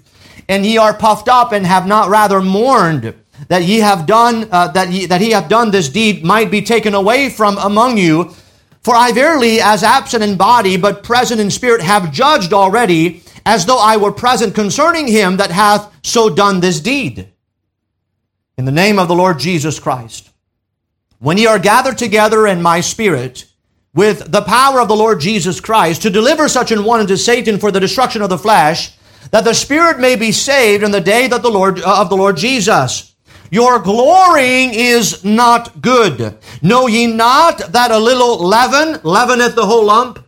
And 0.46 0.66
ye 0.66 0.76
are 0.76 0.92
puffed 0.92 1.30
up 1.30 1.52
and 1.52 1.64
have 1.64 1.86
not 1.86 2.10
rather 2.10 2.42
mourned 2.42 3.14
that 3.48 3.64
ye 3.64 3.78
have 3.78 4.04
done 4.04 4.46
uh, 4.52 4.68
that 4.72 4.92
ye, 4.92 5.06
that 5.06 5.22
he 5.22 5.30
hath 5.30 5.48
done 5.48 5.70
this 5.70 5.88
deed 5.88 6.22
might 6.22 6.50
be 6.50 6.60
taken 6.60 6.92
away 6.92 7.30
from 7.30 7.56
among 7.56 7.96
you. 7.96 8.34
For 8.82 8.94
I 8.94 9.12
verily, 9.12 9.58
as 9.62 9.82
absent 9.82 10.22
in 10.22 10.36
body 10.36 10.76
but 10.76 11.02
present 11.02 11.40
in 11.40 11.50
spirit, 11.50 11.80
have 11.80 12.12
judged 12.12 12.52
already, 12.52 13.22
as 13.46 13.64
though 13.64 13.80
I 13.80 13.96
were 13.96 14.12
present 14.12 14.54
concerning 14.54 15.08
him 15.08 15.38
that 15.38 15.50
hath 15.50 15.90
so 16.02 16.28
done 16.28 16.60
this 16.60 16.80
deed. 16.80 17.32
In 18.58 18.64
the 18.64 18.72
name 18.72 18.98
of 18.98 19.06
the 19.06 19.14
Lord 19.14 19.38
Jesus 19.38 19.78
Christ, 19.78 20.30
when 21.20 21.38
ye 21.38 21.46
are 21.46 21.60
gathered 21.60 21.96
together 21.96 22.44
in 22.44 22.60
my 22.60 22.80
spirit, 22.80 23.44
with 23.94 24.32
the 24.32 24.42
power 24.42 24.80
of 24.80 24.88
the 24.88 24.96
Lord 24.96 25.20
Jesus 25.20 25.60
Christ, 25.60 26.02
to 26.02 26.10
deliver 26.10 26.48
such 26.48 26.72
an 26.72 26.82
one 26.82 26.98
unto 26.98 27.16
Satan 27.16 27.58
for 27.58 27.70
the 27.70 27.78
destruction 27.78 28.20
of 28.20 28.30
the 28.30 28.36
flesh, 28.36 28.96
that 29.30 29.44
the 29.44 29.54
spirit 29.54 30.00
may 30.00 30.16
be 30.16 30.32
saved 30.32 30.82
in 30.82 30.90
the 30.90 31.00
day 31.00 31.28
that 31.28 31.42
the 31.42 31.50
Lord 31.50 31.80
uh, 31.80 32.00
of 32.00 32.10
the 32.10 32.16
Lord 32.16 32.36
Jesus. 32.36 33.14
Your 33.52 33.78
glorying 33.78 34.74
is 34.74 35.24
not 35.24 35.80
good. 35.80 36.36
Know 36.60 36.88
ye 36.88 37.06
not 37.06 37.58
that 37.72 37.92
a 37.92 37.98
little 37.98 38.38
leaven 38.38 39.00
leaveneth 39.04 39.54
the 39.54 39.66
whole 39.66 39.84
lump? 39.84 40.27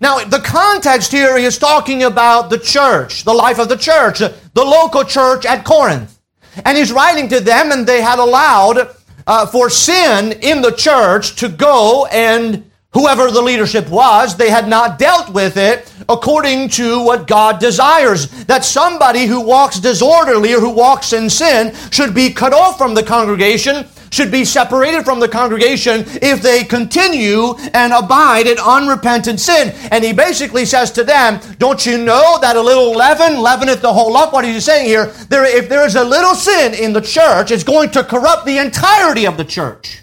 Now, 0.00 0.24
the 0.24 0.40
context 0.40 1.12
here 1.12 1.36
is 1.36 1.58
talking 1.58 2.02
about 2.02 2.48
the 2.48 2.58
church, 2.58 3.24
the 3.24 3.34
life 3.34 3.58
of 3.58 3.68
the 3.68 3.76
church, 3.76 4.18
the 4.18 4.32
local 4.54 5.04
church 5.04 5.44
at 5.44 5.64
Corinth. 5.64 6.18
And 6.64 6.76
he's 6.76 6.90
writing 6.90 7.28
to 7.28 7.40
them, 7.40 7.70
and 7.70 7.86
they 7.86 8.00
had 8.00 8.18
allowed 8.18 8.88
uh, 9.26 9.46
for 9.46 9.68
sin 9.68 10.32
in 10.40 10.62
the 10.62 10.72
church 10.72 11.36
to 11.36 11.48
go 11.48 12.06
and 12.06 12.70
whoever 12.92 13.30
the 13.30 13.42
leadership 13.42 13.88
was, 13.88 14.36
they 14.36 14.50
had 14.50 14.68
not 14.68 14.98
dealt 14.98 15.32
with 15.32 15.56
it 15.56 15.92
according 16.08 16.68
to 16.70 17.04
what 17.04 17.28
God 17.28 17.60
desires. 17.60 18.28
That 18.46 18.64
somebody 18.64 19.26
who 19.26 19.40
walks 19.40 19.78
disorderly 19.78 20.54
or 20.54 20.60
who 20.60 20.70
walks 20.70 21.12
in 21.12 21.30
sin 21.30 21.74
should 21.90 22.14
be 22.14 22.32
cut 22.32 22.52
off 22.52 22.78
from 22.78 22.94
the 22.94 23.02
congregation, 23.02 23.86
should 24.12 24.30
be 24.30 24.44
separated 24.44 25.04
from 25.04 25.20
the 25.20 25.28
congregation 25.28 26.04
if 26.22 26.42
they 26.42 26.64
continue 26.64 27.54
and 27.74 27.92
abide 27.92 28.46
in 28.46 28.58
unrepentant 28.58 29.40
sin. 29.40 29.72
And 29.90 30.04
he 30.04 30.12
basically 30.12 30.64
says 30.64 30.90
to 30.92 31.04
them, 31.04 31.40
Don't 31.58 31.84
you 31.86 31.98
know 31.98 32.38
that 32.40 32.56
a 32.56 32.60
little 32.60 32.92
leaven 32.92 33.40
leaveneth 33.40 33.80
the 33.80 33.92
whole 33.92 34.12
lump? 34.12 34.32
What 34.32 34.44
is 34.44 34.54
he 34.54 34.60
saying 34.60 34.86
here? 34.86 35.06
There, 35.28 35.44
if 35.44 35.68
there 35.68 35.86
is 35.86 35.96
a 35.96 36.04
little 36.04 36.34
sin 36.34 36.74
in 36.74 36.92
the 36.92 37.00
church, 37.00 37.50
it's 37.50 37.64
going 37.64 37.90
to 37.90 38.04
corrupt 38.04 38.46
the 38.46 38.58
entirety 38.58 39.26
of 39.26 39.36
the 39.36 39.44
church. 39.44 40.02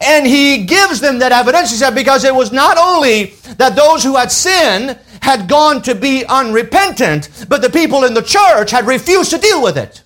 And 0.00 0.26
he 0.26 0.64
gives 0.64 1.00
them 1.00 1.20
that 1.20 1.32
evidence. 1.32 1.70
He 1.70 1.76
said, 1.76 1.94
because 1.94 2.24
it 2.24 2.34
was 2.34 2.52
not 2.52 2.76
only 2.76 3.34
that 3.56 3.74
those 3.74 4.02
who 4.02 4.16
had 4.16 4.30
sinned 4.30 4.98
had 5.22 5.48
gone 5.48 5.80
to 5.82 5.94
be 5.94 6.24
unrepentant, 6.26 7.46
but 7.48 7.62
the 7.62 7.70
people 7.70 8.04
in 8.04 8.12
the 8.12 8.22
church 8.22 8.70
had 8.70 8.86
refused 8.86 9.30
to 9.30 9.38
deal 9.38 9.62
with 9.62 9.78
it. 9.78 10.03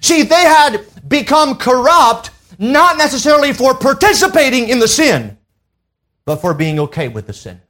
See, 0.00 0.22
they 0.22 0.34
had 0.34 0.84
become 1.08 1.56
corrupt 1.56 2.30
not 2.58 2.98
necessarily 2.98 3.52
for 3.52 3.74
participating 3.74 4.68
in 4.68 4.78
the 4.78 4.88
sin, 4.88 5.38
but 6.24 6.36
for 6.36 6.54
being 6.54 6.78
okay 6.80 7.08
with 7.08 7.26
the 7.26 7.32
sin. 7.32 7.60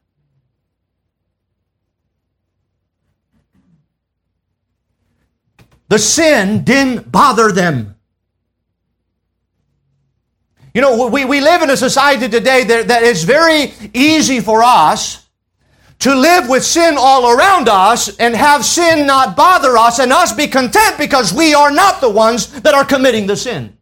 The 5.88 5.98
sin 5.98 6.64
didn't 6.64 7.10
bother 7.10 7.50
them. 7.50 7.96
You 10.74 10.82
know, 10.82 11.08
we, 11.08 11.24
we 11.24 11.40
live 11.40 11.62
in 11.62 11.70
a 11.70 11.76
society 11.76 12.28
today 12.28 12.62
that, 12.64 12.88
that 12.88 13.02
it's 13.02 13.22
very 13.22 13.72
easy 13.94 14.40
for 14.40 14.62
us 14.62 15.27
to 16.00 16.14
live 16.14 16.48
with 16.48 16.64
sin 16.64 16.96
all 16.96 17.30
around 17.30 17.68
us 17.68 18.16
and 18.18 18.34
have 18.36 18.64
sin 18.64 19.06
not 19.06 19.36
bother 19.36 19.76
us 19.76 19.98
and 19.98 20.12
us 20.12 20.32
be 20.32 20.46
content 20.46 20.96
because 20.98 21.32
we 21.32 21.54
are 21.54 21.70
not 21.70 22.00
the 22.00 22.10
ones 22.10 22.60
that 22.60 22.74
are 22.74 22.84
committing 22.84 23.26
the 23.26 23.36
sin. 23.36 23.78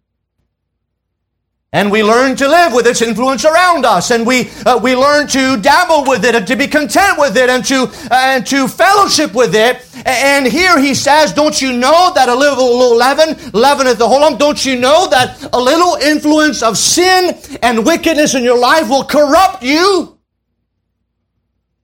And 1.73 1.91
we 1.91 2.03
learn 2.03 2.37
to 2.37 2.49
live 2.49 2.73
with 2.73 2.87
its 2.87 3.03
influence 3.03 3.45
around 3.45 3.85
us, 3.85 4.11
and 4.11 4.27
we 4.27 4.49
uh, 4.65 4.79
we 4.79 4.97
learn 4.97 5.27
to 5.27 5.61
dabble 5.61 6.09
with 6.09 6.25
it, 6.25 6.35
and 6.35 6.47
to 6.47 6.57
be 6.57 6.67
content 6.67 7.19
with 7.19 7.37
it, 7.37 7.51
and 7.51 7.63
to 7.67 7.83
uh, 7.83 8.09
and 8.11 8.47
to 8.47 8.67
fellowship 8.67 9.35
with 9.35 9.55
it. 9.55 9.85
And 10.07 10.47
here 10.47 10.79
he 10.81 10.95
says, 10.95 11.35
"Don't 11.35 11.61
you 11.61 11.73
know 11.73 12.13
that 12.15 12.31
a 12.31 12.35
little, 12.35 12.79
little 12.79 12.97
leaven 12.97 13.35
leaveneth 13.53 13.99
the 13.99 14.09
whole 14.09 14.21
lump? 14.21 14.39
Don't 14.39 14.65
you 14.65 14.77
know 14.77 15.07
that 15.11 15.51
a 15.53 15.61
little 15.61 15.97
influence 15.97 16.63
of 16.63 16.79
sin 16.79 17.37
and 17.61 17.85
wickedness 17.85 18.35
in 18.35 18.43
your 18.43 18.59
life 18.59 18.89
will 18.89 19.05
corrupt 19.05 19.63
you?" 19.63 20.16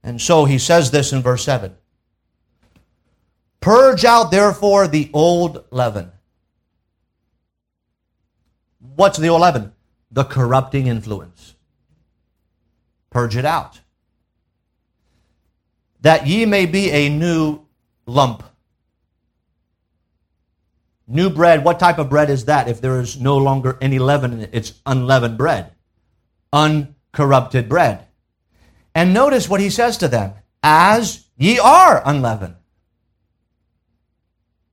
And 0.03 0.21
so 0.21 0.45
he 0.45 0.59
says 0.59 0.91
this 0.91 1.13
in 1.13 1.23
verse 1.23 1.45
7 1.45 1.77
Purge 3.61 4.05
out 4.05 4.31
therefore 4.31 4.89
the 4.89 5.11
old 5.13 5.65
leaven. 5.71 6.11
What's 8.81 9.19
the 9.19 9.29
old 9.29 9.41
leaven? 9.41 9.73
The 10.11 10.25
corrupting 10.25 10.89
influence. 10.89 11.55
Purge 13.11 13.37
it 13.37 13.45
out. 13.45 13.81
That 16.01 16.27
ye 16.27 16.45
may 16.45 16.67
be 16.67 16.91
a 16.91 17.09
new 17.09 17.61
lump. 18.07 18.43
New 21.07 21.31
bread, 21.31 21.65
what 21.65 21.79
type 21.79 21.99
of 21.99 22.11
bread 22.11 22.31
is 22.31 22.47
that 22.47 22.69
if 22.69 22.81
there 22.81 23.01
is 23.01 23.21
no 23.21 23.37
longer 23.37 23.79
any 23.81 23.99
leaven 23.99 24.33
in 24.33 24.41
it? 24.41 24.51
It's 24.53 24.81
unleavened 24.87 25.39
bread, 25.39 25.73
uncorrupted 26.53 27.69
bread. 27.69 28.07
And 28.95 29.15
notice 29.15 29.49
what 29.49 29.61
he 29.61 29.71
says 29.71 29.97
to 29.99 30.09
them 30.09 30.35
as 30.63 31.27
ye 31.37 31.59
are 31.59 32.03
unleavened. 32.05 32.57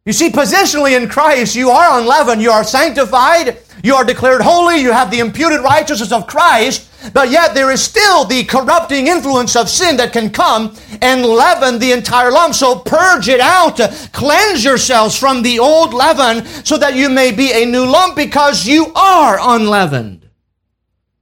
You 0.05 0.13
see, 0.13 0.29
positionally 0.29 0.99
in 0.99 1.07
Christ, 1.07 1.55
you 1.55 1.69
are 1.69 1.99
unleavened, 1.99 2.41
you 2.41 2.51
are 2.51 2.63
sanctified, 2.63 3.57
you 3.83 3.95
are 3.95 4.03
declared 4.03 4.41
holy, 4.41 4.77
you 4.77 4.91
have 4.91 5.11
the 5.11 5.19
imputed 5.19 5.61
righteousness 5.61 6.11
of 6.11 6.25
Christ, 6.25 6.89
but 7.13 7.29
yet 7.29 7.53
there 7.53 7.71
is 7.71 7.83
still 7.83 8.25
the 8.25 8.43
corrupting 8.43 9.07
influence 9.07 9.55
of 9.55 9.69
sin 9.69 9.97
that 9.97 10.11
can 10.11 10.29
come 10.31 10.75
and 11.01 11.25
leaven 11.25 11.79
the 11.79 11.91
entire 11.91 12.31
lump. 12.31 12.55
So 12.55 12.79
purge 12.79 13.29
it 13.29 13.39
out, 13.39 13.79
cleanse 14.11 14.63
yourselves 14.63 15.17
from 15.17 15.43
the 15.43 15.59
old 15.59 15.93
leaven 15.93 16.45
so 16.65 16.77
that 16.77 16.95
you 16.95 17.09
may 17.09 17.31
be 17.31 17.51
a 17.51 17.65
new 17.65 17.85
lump 17.85 18.15
because 18.15 18.65
you 18.65 18.91
are 18.95 19.37
unleavened. 19.39 20.28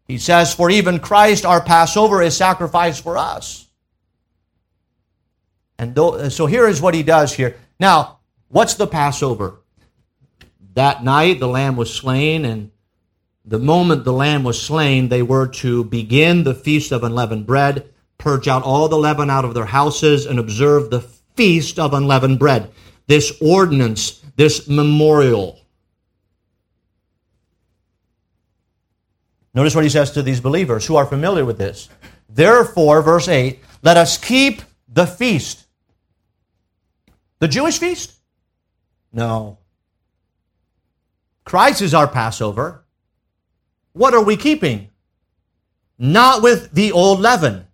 He 0.07 0.17
says, 0.17 0.53
For 0.53 0.69
even 0.69 0.99
Christ, 0.99 1.45
our 1.45 1.61
Passover, 1.61 2.21
is 2.21 2.35
sacrificed 2.35 3.03
for 3.03 3.17
us. 3.17 3.67
And 5.77 6.31
so 6.31 6.45
here 6.45 6.67
is 6.67 6.81
what 6.81 6.95
he 6.95 7.03
does 7.03 7.33
here. 7.33 7.57
Now, 7.79 8.19
what's 8.47 8.75
the 8.75 8.87
Passover? 8.87 9.59
That 10.73 11.03
night 11.03 11.39
the 11.39 11.47
lamb 11.47 11.75
was 11.75 11.93
slain, 11.93 12.45
and 12.45 12.71
the 13.45 13.59
moment 13.59 14.03
the 14.03 14.13
lamb 14.13 14.43
was 14.43 14.61
slain, 14.61 15.09
they 15.09 15.21
were 15.21 15.47
to 15.47 15.83
begin 15.83 16.43
the 16.43 16.55
feast 16.55 16.91
of 16.91 17.03
unleavened 17.03 17.45
bread, 17.45 17.89
purge 18.17 18.47
out 18.47 18.63
all 18.63 18.87
the 18.87 18.97
leaven 18.97 19.29
out 19.29 19.45
of 19.45 19.53
their 19.53 19.65
houses, 19.65 20.25
and 20.25 20.39
observe 20.39 20.89
the 20.89 21.01
feast 21.35 21.77
of 21.77 21.93
unleavened 21.93 22.39
bread. 22.39 22.71
This 23.07 23.31
ordinance, 23.41 24.21
this 24.35 24.67
memorial. 24.67 25.59
Notice 29.57 29.73
what 29.73 29.85
he 29.85 29.89
says 29.89 30.11
to 30.11 30.21
these 30.21 30.39
believers 30.39 30.85
who 30.85 30.97
are 30.97 31.05
familiar 31.07 31.43
with 31.43 31.57
this. 31.57 31.89
Therefore, 32.29 33.01
verse 33.01 33.27
8, 33.27 33.59
let 33.81 33.97
us 33.97 34.15
keep 34.15 34.61
the 34.87 35.07
feast. 35.07 35.65
The 37.39 37.47
Jewish 37.47 37.79
feast? 37.79 38.13
No. 39.11 39.57
Christ 41.43 41.81
is 41.81 41.95
our 41.95 42.07
Passover. 42.07 42.85
What 43.93 44.13
are 44.13 44.23
we 44.23 44.37
keeping? 44.37 44.89
Not 45.97 46.43
with 46.43 46.71
the 46.73 46.91
old 46.91 47.19
leaven, 47.19 47.65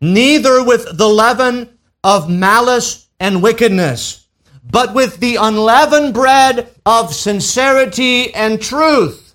neither 0.00 0.64
with 0.64 0.98
the 0.98 1.08
leaven 1.08 1.78
of 2.02 2.28
malice 2.28 3.06
and 3.20 3.40
wickedness, 3.40 4.26
but 4.68 4.94
with 4.94 5.18
the 5.18 5.36
unleavened 5.36 6.12
bread 6.12 6.74
of 6.84 7.14
sincerity 7.14 8.34
and 8.34 8.60
truth. 8.60 9.31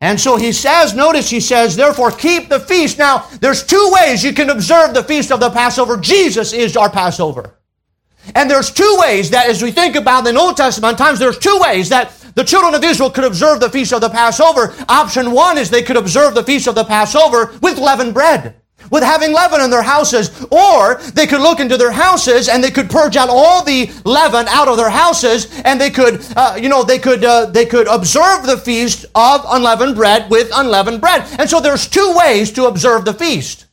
And 0.00 0.18
so 0.18 0.36
he 0.36 0.52
says, 0.52 0.94
notice 0.94 1.28
he 1.28 1.40
says, 1.40 1.76
therefore 1.76 2.10
keep 2.10 2.48
the 2.48 2.60
feast. 2.60 2.98
Now, 2.98 3.26
there's 3.40 3.64
two 3.64 3.90
ways 3.92 4.24
you 4.24 4.32
can 4.32 4.48
observe 4.48 4.94
the 4.94 5.04
feast 5.04 5.30
of 5.30 5.40
the 5.40 5.50
Passover. 5.50 5.98
Jesus 5.98 6.52
is 6.52 6.76
our 6.76 6.90
Passover. 6.90 7.58
And 8.34 8.50
there's 8.50 8.70
two 8.70 8.96
ways 9.00 9.30
that 9.30 9.48
as 9.48 9.62
we 9.62 9.72
think 9.72 9.96
about 9.96 10.24
the 10.24 10.34
Old 10.34 10.56
Testament 10.56 10.96
times, 10.96 11.18
there's 11.18 11.38
two 11.38 11.58
ways 11.60 11.88
that 11.90 12.12
the 12.34 12.44
children 12.44 12.74
of 12.74 12.84
Israel 12.84 13.10
could 13.10 13.24
observe 13.24 13.60
the 13.60 13.70
feast 13.70 13.92
of 13.92 14.00
the 14.00 14.08
Passover. 14.08 14.74
Option 14.88 15.32
one 15.32 15.58
is 15.58 15.68
they 15.68 15.82
could 15.82 15.96
observe 15.96 16.34
the 16.34 16.44
feast 16.44 16.66
of 16.66 16.74
the 16.74 16.84
Passover 16.84 17.54
with 17.60 17.78
leavened 17.78 18.14
bread 18.14 18.59
with 18.90 19.02
having 19.02 19.32
leaven 19.32 19.60
in 19.60 19.70
their 19.70 19.82
houses, 19.82 20.30
or 20.50 20.96
they 21.14 21.26
could 21.26 21.40
look 21.40 21.60
into 21.60 21.76
their 21.76 21.92
houses 21.92 22.48
and 22.48 22.62
they 22.62 22.70
could 22.70 22.90
purge 22.90 23.16
out 23.16 23.28
all 23.28 23.64
the 23.64 23.90
leaven 24.04 24.48
out 24.48 24.68
of 24.68 24.76
their 24.76 24.90
houses, 24.90 25.48
and 25.64 25.80
they 25.80 25.90
could, 25.90 26.24
uh, 26.36 26.56
you 26.60 26.68
know, 26.68 26.82
they 26.82 26.98
could 26.98 27.24
uh, 27.24 27.46
they 27.46 27.66
could 27.66 27.86
observe 27.86 28.46
the 28.46 28.58
feast 28.58 29.04
of 29.14 29.44
unleavened 29.48 29.94
bread 29.94 30.30
with 30.30 30.50
unleavened 30.54 31.00
bread. 31.00 31.26
And 31.38 31.48
so 31.48 31.60
there's 31.60 31.88
two 31.88 32.14
ways 32.16 32.50
to 32.52 32.66
observe 32.66 33.04
the 33.04 33.14
feast. 33.14 33.66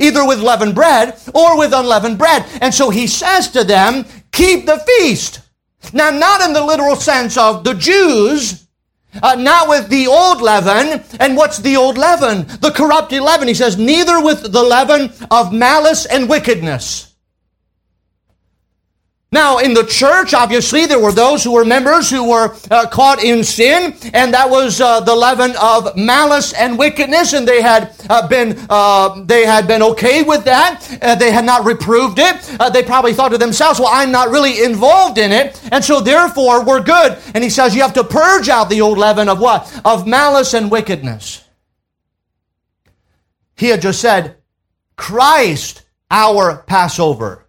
Either 0.00 0.26
with 0.26 0.40
leavened 0.40 0.74
bread 0.74 1.16
or 1.32 1.56
with 1.56 1.72
unleavened 1.72 2.18
bread. 2.18 2.44
And 2.60 2.74
so 2.74 2.90
he 2.90 3.06
says 3.06 3.48
to 3.50 3.62
them, 3.62 4.04
keep 4.32 4.66
the 4.66 4.78
feast. 4.78 5.40
Now, 5.92 6.10
not 6.10 6.40
in 6.40 6.52
the 6.52 6.64
literal 6.64 6.96
sense 6.96 7.36
of 7.36 7.62
the 7.62 7.74
Jews 7.74 8.65
uh, 9.22 9.34
not 9.36 9.68
with 9.68 9.88
the 9.88 10.06
old 10.06 10.40
leaven. 10.40 11.04
And 11.20 11.36
what's 11.36 11.58
the 11.58 11.76
old 11.76 11.98
leaven? 11.98 12.46
The 12.60 12.72
corrupted 12.74 13.22
leaven. 13.22 13.48
He 13.48 13.54
says, 13.54 13.76
neither 13.76 14.22
with 14.22 14.52
the 14.52 14.62
leaven 14.62 15.12
of 15.30 15.52
malice 15.52 16.06
and 16.06 16.28
wickedness. 16.28 17.05
Now, 19.36 19.58
in 19.58 19.74
the 19.74 19.84
church, 19.84 20.32
obviously, 20.32 20.86
there 20.86 20.98
were 20.98 21.12
those 21.12 21.44
who 21.44 21.52
were 21.52 21.64
members 21.66 22.08
who 22.08 22.26
were 22.26 22.56
uh, 22.70 22.88
caught 22.88 23.22
in 23.22 23.44
sin, 23.44 23.94
and 24.14 24.32
that 24.32 24.48
was 24.48 24.80
uh, 24.80 25.00
the 25.00 25.14
leaven 25.14 25.54
of 25.60 25.94
malice 25.94 26.54
and 26.54 26.78
wickedness, 26.78 27.34
and 27.34 27.46
they 27.46 27.60
had 27.60 27.94
uh, 28.08 28.26
been 28.28 28.56
uh, 28.70 29.22
they 29.26 29.44
had 29.44 29.68
been 29.68 29.82
okay 29.82 30.22
with 30.22 30.44
that. 30.44 30.80
Uh, 31.02 31.14
they 31.16 31.30
had 31.30 31.44
not 31.44 31.66
reproved 31.66 32.18
it. 32.18 32.56
Uh, 32.58 32.70
they 32.70 32.82
probably 32.82 33.12
thought 33.12 33.28
to 33.28 33.36
themselves, 33.36 33.78
"Well, 33.78 33.90
I'm 33.92 34.10
not 34.10 34.30
really 34.30 34.64
involved 34.64 35.18
in 35.18 35.32
it, 35.32 35.60
and 35.70 35.84
so 35.84 36.00
therefore 36.00 36.64
we're 36.64 36.82
good." 36.82 37.18
And 37.34 37.44
he 37.44 37.50
says, 37.50 37.74
"You 37.74 37.82
have 37.82 37.92
to 37.92 38.04
purge 38.04 38.48
out 38.48 38.70
the 38.70 38.80
old 38.80 38.96
leaven 38.96 39.28
of 39.28 39.38
what? 39.38 39.70
Of 39.84 40.06
malice 40.06 40.54
and 40.54 40.70
wickedness." 40.70 41.44
He 43.54 43.68
had 43.68 43.82
just 43.82 44.00
said, 44.00 44.36
"Christ, 44.96 45.82
our 46.10 46.64
Passover." 46.66 47.45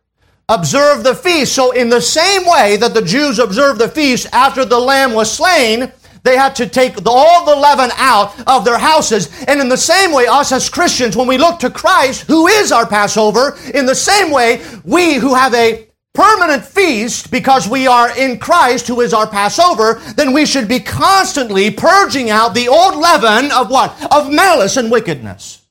Observe 0.50 1.04
the 1.04 1.16
feast. 1.16 1.54
So, 1.54 1.72
in 1.72 1.89
the 1.89 2.02
same 2.02 2.45
way 2.45 2.78
that 2.78 2.93
the 2.93 3.02
Jews 3.02 3.39
observed 3.39 3.80
the 3.80 3.89
feast 3.89 4.28
after 4.32 4.64
the 4.64 4.80
lamb 4.80 5.14
was 5.14 5.32
slain, 5.32 5.91
they 6.24 6.38
had 6.38 6.56
to 6.56 6.68
take 6.68 6.95
all 7.06 7.45
the 7.45 7.56
leaven 7.56 7.89
out 7.98 8.34
of 8.48 8.66
their 8.66 8.78
houses. 8.78 9.30
And 9.48 9.60
in 9.60 9.70
the 9.70 9.78
same 9.78 10.12
way, 10.12 10.26
us 10.28 10.52
as 10.52 10.70
Christians, 10.70 11.16
when 11.16 11.28
we 11.28 11.38
look 11.38 11.60
to 11.60 11.70
Christ, 11.70 12.28
who 12.28 12.48
is 12.48 12.72
our 12.72 12.86
Passover, 12.86 13.58
in 13.74 13.86
the 13.86 13.95
same 13.95 14.32
way, 14.32 14.62
we 14.84 15.16
who 15.16 15.36
have 15.36 15.54
a 15.54 15.88
permanent 16.14 16.66
feast 16.66 17.30
because 17.30 17.70
we 17.70 17.86
are 17.86 18.18
in 18.18 18.39
Christ, 18.39 18.88
who 18.88 19.02
is 19.02 19.14
our 19.14 19.28
Passover, 19.28 20.02
then 20.16 20.34
we 20.34 20.45
should 20.45 20.68
be 20.68 20.80
constantly 20.80 21.72
purging 21.72 22.30
out 22.30 22.56
the 22.56 22.68
old 22.68 22.95
leaven 22.95 23.52
of 23.52 23.70
what? 23.70 23.95
Of 24.12 24.32
malice 24.32 24.78
and 24.78 24.89
wickedness. 24.89 25.62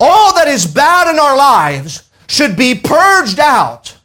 All 0.00 0.34
that 0.34 0.48
is 0.48 0.66
bad 0.66 1.12
in 1.12 1.18
our 1.18 1.36
lives 1.36 2.09
should 2.30 2.56
be 2.56 2.74
purged 2.74 3.40
out. 3.40 3.96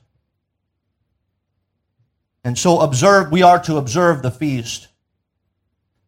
And 2.43 2.57
so 2.57 2.81
observe 2.81 3.31
we 3.31 3.43
are 3.43 3.59
to 3.63 3.77
observe 3.77 4.21
the 4.21 4.31
feast 4.31 4.87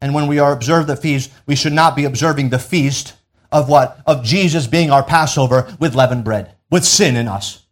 And 0.01 0.13
when 0.13 0.28
we 0.28 0.39
are 0.39 0.51
observe 0.51 0.88
the 0.88 0.95
feast, 0.95 1.32
we 1.45 1.55
should 1.55 1.74
not 1.74 1.95
be 1.95 2.05
observing 2.05 2.49
the 2.49 2.59
feast 2.59 3.15
of 3.51 3.70
what? 3.70 3.99
Of 4.05 4.24
Jesus 4.24 4.68
being 4.68 4.91
our 4.91 5.03
Passover 5.03 5.74
with 5.80 5.95
leavened 5.95 6.24
bread, 6.24 6.53
with 6.70 6.86
sin 6.86 7.15
in 7.15 7.28
us, 7.28 7.65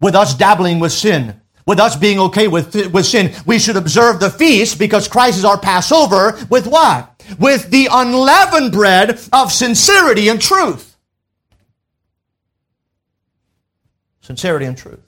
with 0.00 0.14
us 0.14 0.34
dabbling 0.34 0.80
with 0.80 0.92
sin, 0.92 1.40
with 1.66 1.78
us 1.78 1.96
being 1.96 2.18
okay 2.18 2.48
with, 2.48 2.74
with 2.92 3.06
sin. 3.06 3.34
We 3.46 3.58
should 3.58 3.76
observe 3.76 4.20
the 4.20 4.30
feast 4.30 4.78
because 4.78 5.08
Christ 5.08 5.38
is 5.38 5.44
our 5.44 5.58
Passover 5.60 6.38
with 6.48 6.66
what? 6.66 7.22
With 7.38 7.70
the 7.70 7.88
unleavened 7.92 8.72
bread 8.72 9.20
of 9.32 9.52
sincerity 9.52 10.28
and 10.28 10.40
truth. 10.40 10.89
Sincerity 14.20 14.66
and 14.66 14.76
truth. 14.76 15.00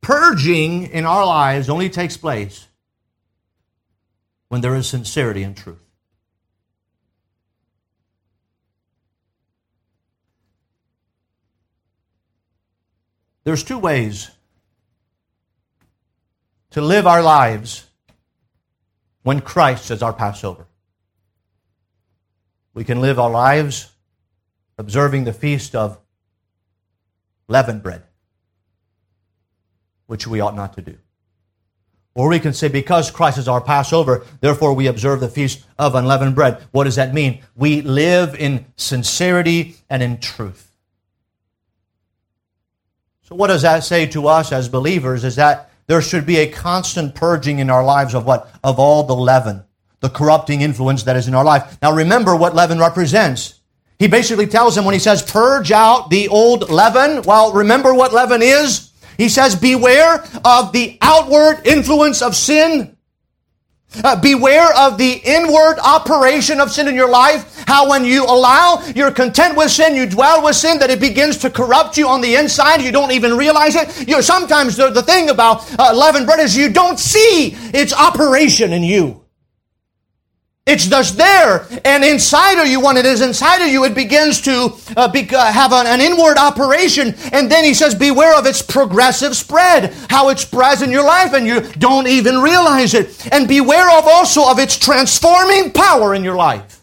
Purging 0.00 0.84
in 0.86 1.06
our 1.06 1.24
lives 1.24 1.68
only 1.68 1.88
takes 1.88 2.16
place 2.16 2.68
when 4.48 4.60
there 4.60 4.74
is 4.74 4.86
sincerity 4.86 5.42
and 5.42 5.56
truth. 5.56 5.82
There's 13.44 13.62
two 13.62 13.78
ways 13.78 14.30
to 16.70 16.80
live 16.80 17.06
our 17.06 17.22
lives 17.22 17.86
when 19.22 19.40
Christ 19.40 19.90
is 19.90 20.02
our 20.02 20.12
Passover. 20.12 20.66
We 22.72 22.84
can 22.84 23.00
live 23.00 23.18
our 23.18 23.30
lives 23.30 23.90
observing 24.76 25.24
the 25.24 25.32
feast 25.32 25.74
of 25.74 25.98
leavened 27.48 27.82
bread, 27.82 28.02
which 30.06 30.26
we 30.26 30.40
ought 30.40 30.56
not 30.56 30.74
to 30.74 30.82
do. 30.82 30.98
Or 32.14 32.28
we 32.28 32.38
can 32.38 32.52
say, 32.52 32.68
because 32.68 33.10
Christ 33.10 33.38
is 33.38 33.48
our 33.48 33.60
Passover, 33.60 34.24
therefore 34.40 34.72
we 34.72 34.86
observe 34.86 35.18
the 35.18 35.28
feast 35.28 35.64
of 35.78 35.96
unleavened 35.96 36.36
bread. 36.36 36.62
What 36.70 36.84
does 36.84 36.94
that 36.94 37.12
mean? 37.12 37.42
We 37.56 37.82
live 37.82 38.36
in 38.36 38.66
sincerity 38.76 39.76
and 39.90 40.00
in 40.02 40.20
truth. 40.20 40.70
So, 43.22 43.34
what 43.34 43.48
does 43.48 43.62
that 43.62 43.82
say 43.82 44.06
to 44.06 44.28
us 44.28 44.52
as 44.52 44.68
believers? 44.68 45.24
Is 45.24 45.36
that 45.36 45.70
there 45.86 46.00
should 46.00 46.24
be 46.24 46.36
a 46.36 46.50
constant 46.50 47.14
purging 47.14 47.58
in 47.58 47.68
our 47.68 47.84
lives 47.84 48.14
of 48.14 48.26
what? 48.26 48.48
Of 48.62 48.78
all 48.78 49.02
the 49.02 49.16
leaven, 49.16 49.64
the 50.00 50.10
corrupting 50.10 50.60
influence 50.60 51.02
that 51.04 51.16
is 51.16 51.26
in 51.26 51.34
our 51.34 51.44
life. 51.44 51.78
Now, 51.82 51.92
remember 51.92 52.36
what 52.36 52.54
leaven 52.54 52.78
represents. 52.78 53.60
He 53.98 54.08
basically 54.08 54.46
tells 54.46 54.74
them 54.74 54.84
when 54.84 54.92
he 54.92 54.98
says, 54.98 55.22
purge 55.22 55.70
out 55.70 56.10
the 56.10 56.28
old 56.28 56.68
leaven. 56.70 57.22
Well, 57.22 57.52
remember 57.52 57.94
what 57.94 58.12
leaven 58.12 58.42
is? 58.42 58.90
He 59.16 59.28
says, 59.28 59.54
Beware 59.54 60.24
of 60.44 60.72
the 60.72 60.98
outward 61.00 61.66
influence 61.66 62.22
of 62.22 62.34
sin. 62.34 62.96
Uh, 64.02 64.20
beware 64.20 64.74
of 64.76 64.98
the 64.98 65.20
inward 65.24 65.78
operation 65.78 66.60
of 66.60 66.72
sin 66.72 66.88
in 66.88 66.96
your 66.96 67.08
life. 67.08 67.64
How 67.68 67.88
when 67.88 68.04
you 68.04 68.24
allow, 68.24 68.84
you're 68.96 69.12
content 69.12 69.56
with 69.56 69.70
sin, 69.70 69.94
you 69.94 70.06
dwell 70.06 70.42
with 70.42 70.56
sin, 70.56 70.80
that 70.80 70.90
it 70.90 70.98
begins 70.98 71.38
to 71.38 71.50
corrupt 71.50 71.96
you 71.96 72.08
on 72.08 72.20
the 72.20 72.34
inside. 72.34 72.82
You 72.82 72.90
don't 72.90 73.12
even 73.12 73.36
realize 73.36 73.76
it. 73.76 74.08
You 74.08 74.16
know, 74.16 74.20
sometimes 74.20 74.76
the, 74.76 74.90
the 74.90 75.02
thing 75.02 75.30
about 75.30 75.64
uh, 75.78 75.94
leavened 75.94 76.26
bread 76.26 76.40
is 76.40 76.56
you 76.56 76.70
don't 76.70 76.98
see 76.98 77.54
its 77.72 77.92
operation 77.92 78.72
in 78.72 78.82
you. 78.82 79.23
It's 80.66 80.86
just 80.86 81.18
there, 81.18 81.66
and 81.84 82.02
inside 82.02 82.58
of 82.58 82.66
you, 82.66 82.80
when 82.80 82.96
it 82.96 83.04
is 83.04 83.20
inside 83.20 83.60
of 83.62 83.68
you, 83.68 83.84
it 83.84 83.94
begins 83.94 84.40
to 84.42 84.74
uh, 84.96 85.08
be, 85.08 85.28
uh, 85.28 85.52
have 85.52 85.74
an, 85.74 85.86
an, 85.86 86.00
inward 86.00 86.38
operation. 86.38 87.14
And 87.32 87.52
then 87.52 87.64
he 87.64 87.74
says, 87.74 87.94
Beware 87.94 88.34
of 88.34 88.46
its 88.46 88.62
progressive 88.62 89.36
spread, 89.36 89.92
how 90.08 90.30
it 90.30 90.38
spreads 90.38 90.80
in 90.80 90.90
your 90.90 91.04
life, 91.04 91.34
and 91.34 91.46
you 91.46 91.60
don't 91.72 92.06
even 92.06 92.40
realize 92.40 92.94
it. 92.94 93.28
And 93.30 93.46
beware 93.46 93.90
of 93.98 94.04
also 94.06 94.50
of 94.50 94.58
its 94.58 94.78
transforming 94.78 95.70
power 95.70 96.14
in 96.14 96.24
your 96.24 96.36
life. 96.36 96.82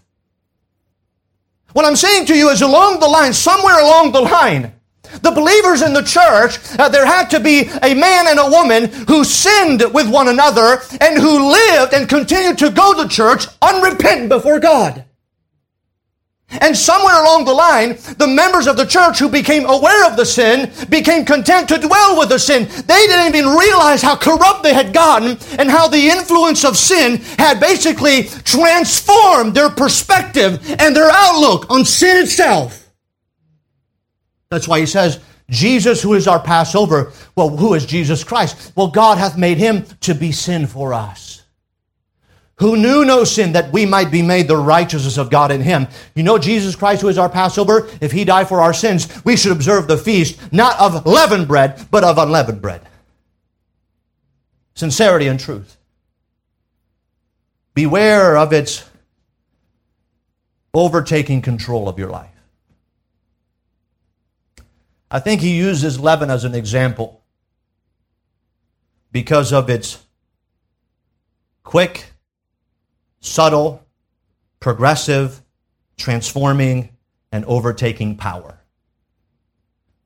What 1.74 1.86
I'm 1.86 1.96
saying 1.96 2.28
to 2.28 2.38
you 2.38 2.50
is 2.50 2.62
along 2.62 3.00
the 3.00 3.08
line, 3.08 3.34
somewhere 3.34 3.80
along 3.80 4.12
the 4.12 4.22
line, 4.22 4.74
the 5.22 5.32
believers 5.32 5.82
in 5.82 5.94
the 5.94 6.04
church, 6.04 6.58
uh, 6.80 6.90
there 6.90 7.06
had 7.06 7.30
to 7.32 7.40
be 7.40 7.70
a 7.82 7.94
man 7.94 8.28
and 8.28 8.40
a 8.40 8.50
woman 8.50 8.86
who 9.08 9.24
sinned 9.24 9.84
with 9.94 10.10
one 10.10 10.28
another 10.28 10.82
and 11.00 11.18
who 11.18 11.52
lived 11.52 11.94
and 11.94 12.08
continued 12.08 12.58
to 12.60 12.70
go 12.70 13.02
to 13.02 13.10
church 13.10 13.46
unrepentant 13.62 14.30
before 14.30 14.60
God. 14.60 15.06
And 16.60 16.76
somewhere 16.76 17.22
along 17.22 17.46
the 17.46 17.54
line, 17.54 17.98
the 18.18 18.28
members 18.28 18.68
of 18.68 18.76
the 18.76 18.86
church 18.86 19.20
who 19.20 19.30
became 19.30 19.66
aware 19.66 20.06
of 20.06 20.18
the 20.18 20.26
sin 20.26 20.70
became 20.90 21.24
content 21.24 21.70
to 21.70 21.78
dwell 21.78 22.20
with 22.20 22.28
the 22.28 22.40
sin. 22.40 22.66
They 22.66 23.08
didn't 23.08 23.36
even 23.36 23.56
realize 23.56 24.02
how 24.02 24.18
corrupt 24.18 24.64
they 24.64 24.74
had 24.74 24.94
gotten 24.94 25.38
and 25.58 25.70
how 25.70 25.88
the 25.88 26.10
influence 26.10 26.66
of 26.66 26.76
sin 26.76 27.18
had 27.40 27.62
basically 27.62 28.24
transformed 28.44 29.56
their 29.56 29.70
perspective 29.70 30.60
and 30.80 30.94
their 30.94 31.10
outlook 31.10 31.70
on 31.70 31.86
sin 31.86 32.18
itself. 32.18 32.81
That's 34.52 34.68
why 34.68 34.82
he 34.82 34.86
says, 34.86 35.22
Jesus, 35.50 36.02
who 36.02 36.14
is 36.14 36.28
our 36.28 36.42
Passover. 36.42 37.14
Well, 37.36 37.50
who 37.50 37.74
is 37.74 37.86
Jesus 37.86 38.24
Christ? 38.24 38.74
Well, 38.76 38.90
God 38.90 39.18
hath 39.18 39.38
made 39.38 39.58
him 39.58 39.86
to 40.02 40.14
be 40.14 40.32
sin 40.32 40.68
for 40.68 40.94
us. 40.94 41.44
Who 42.58 42.76
knew 42.76 43.06
no 43.06 43.24
sin 43.24 43.54
that 43.54 43.72
we 43.72 43.86
might 43.86 44.12
be 44.12 44.22
made 44.22 44.48
the 44.48 44.58
righteousness 44.58 45.18
of 45.18 45.32
God 45.32 45.52
in 45.52 45.62
him. 45.62 45.88
You 46.16 46.24
know, 46.24 46.38
Jesus 46.38 46.76
Christ, 46.76 47.02
who 47.02 47.08
is 47.08 47.18
our 47.18 47.30
Passover, 47.30 47.90
if 48.02 48.12
he 48.12 48.24
died 48.24 48.48
for 48.48 48.62
our 48.62 48.74
sins, 48.74 49.08
we 49.26 49.36
should 49.36 49.54
observe 49.54 49.88
the 49.88 49.98
feast 49.98 50.40
not 50.54 50.80
of 50.80 51.06
leavened 51.06 51.48
bread, 51.48 51.88
but 51.90 52.04
of 52.04 52.18
unleavened 52.18 52.62
bread. 52.62 52.82
Sincerity 54.76 55.28
and 55.28 55.40
truth. 55.40 55.78
Beware 57.74 58.38
of 58.38 58.52
its 58.52 58.88
overtaking 60.74 61.42
control 61.42 61.88
of 61.90 61.98
your 61.98 62.10
life. 62.10 62.30
I 65.14 65.20
think 65.20 65.42
he 65.42 65.58
uses 65.58 66.00
leaven 66.00 66.30
as 66.30 66.46
an 66.46 66.56
example 66.56 67.22
because 69.12 69.52
of 69.52 69.70
its 69.70 70.02
quick, 71.64 72.14
subtle, 73.20 73.86
progressive, 74.62 75.42
transforming, 75.98 76.96
and 77.30 77.44
overtaking 77.44 78.16
power. 78.16 78.62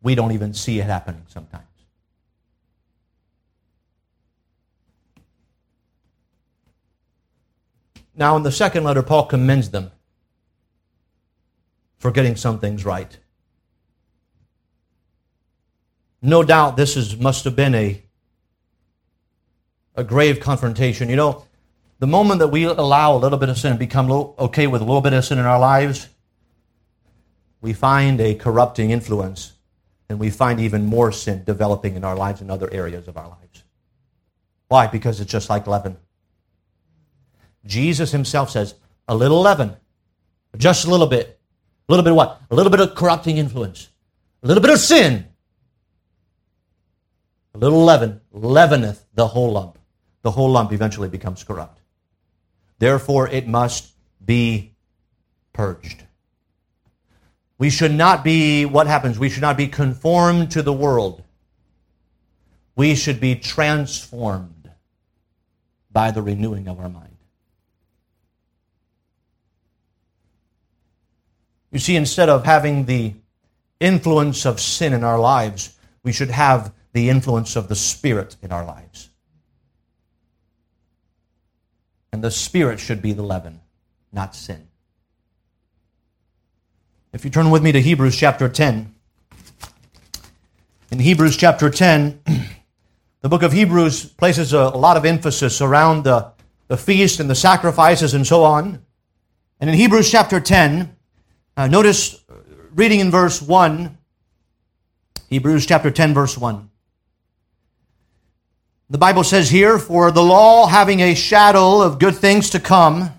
We 0.01 0.15
don't 0.15 0.31
even 0.31 0.55
see 0.55 0.79
it 0.79 0.85
happening 0.85 1.23
sometimes. 1.27 1.63
Now, 8.15 8.37
in 8.37 8.43
the 8.43 8.51
second 8.51 8.83
letter, 8.85 9.03
Paul 9.03 9.25
commends 9.27 9.69
them 9.69 9.91
for 11.99 12.09
getting 12.11 12.35
some 12.35 12.59
things 12.59 12.85
right. 12.85 13.19
No 16.25 16.41
doubt 16.41 16.75
this 16.75 16.97
is, 16.97 17.15
must 17.17 17.43
have 17.43 17.55
been 17.55 17.75
a, 17.75 18.01
a 19.93 20.03
grave 20.03 20.39
confrontation. 20.39 21.07
You 21.07 21.17
know, 21.17 21.45
the 21.99 22.07
moment 22.07 22.39
that 22.39 22.47
we 22.47 22.63
allow 22.63 23.15
a 23.15 23.19
little 23.19 23.37
bit 23.37 23.49
of 23.49 23.59
sin 23.59 23.69
and 23.69 23.79
become 23.79 24.09
okay 24.11 24.65
with 24.65 24.81
a 24.81 24.83
little 24.83 25.01
bit 25.01 25.13
of 25.13 25.23
sin 25.23 25.37
in 25.37 25.45
our 25.45 25.59
lives, 25.59 26.07
we 27.61 27.73
find 27.73 28.19
a 28.19 28.33
corrupting 28.33 28.89
influence 28.89 29.53
and 30.09 30.17
we 30.17 30.31
find 30.31 30.59
even 30.59 30.87
more 30.87 31.11
sin 31.11 31.43
developing 31.43 31.95
in 31.95 32.03
our 32.03 32.15
lives 32.15 32.41
and 32.41 32.49
other 32.49 32.73
areas 32.73 33.07
of 33.07 33.17
our 33.17 33.29
lives. 33.29 33.63
Why? 34.67 34.87
Because 34.87 35.19
it's 35.21 35.31
just 35.31 35.47
like 35.47 35.67
leaven. 35.67 35.95
Jesus 37.67 38.11
himself 38.11 38.49
says, 38.49 38.73
a 39.07 39.15
little 39.15 39.41
leaven, 39.41 39.75
just 40.57 40.85
a 40.85 40.89
little 40.89 41.05
bit. 41.05 41.39
A 41.87 41.91
little 41.91 42.03
bit 42.03 42.11
of 42.13 42.17
what? 42.17 42.41
A 42.49 42.55
little 42.55 42.71
bit 42.71 42.79
of 42.79 42.95
corrupting 42.95 43.37
influence. 43.37 43.89
A 44.41 44.47
little 44.47 44.61
bit 44.61 44.71
of 44.71 44.79
sin 44.79 45.27
a 47.55 47.57
little 47.57 47.85
leaven 47.85 48.19
leaveneth 48.33 49.05
the 49.13 49.27
whole 49.27 49.53
lump. 49.53 49.79
The 50.23 50.31
whole 50.31 50.49
lump 50.49 50.73
eventually 50.73 51.07
becomes 51.07 51.43
corrupt. 51.45 51.79
Therefore, 52.79 53.29
it 53.29 53.47
must 53.47 53.93
be 54.23 54.73
purged. 55.53 56.03
We 57.57 57.69
should 57.69 57.93
not 57.93 58.25
be, 58.25 58.65
what 58.65 58.87
happens? 58.87 59.17
We 59.17 59.29
should 59.29 59.41
not 59.41 59.55
be 59.55 59.67
conformed 59.67 60.51
to 60.51 60.61
the 60.61 60.73
world. 60.73 61.23
We 62.75 62.93
should 62.93 63.21
be 63.21 63.35
transformed 63.35 64.69
by 65.89 66.11
the 66.11 66.21
renewing 66.21 66.67
of 66.67 66.77
our 66.81 66.89
mind. 66.89 67.15
You 71.71 71.79
see, 71.79 71.95
instead 71.95 72.27
of 72.27 72.43
having 72.43 72.83
the 72.83 73.13
influence 73.79 74.45
of 74.45 74.59
sin 74.59 74.91
in 74.91 75.05
our 75.05 75.19
lives, 75.19 75.77
we 76.03 76.11
should 76.11 76.31
have 76.31 76.73
the 76.95 77.09
influence 77.09 77.55
of 77.55 77.67
the 77.67 77.75
Spirit 77.75 78.37
in 78.41 78.51
our 78.51 78.65
lives. 78.65 79.09
And 82.11 82.23
the 82.23 82.31
Spirit 82.31 82.79
should 82.79 83.01
be 83.01 83.13
the 83.13 83.21
leaven, 83.21 83.59
not 84.11 84.33
sin. 84.33 84.67
If 87.13 87.23
you 87.23 87.29
turn 87.29 87.51
with 87.51 87.61
me 87.61 87.71
to 87.73 87.81
Hebrews 87.81 88.17
chapter 88.17 88.49
10, 88.49 88.95
in 90.91 90.99
Hebrews 90.99 91.37
chapter 91.37 91.69
10, 91.69 92.21
The 93.25 93.29
book 93.29 93.41
of 93.41 93.53
Hebrews 93.53 94.05
places 94.05 94.53
a, 94.53 94.59
a 94.59 94.77
lot 94.77 94.97
of 94.97 95.03
emphasis 95.03 95.59
around 95.59 96.03
the, 96.03 96.31
the 96.67 96.77
feast 96.77 97.19
and 97.19 97.27
the 97.27 97.33
sacrifices 97.33 98.13
and 98.13 98.27
so 98.27 98.43
on. 98.43 98.85
And 99.59 99.67
in 99.67 99.75
Hebrews 99.75 100.11
chapter 100.11 100.39
10, 100.39 100.95
uh, 101.57 101.65
notice 101.65 102.23
reading 102.75 102.99
in 102.99 103.09
verse 103.09 103.41
1, 103.41 103.97
Hebrews 105.31 105.65
chapter 105.65 105.89
10, 105.89 106.13
verse 106.13 106.37
1. 106.37 106.69
The 108.87 108.97
Bible 108.99 109.23
says 109.23 109.49
here, 109.49 109.79
For 109.79 110.11
the 110.11 110.21
law 110.21 110.67
having 110.67 110.99
a 110.99 111.15
shadow 111.15 111.81
of 111.81 111.97
good 111.97 112.15
things 112.15 112.51
to 112.51 112.59
come, 112.59 113.11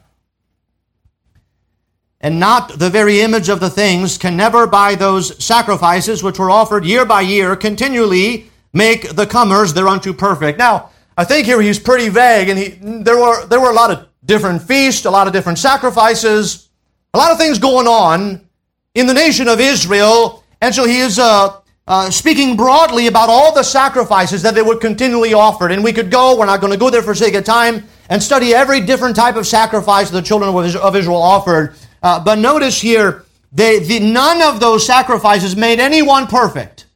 and 2.21 2.39
not 2.39 2.79
the 2.79 2.89
very 2.89 3.21
image 3.21 3.49
of 3.49 3.59
the 3.59 3.71
things, 3.71 4.17
can 4.17 4.37
never 4.37 4.69
by 4.69 4.95
those 4.95 5.43
sacrifices 5.45 6.23
which 6.23 6.39
were 6.39 6.51
offered 6.51 6.85
year 6.85 7.05
by 7.05 7.23
year 7.23 7.57
continually 7.57 8.49
make 8.73 9.17
the 9.17 9.27
comers 9.27 9.75
thereunto 9.75 10.13
perfect. 10.13 10.57
Now, 10.59 10.91
I 11.17 11.25
think 11.25 11.47
here 11.47 11.61
he's 11.61 11.81
pretty 11.81 12.11
vague, 12.11 12.49
and 12.49 12.59
he, 12.59 12.69
there 13.03 13.19
were 13.19 13.45
there 13.47 13.61
were 13.61 13.71
a 13.71 13.75
lot 13.75 13.91
of 13.91 14.07
different 14.25 14.63
feasts, 14.63 15.05
a 15.05 15.11
lot 15.11 15.27
of 15.27 15.33
different 15.33 15.59
sacrifices, 15.59 16.69
a 17.13 17.19
lot 17.19 17.33
of 17.33 17.39
things 17.39 17.59
going 17.59 17.89
on 17.89 18.47
in 18.95 19.07
the 19.09 19.15
nation 19.15 19.49
of 19.49 19.59
Israel, 19.59 20.45
and 20.61 20.73
so 20.73 20.85
he 20.85 21.01
is 21.01 21.19
uh, 21.19 21.61
uh, 21.87 22.11
speaking 22.11 22.57
broadly 22.57 23.07
about 23.07 23.29
all 23.29 23.55
the 23.55 23.63
sacrifices 23.63 24.43
that 24.43 24.55
they 24.55 24.63
were 24.63 24.77
continually 24.77 25.35
offered. 25.35 25.71
And 25.71 25.85
we 25.85 25.93
could 25.93 26.11
go, 26.11 26.37
we're 26.37 26.47
not 26.47 26.61
going 26.61 26.73
to 26.73 26.79
go 26.79 26.91
there 26.91 27.03
for 27.03 27.15
sake 27.15 27.35
of 27.35 27.45
time, 27.45 27.87
and 28.09 28.23
study 28.23 28.55
every 28.55 28.81
different 28.81 29.17
type 29.17 29.37
of 29.37 29.47
sacrifice 29.47 30.11
the 30.11 30.23
children 30.23 30.55
of 30.55 30.97
Israel 30.97 31.23
offered. 31.23 31.75
Uh, 32.03 32.23
but 32.23 32.39
notice 32.39 32.81
here, 32.81 33.25
they, 33.53 33.79
the, 33.79 34.01
none 34.01 34.43
of 34.43 34.61
those 34.61 34.87
sacrifices 34.87 35.57
made 35.57 35.81
anyone 35.81 36.27
perfect. 36.27 36.87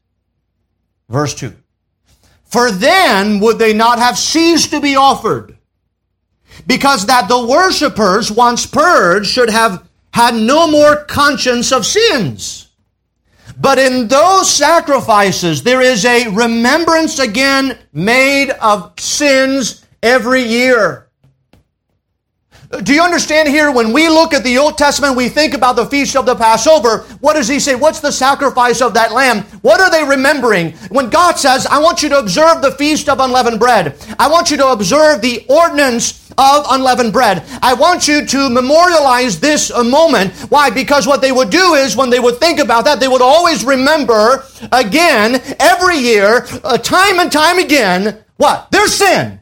Verse 1.08 1.34
2. 1.34 1.54
For 2.44 2.70
then 2.70 3.38
would 3.40 3.58
they 3.58 3.72
not 3.72 3.98
have 3.98 4.18
ceased 4.18 4.70
to 4.70 4.80
be 4.80 4.96
offered, 4.96 5.56
because 6.66 7.06
that 7.06 7.28
the 7.28 7.46
worshippers, 7.46 8.30
once 8.30 8.66
purged, 8.66 9.30
should 9.30 9.50
have 9.50 9.88
had 10.12 10.34
no 10.34 10.66
more 10.66 11.04
conscience 11.04 11.70
of 11.70 11.86
sins. 11.86 12.69
But 13.60 13.78
in 13.78 14.08
those 14.08 14.50
sacrifices, 14.50 15.62
there 15.62 15.82
is 15.82 16.06
a 16.06 16.28
remembrance 16.28 17.18
again 17.18 17.78
made 17.92 18.50
of 18.52 18.98
sins 18.98 19.84
every 20.02 20.42
year. 20.42 21.08
Do 22.84 22.94
you 22.94 23.02
understand 23.02 23.48
here? 23.48 23.70
When 23.72 23.92
we 23.92 24.08
look 24.08 24.32
at 24.32 24.44
the 24.44 24.56
Old 24.56 24.78
Testament, 24.78 25.16
we 25.16 25.28
think 25.28 25.54
about 25.54 25.74
the 25.74 25.86
feast 25.86 26.16
of 26.16 26.24
the 26.24 26.36
Passover. 26.36 26.98
What 27.20 27.34
does 27.34 27.48
he 27.48 27.58
say? 27.58 27.74
What's 27.74 28.00
the 28.00 28.12
sacrifice 28.12 28.80
of 28.80 28.94
that 28.94 29.12
lamb? 29.12 29.42
What 29.60 29.80
are 29.80 29.90
they 29.90 30.04
remembering? 30.04 30.72
When 30.88 31.10
God 31.10 31.36
says, 31.36 31.66
I 31.66 31.80
want 31.80 32.02
you 32.02 32.08
to 32.10 32.18
observe 32.18 32.62
the 32.62 32.70
feast 32.72 33.08
of 33.08 33.18
unleavened 33.18 33.58
bread, 33.58 33.96
I 34.18 34.30
want 34.30 34.52
you 34.52 34.56
to 34.58 34.68
observe 34.68 35.20
the 35.20 35.44
ordinance 35.48 36.12
of 36.38 36.66
unleavened 36.70 37.12
bread. 37.12 37.44
I 37.62 37.74
want 37.74 38.08
you 38.08 38.24
to 38.26 38.50
memorialize 38.50 39.40
this 39.40 39.70
moment. 39.76 40.32
Why? 40.50 40.70
Because 40.70 41.06
what 41.06 41.20
they 41.20 41.32
would 41.32 41.50
do 41.50 41.74
is 41.74 41.96
when 41.96 42.10
they 42.10 42.20
would 42.20 42.38
think 42.38 42.58
about 42.58 42.84
that, 42.84 43.00
they 43.00 43.08
would 43.08 43.22
always 43.22 43.64
remember 43.64 44.44
again, 44.72 45.42
every 45.58 45.98
year, 45.98 46.46
uh, 46.64 46.78
time 46.78 47.18
and 47.18 47.30
time 47.30 47.58
again, 47.58 48.24
what? 48.36 48.70
Their 48.70 48.88
sin. 48.88 49.40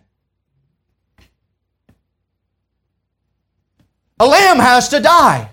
A 4.20 4.26
lamb 4.26 4.58
has 4.58 4.88
to 4.88 5.00
die. 5.00 5.50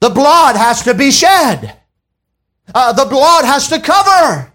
The 0.00 0.10
blood 0.10 0.56
has 0.56 0.82
to 0.82 0.94
be 0.94 1.10
shed. 1.10 1.76
Uh, 2.74 2.92
the 2.92 3.04
blood 3.04 3.44
has 3.44 3.68
to 3.68 3.80
cover. 3.80 4.49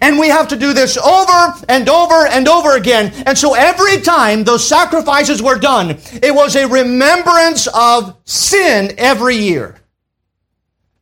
And 0.00 0.18
we 0.18 0.28
have 0.28 0.48
to 0.48 0.56
do 0.56 0.72
this 0.72 0.96
over 0.96 1.54
and 1.68 1.88
over 1.88 2.26
and 2.26 2.48
over 2.48 2.76
again. 2.76 3.12
And 3.26 3.36
so 3.36 3.54
every 3.54 4.00
time 4.00 4.44
those 4.44 4.66
sacrifices 4.66 5.42
were 5.42 5.58
done, 5.58 5.98
it 6.22 6.34
was 6.34 6.56
a 6.56 6.68
remembrance 6.68 7.66
of 7.68 8.16
sin 8.24 8.94
every 8.98 9.36
year. 9.36 9.76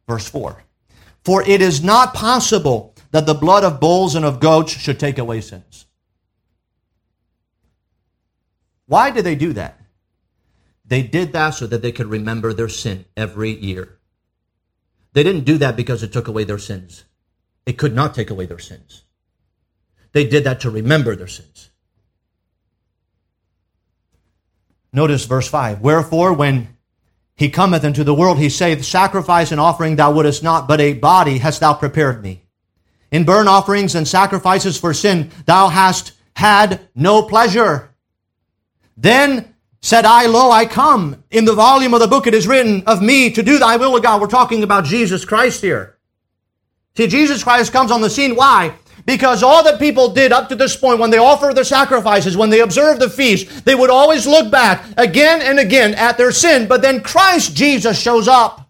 Verse 0.06 0.28
4 0.28 0.62
For 1.24 1.42
it 1.42 1.60
is 1.60 1.82
not 1.82 2.14
possible 2.14 2.94
that 3.10 3.26
the 3.26 3.34
blood 3.34 3.64
of 3.64 3.80
bulls 3.80 4.14
and 4.14 4.24
of 4.24 4.40
goats 4.40 4.72
should 4.72 4.98
take 4.98 5.18
away 5.18 5.40
sins. 5.40 5.86
Why 8.86 9.10
did 9.10 9.24
they 9.24 9.34
do 9.34 9.52
that? 9.52 9.78
They 10.84 11.02
did 11.02 11.32
that 11.34 11.50
so 11.50 11.66
that 11.66 11.82
they 11.82 11.92
could 11.92 12.06
remember 12.06 12.54
their 12.54 12.70
sin 12.70 13.04
every 13.16 13.50
year. 13.50 13.98
They 15.12 15.22
didn't 15.22 15.44
do 15.44 15.58
that 15.58 15.76
because 15.76 16.02
it 16.02 16.12
took 16.12 16.28
away 16.28 16.44
their 16.44 16.58
sins. 16.58 17.04
It 17.68 17.76
could 17.76 17.94
not 17.94 18.14
take 18.14 18.30
away 18.30 18.46
their 18.46 18.58
sins. 18.58 19.02
They 20.12 20.26
did 20.26 20.44
that 20.44 20.60
to 20.60 20.70
remember 20.70 21.14
their 21.14 21.26
sins. 21.26 21.68
Notice 24.90 25.26
verse 25.26 25.46
5. 25.46 25.82
Wherefore, 25.82 26.32
when 26.32 26.78
he 27.36 27.50
cometh 27.50 27.84
into 27.84 28.04
the 28.04 28.14
world, 28.14 28.38
he 28.38 28.48
saith, 28.48 28.86
Sacrifice 28.86 29.52
and 29.52 29.60
offering 29.60 29.96
thou 29.96 30.12
wouldest 30.12 30.42
not, 30.42 30.66
but 30.66 30.80
a 30.80 30.94
body 30.94 31.36
hast 31.36 31.60
thou 31.60 31.74
prepared 31.74 32.22
me. 32.22 32.42
In 33.10 33.24
burnt 33.24 33.50
offerings 33.50 33.94
and 33.94 34.08
sacrifices 34.08 34.78
for 34.80 34.94
sin 34.94 35.30
thou 35.44 35.68
hast 35.68 36.12
had 36.36 36.80
no 36.94 37.20
pleasure. 37.20 37.90
Then 38.96 39.54
Said 39.80 40.06
I, 40.06 40.26
Lo, 40.26 40.50
I 40.50 40.64
come. 40.64 41.22
In 41.30 41.44
the 41.44 41.54
volume 41.54 41.94
of 41.94 42.00
the 42.00 42.08
book 42.08 42.26
it 42.26 42.34
is 42.34 42.48
written 42.48 42.82
of 42.86 43.00
me 43.00 43.30
to 43.30 43.42
do 43.44 43.58
thy 43.58 43.76
will, 43.76 43.94
O 43.94 44.00
God. 44.00 44.20
We're 44.20 44.26
talking 44.26 44.64
about 44.64 44.84
Jesus 44.84 45.24
Christ 45.24 45.60
here. 45.60 45.97
See, 46.96 47.06
Jesus 47.06 47.44
Christ 47.44 47.72
comes 47.72 47.90
on 47.90 48.00
the 48.00 48.10
scene. 48.10 48.34
Why? 48.34 48.74
Because 49.06 49.42
all 49.42 49.62
that 49.64 49.78
people 49.78 50.08
did 50.10 50.32
up 50.32 50.48
to 50.48 50.56
this 50.56 50.76
point, 50.76 50.98
when 50.98 51.10
they 51.10 51.18
offered 51.18 51.54
their 51.54 51.64
sacrifices, 51.64 52.36
when 52.36 52.50
they 52.50 52.60
observed 52.60 53.00
the 53.00 53.08
feast, 53.08 53.64
they 53.64 53.74
would 53.74 53.90
always 53.90 54.26
look 54.26 54.50
back 54.50 54.84
again 54.96 55.40
and 55.40 55.58
again 55.58 55.94
at 55.94 56.18
their 56.18 56.32
sin. 56.32 56.68
But 56.68 56.82
then 56.82 57.00
Christ 57.00 57.56
Jesus 57.56 57.98
shows 57.98 58.28
up. 58.28 58.68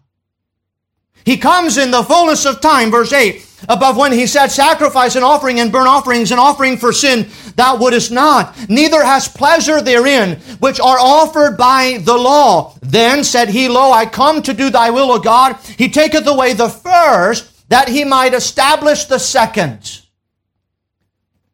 He 1.25 1.37
comes 1.37 1.77
in 1.77 1.91
the 1.91 2.03
fullness 2.03 2.45
of 2.45 2.61
time, 2.61 2.91
verse 2.91 3.11
8 3.11 3.45
above 3.67 3.97
when 3.97 4.11
he 4.11 4.27
said, 4.27 4.47
Sacrifice 4.47 5.15
and 5.15 5.25
offering 5.25 5.59
and 5.59 5.71
burnt 5.71 5.87
offerings 5.87 6.31
and 6.31 6.39
offering 6.39 6.77
for 6.77 6.93
sin 6.93 7.27
thou 7.55 7.75
wouldest 7.75 8.11
not, 8.11 8.55
neither 8.69 9.03
hast 9.03 9.35
pleasure 9.35 9.81
therein, 9.81 10.37
which 10.59 10.79
are 10.79 10.97
offered 10.99 11.57
by 11.57 11.99
the 12.03 12.15
law. 12.15 12.75
Then 12.81 13.23
said 13.23 13.49
he, 13.49 13.67
Lo, 13.67 13.91
I 13.91 14.05
come 14.05 14.41
to 14.43 14.53
do 14.53 14.69
thy 14.69 14.89
will, 14.91 15.11
O 15.11 15.19
God. 15.19 15.57
He 15.77 15.89
taketh 15.89 16.25
away 16.25 16.53
the 16.53 16.69
first, 16.69 17.58
that 17.69 17.87
he 17.87 18.03
might 18.03 18.33
establish 18.33 19.05
the 19.05 19.19
second. 19.19 20.01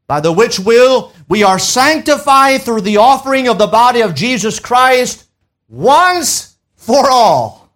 By 0.07 0.20
the 0.20 0.32
which 0.32 0.59
will 0.59 1.13
we 1.28 1.43
are 1.43 1.59
sanctified 1.59 2.61
through 2.61 2.82
the 2.82 2.97
offering 2.97 3.47
of 3.47 3.57
the 3.57 3.68
body 3.68 4.01
of 4.01 4.16
Jesus 4.16 4.59
Christ 4.59 5.26
once 5.68 6.55
for 6.76 7.09
all. 7.09 7.70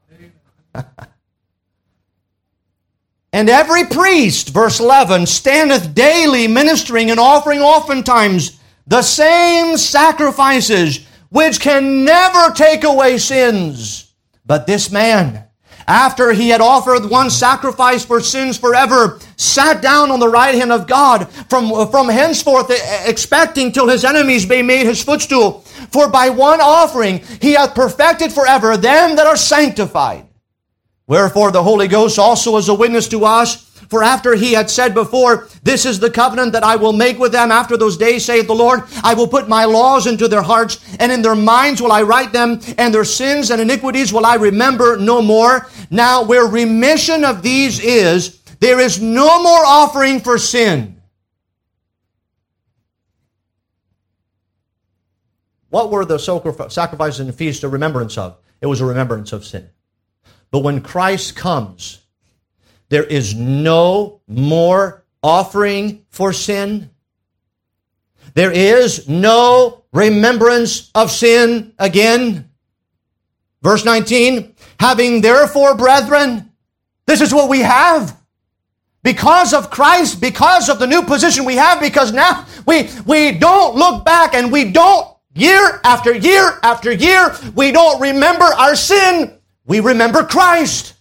And 3.32 3.50
every 3.50 3.86
priest, 3.86 4.50
verse 4.50 4.80
11, 4.80 5.28
standeth 5.28 5.94
daily 5.94 6.48
ministering 6.48 7.12
and 7.12 7.20
offering 7.20 7.60
oftentimes 7.60 8.60
the 8.88 9.04
same 9.04 9.78
sacrifices, 9.78 11.06
which 11.30 11.60
can 11.60 12.04
never 12.04 12.52
take 12.54 12.84
away 12.84 13.20
sins. 13.20 14.12
But 14.46 14.66
this 14.66 14.92
man, 14.92 15.46
after 15.90 16.32
he 16.32 16.50
had 16.50 16.62
offered 16.62 17.10
one 17.10 17.32
sacrifice 17.32 18.06
for 18.06 18.22
sins 18.22 18.60
forever, 18.60 19.20
sat 19.38 19.82
down 19.82 20.12
on 20.12 20.20
the 20.20 20.30
right 20.30 20.54
hand 20.54 20.72
of 20.72 20.86
God 20.86 21.28
from, 21.50 21.90
from 21.90 22.08
henceforth 22.08 22.72
expecting 23.08 23.72
till 23.72 23.88
his 23.88 24.06
enemies 24.06 24.46
be 24.46 24.62
made 24.62 24.86
his 24.86 25.04
footstool. 25.04 25.62
For 25.92 26.08
by 26.08 26.30
one 26.30 26.62
offering 26.62 27.24
he 27.42 27.54
hath 27.54 27.74
perfected 27.74 28.32
forever 28.32 28.78
them 28.78 29.16
that 29.16 29.26
are 29.26 29.36
sanctified. 29.36 30.28
Wherefore 31.08 31.50
the 31.50 31.64
Holy 31.64 31.88
Ghost 31.88 32.20
also 32.20 32.58
is 32.58 32.70
a 32.70 32.74
witness 32.76 33.08
to 33.08 33.26
us. 33.26 33.69
For 33.90 34.04
after 34.04 34.36
he 34.36 34.54
had 34.54 34.70
said 34.70 34.94
before, 34.94 35.48
This 35.64 35.86
is 35.86 36.00
the 36.00 36.12
covenant 36.12 36.54
that 36.54 36.64
I 36.64 36.76
will 36.76 36.94
make 36.94 37.18
with 37.18 37.32
them 37.32 37.52
after 37.52 37.76
those 37.76 37.98
days, 37.98 38.24
saith 38.24 38.46
the 38.46 38.54
Lord, 38.54 38.82
I 39.04 39.16
will 39.16 39.28
put 39.28 39.50
my 39.50 39.66
laws 39.66 40.06
into 40.06 40.28
their 40.28 40.44
hearts, 40.44 40.80
and 41.00 41.12
in 41.12 41.24
their 41.24 41.36
minds 41.36 41.82
will 41.82 41.92
I 41.92 42.04
write 42.04 42.32
them, 42.32 42.60
and 42.78 42.94
their 42.94 43.04
sins 43.04 43.50
and 43.50 43.60
iniquities 43.60 44.14
will 44.14 44.28
I 44.28 44.36
remember 44.36 44.98
no 44.98 45.24
more. 45.24 45.68
Now, 45.90 46.24
where 46.24 46.46
remission 46.46 47.26
of 47.26 47.42
these 47.42 47.80
is, 47.80 48.40
there 48.60 48.80
is 48.80 49.02
no 49.02 49.42
more 49.42 49.66
offering 49.66 50.20
for 50.20 50.38
sin. 50.38 51.02
What 55.70 55.92
were 55.92 56.06
the 56.06 56.18
sacrifices 56.18 57.20
and 57.20 57.34
feasts 57.34 57.64
a 57.64 57.70
remembrance 57.70 58.18
of? 58.18 58.38
It 58.62 58.68
was 58.68 58.82
a 58.82 58.86
remembrance 58.86 59.34
of 59.34 59.46
sin. 59.46 59.70
But 60.52 60.60
when 60.60 60.82
Christ 60.82 61.36
comes, 61.36 62.00
there 62.90 63.04
is 63.04 63.36
no 63.36 64.22
more 64.28 65.04
offering 65.24 66.06
for 66.10 66.34
sin. 66.34 66.90
There 68.34 68.52
is 68.52 69.08
no 69.08 69.84
remembrance 69.92 70.92
of 70.94 71.12
sin 71.12 71.74
again. 71.80 72.50
Verse 73.62 73.84
19, 73.86 74.56
having 74.80 75.22
therefore, 75.22 75.76
brethren, 75.76 76.52
this 77.06 77.22
is 77.22 77.34
what 77.34 77.50
we 77.50 77.60
have. 77.60 78.20
because 79.04 79.54
of 79.54 79.70
Christ, 79.70 80.20
because 80.20 80.70
of 80.70 80.80
the 80.80 80.88
new 80.88 81.02
position 81.04 81.46
we 81.46 81.56
have, 81.56 81.80
because 81.80 82.12
now 82.12 82.46
we, 82.66 82.90
we 83.06 83.32
don't 83.32 83.76
look 83.76 84.04
back 84.04 84.34
and 84.34 84.52
we 84.52 84.72
don't, 84.72 85.08
year 85.34 85.80
after 85.84 86.14
year 86.14 86.60
after 86.64 86.92
year, 86.92 87.34
we 87.56 87.72
don't 87.72 88.02
remember 88.02 88.46
our 88.46 88.76
sin. 88.76 89.38
We 89.66 89.80
remember 89.80 90.24
Christ. 90.24 90.96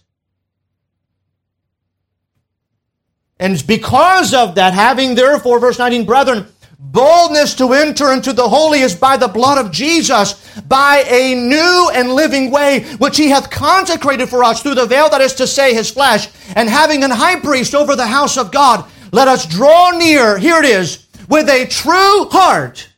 And 3.39 3.53
it's 3.53 3.63
because 3.63 4.33
of 4.33 4.55
that, 4.55 4.73
having 4.73 5.15
therefore, 5.15 5.59
verse 5.59 5.79
19, 5.79 6.05
brethren, 6.05 6.45
boldness 6.77 7.55
to 7.55 7.73
enter 7.73 8.11
into 8.11 8.33
the 8.33 8.47
holiest 8.47 8.99
by 8.99 9.15
the 9.15 9.27
blood 9.27 9.63
of 9.63 9.71
Jesus, 9.71 10.33
by 10.61 11.03
a 11.07 11.35
new 11.35 11.89
and 11.93 12.11
living 12.11 12.51
way, 12.51 12.83
which 12.97 13.17
he 13.17 13.29
hath 13.29 13.49
consecrated 13.49 14.27
for 14.27 14.43
us 14.43 14.61
through 14.61 14.75
the 14.75 14.85
veil 14.85 15.09
that 15.09 15.21
is 15.21 15.33
to 15.35 15.47
say 15.47 15.73
his 15.73 15.89
flesh, 15.89 16.27
and 16.55 16.67
having 16.67 17.03
an 17.03 17.11
high 17.11 17.39
priest 17.39 17.73
over 17.73 17.95
the 17.95 18.07
house 18.07 18.37
of 18.37 18.51
God, 18.51 18.89
let 19.11 19.27
us 19.27 19.45
draw 19.45 19.91
near, 19.91 20.37
here 20.37 20.57
it 20.57 20.65
is, 20.65 21.07
with 21.29 21.47
a 21.47 21.65
true 21.67 22.25
heart, 22.29 22.89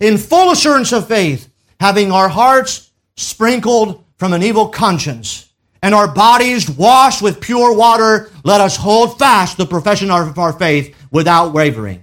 in 0.00 0.18
full 0.18 0.50
assurance 0.50 0.92
of 0.92 1.08
faith, 1.08 1.50
having 1.80 2.12
our 2.12 2.28
hearts 2.28 2.90
sprinkled 3.16 4.04
from 4.18 4.32
an 4.32 4.42
evil 4.42 4.68
conscience 4.68 5.45
and 5.86 5.94
our 5.94 6.08
bodies 6.08 6.68
washed 6.68 7.22
with 7.22 7.40
pure 7.40 7.72
water, 7.72 8.28
let 8.42 8.60
us 8.60 8.76
hold 8.76 9.20
fast 9.20 9.56
the 9.56 9.64
profession 9.64 10.10
of 10.10 10.36
our 10.36 10.52
faith 10.52 10.96
without 11.12 11.52
wavering. 11.52 12.02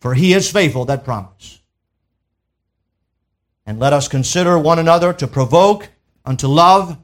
For 0.00 0.14
he 0.14 0.32
is 0.32 0.50
faithful 0.50 0.84
that 0.86 1.04
promise. 1.04 1.60
And 3.64 3.78
let 3.78 3.92
us 3.92 4.08
consider 4.08 4.58
one 4.58 4.80
another 4.80 5.12
to 5.12 5.28
provoke 5.28 5.88
unto 6.24 6.48
love 6.48 6.98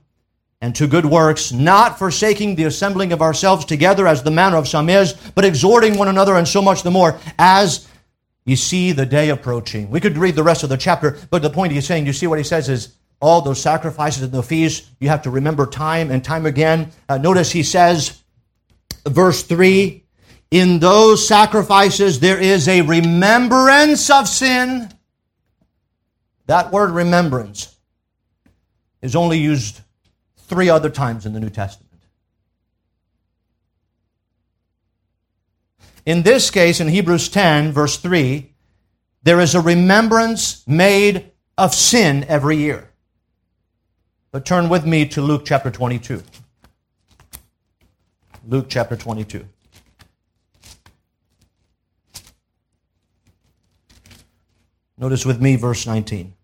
and 0.61 0.74
to 0.74 0.88
good 0.88 1.07
works, 1.07 1.53
not 1.53 1.97
forsaking 1.97 2.57
the 2.57 2.64
assembling 2.64 3.12
of 3.12 3.22
ourselves 3.22 3.64
together 3.64 4.09
as 4.09 4.24
the 4.24 4.32
manner 4.32 4.57
of 4.57 4.66
some 4.66 4.88
is, 4.88 5.12
but 5.36 5.45
exhorting 5.45 5.97
one 5.97 6.09
another, 6.09 6.34
and 6.34 6.49
so 6.49 6.61
much 6.61 6.82
the 6.82 6.90
more 6.90 7.20
as 7.38 7.86
you 8.45 8.57
see 8.57 8.90
the 8.90 9.07
day 9.07 9.28
approaching. 9.28 9.90
We 9.90 10.01
could 10.01 10.18
read 10.18 10.34
the 10.34 10.42
rest 10.42 10.64
of 10.64 10.70
the 10.70 10.76
chapter, 10.76 11.18
but 11.30 11.42
the 11.42 11.51
point 11.51 11.72
he's 11.72 11.86
saying, 11.86 12.05
you 12.05 12.12
see 12.12 12.26
what 12.26 12.38
he 12.38 12.45
says 12.45 12.68
is 12.68 12.97
all 13.25 13.41
those 13.41 13.61
sacrifices 13.61 14.22
and 14.22 14.33
the 14.33 14.43
feasts, 14.43 14.91
you 15.01 15.09
have 15.09 15.22
to 15.22 15.31
remember 15.31 15.64
time 15.64 16.11
and 16.11 16.22
time 16.22 16.45
again. 16.45 16.93
Uh, 17.09 17.16
notice 17.16 17.51
he 17.51 17.62
says, 17.62 18.22
verse 19.09 19.43
3 19.45 20.05
In 20.51 20.79
those 20.79 21.27
sacrifices, 21.27 22.20
there 22.20 22.39
is 22.39 22.68
a 22.68 22.83
remembrance 22.83 24.11
of 24.11 24.29
sin. 24.29 24.93
That 26.49 26.70
word 26.70 26.91
remembrance 26.91 27.75
is 29.01 29.16
only 29.16 29.39
used 29.39 29.81
three 30.37 30.68
other 30.68 30.91
times 30.91 31.25
in 31.25 31.33
the 31.33 31.41
New 31.41 31.49
Testament. 31.49 32.03
In 36.05 36.25
this 36.25 36.51
case, 36.51 36.79
in 36.79 36.89
Hebrews 36.89 37.31
10, 37.31 37.72
verse 37.72 37.97
3, 37.97 38.53
there 39.22 39.41
is 39.41 39.55
a 39.55 39.62
remembrance 39.62 40.62
made 40.68 41.33
of 41.57 41.75
sin 41.75 42.27
every 42.29 42.59
year. 42.59 42.91
But 44.35 44.45
turn 44.45 44.68
with 44.68 44.85
me 44.85 45.07
to 45.11 45.22
Luke 45.22 45.43
chapter 45.45 45.70
22. 45.70 46.20
Luke 48.49 48.66
chapter 48.68 48.97
22. 48.97 49.45
Notice 54.99 55.24
with 55.24 55.41
me 55.41 55.55
verse 55.55 55.87
19. 55.87 56.35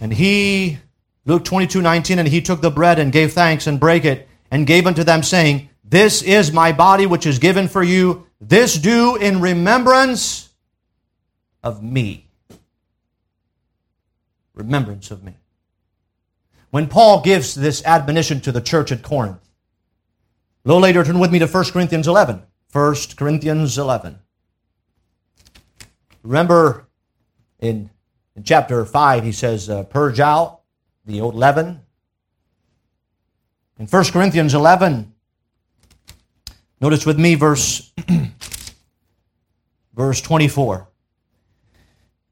And 0.00 0.12
he, 0.12 0.78
Luke 1.24 1.44
22, 1.44 1.82
19, 1.82 2.20
and 2.20 2.28
he 2.28 2.40
took 2.40 2.60
the 2.60 2.70
bread 2.70 3.00
and 3.00 3.10
gave 3.10 3.32
thanks 3.32 3.66
and 3.66 3.80
brake 3.80 4.04
it 4.04 4.28
and 4.48 4.64
gave 4.64 4.86
unto 4.86 5.02
them, 5.02 5.24
saying, 5.24 5.70
This 5.82 6.22
is 6.22 6.52
my 6.52 6.70
body 6.70 7.06
which 7.06 7.26
is 7.26 7.40
given 7.40 7.66
for 7.66 7.82
you. 7.82 8.28
This 8.40 8.78
do 8.78 9.16
in 9.16 9.40
remembrance 9.40 10.50
of 11.64 11.82
me 11.82 12.29
remembrance 14.60 15.10
of 15.10 15.24
me. 15.24 15.34
When 16.70 16.86
Paul 16.86 17.22
gives 17.22 17.54
this 17.54 17.84
admonition 17.84 18.40
to 18.42 18.52
the 18.52 18.60
church 18.60 18.92
at 18.92 19.02
Corinth, 19.02 19.42
a 20.64 20.68
little 20.68 20.82
later, 20.82 21.02
turn 21.02 21.18
with 21.18 21.32
me 21.32 21.38
to 21.38 21.46
1 21.46 21.64
Corinthians 21.72 22.06
11. 22.06 22.42
1 22.72 22.94
Corinthians 23.16 23.78
11. 23.78 24.18
Remember 26.22 26.86
in, 27.58 27.90
in 28.36 28.44
chapter 28.44 28.84
5, 28.84 29.24
he 29.24 29.32
says, 29.32 29.70
uh, 29.70 29.84
Purge 29.84 30.20
out 30.20 30.60
the 31.06 31.20
old 31.20 31.34
leaven. 31.34 31.80
In 33.78 33.86
1 33.86 34.04
Corinthians 34.12 34.54
11, 34.54 35.14
notice 36.80 37.06
with 37.06 37.18
me 37.18 37.34
verse, 37.34 37.90
verse 39.94 40.20
24. 40.20 40.89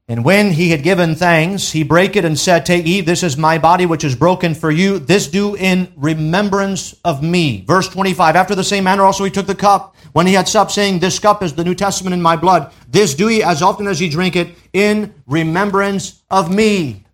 And 0.09 0.25
when 0.25 0.53
he 0.53 0.71
had 0.71 0.81
given 0.81 1.13
thanks, 1.13 1.71
he 1.71 1.83
brake 1.83 2.15
it 2.15 2.25
and 2.25 2.37
said, 2.37 2.65
Take, 2.65 2.87
eat, 2.87 3.01
this 3.01 3.21
is 3.21 3.37
my 3.37 3.59
body 3.59 3.85
which 3.85 4.03
is 4.03 4.15
broken 4.15 4.55
for 4.55 4.71
you. 4.71 4.97
This 4.97 5.27
do 5.27 5.55
in 5.55 5.93
remembrance 5.95 6.95
of 7.05 7.21
me. 7.21 7.63
Verse 7.67 7.87
25, 7.87 8.35
after 8.35 8.55
the 8.55 8.63
same 8.63 8.85
manner 8.85 9.03
also 9.03 9.23
he 9.23 9.29
took 9.29 9.45
the 9.45 9.53
cup 9.53 9.95
when 10.13 10.25
he 10.25 10.33
had 10.33 10.47
supped, 10.47 10.71
saying, 10.71 10.97
This 10.97 11.19
cup 11.19 11.43
is 11.43 11.53
the 11.53 11.63
New 11.63 11.75
Testament 11.75 12.15
in 12.15 12.23
my 12.23 12.35
blood. 12.35 12.73
This 12.89 13.13
do 13.13 13.29
ye 13.29 13.43
as 13.43 13.61
often 13.61 13.85
as 13.85 14.01
ye 14.01 14.09
drink 14.09 14.35
it 14.35 14.55
in 14.73 15.13
remembrance 15.27 16.23
of 16.31 16.51
me. 16.51 17.05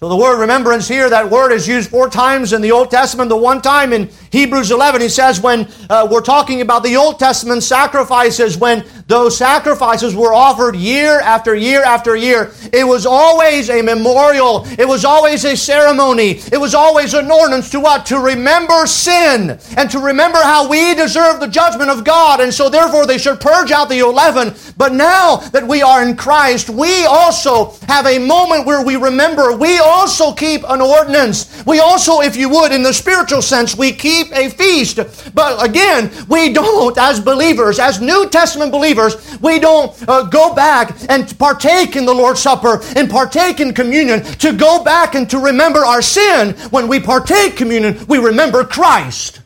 So 0.00 0.08
the 0.08 0.14
word 0.14 0.38
remembrance 0.38 0.86
here, 0.86 1.10
that 1.10 1.28
word 1.28 1.50
is 1.50 1.66
used 1.66 1.90
four 1.90 2.08
times 2.08 2.52
in 2.52 2.62
the 2.62 2.70
Old 2.70 2.88
Testament. 2.88 3.30
The 3.30 3.36
one 3.36 3.60
time 3.60 3.92
in 3.92 4.08
Hebrews 4.30 4.70
11, 4.70 5.00
he 5.00 5.08
says 5.08 5.40
when 5.40 5.66
uh, 5.90 6.06
we're 6.08 6.20
talking 6.20 6.60
about 6.60 6.84
the 6.84 6.96
Old 6.96 7.18
Testament 7.18 7.64
sacrifices, 7.64 8.56
when 8.56 8.84
those 9.08 9.36
sacrifices 9.36 10.14
were 10.14 10.32
offered 10.32 10.76
year 10.76 11.18
after 11.18 11.52
year 11.52 11.82
after 11.82 12.14
year, 12.14 12.52
it 12.72 12.86
was 12.86 13.06
always 13.06 13.70
a 13.70 13.82
memorial. 13.82 14.64
It 14.78 14.86
was 14.86 15.04
always 15.04 15.44
a 15.44 15.56
ceremony. 15.56 16.42
It 16.52 16.60
was 16.60 16.76
always 16.76 17.14
an 17.14 17.28
ordinance 17.28 17.68
to 17.70 17.80
what? 17.80 18.06
To 18.06 18.20
remember 18.20 18.86
sin 18.86 19.58
and 19.76 19.90
to 19.90 19.98
remember 19.98 20.38
how 20.38 20.68
we 20.68 20.94
deserve 20.94 21.40
the 21.40 21.48
judgment 21.48 21.90
of 21.90 22.04
God. 22.04 22.38
And 22.38 22.54
so 22.54 22.68
therefore 22.68 23.04
they 23.04 23.18
should 23.18 23.40
purge 23.40 23.72
out 23.72 23.88
the 23.88 24.04
leaven. 24.04 24.54
But 24.76 24.92
now 24.92 25.38
that 25.50 25.66
we 25.66 25.82
are 25.82 26.06
in 26.06 26.14
Christ, 26.14 26.70
we 26.70 27.04
also 27.06 27.72
have 27.88 28.06
a 28.06 28.20
moment 28.20 28.64
where 28.64 28.84
we 28.84 28.94
remember. 28.94 29.56
We 29.56 29.76
also 29.88 30.32
keep 30.32 30.62
an 30.68 30.80
ordinance. 30.80 31.64
We 31.66 31.80
also, 31.80 32.20
if 32.20 32.36
you 32.36 32.48
would, 32.50 32.72
in 32.72 32.82
the 32.82 32.92
spiritual 32.92 33.42
sense, 33.42 33.76
we 33.76 33.92
keep 33.92 34.30
a 34.32 34.48
feast. 34.50 34.98
But 35.34 35.64
again, 35.64 36.10
we 36.28 36.52
don't, 36.52 36.96
as 36.98 37.20
believers, 37.20 37.78
as 37.78 38.00
New 38.00 38.28
Testament 38.28 38.70
believers, 38.70 39.16
we 39.40 39.58
don't 39.58 39.92
uh, 40.08 40.22
go 40.24 40.54
back 40.54 40.96
and 41.08 41.36
partake 41.38 41.96
in 41.96 42.04
the 42.04 42.14
Lord's 42.14 42.40
Supper 42.40 42.80
and 42.96 43.10
partake 43.10 43.60
in 43.60 43.74
communion 43.74 44.22
to 44.22 44.52
go 44.52 44.84
back 44.84 45.14
and 45.14 45.28
to 45.30 45.38
remember 45.38 45.84
our 45.84 46.02
sin. 46.02 46.54
When 46.70 46.86
we 46.88 47.00
partake 47.00 47.56
communion, 47.56 48.04
we 48.06 48.18
remember 48.18 48.64
Christ 48.64 49.40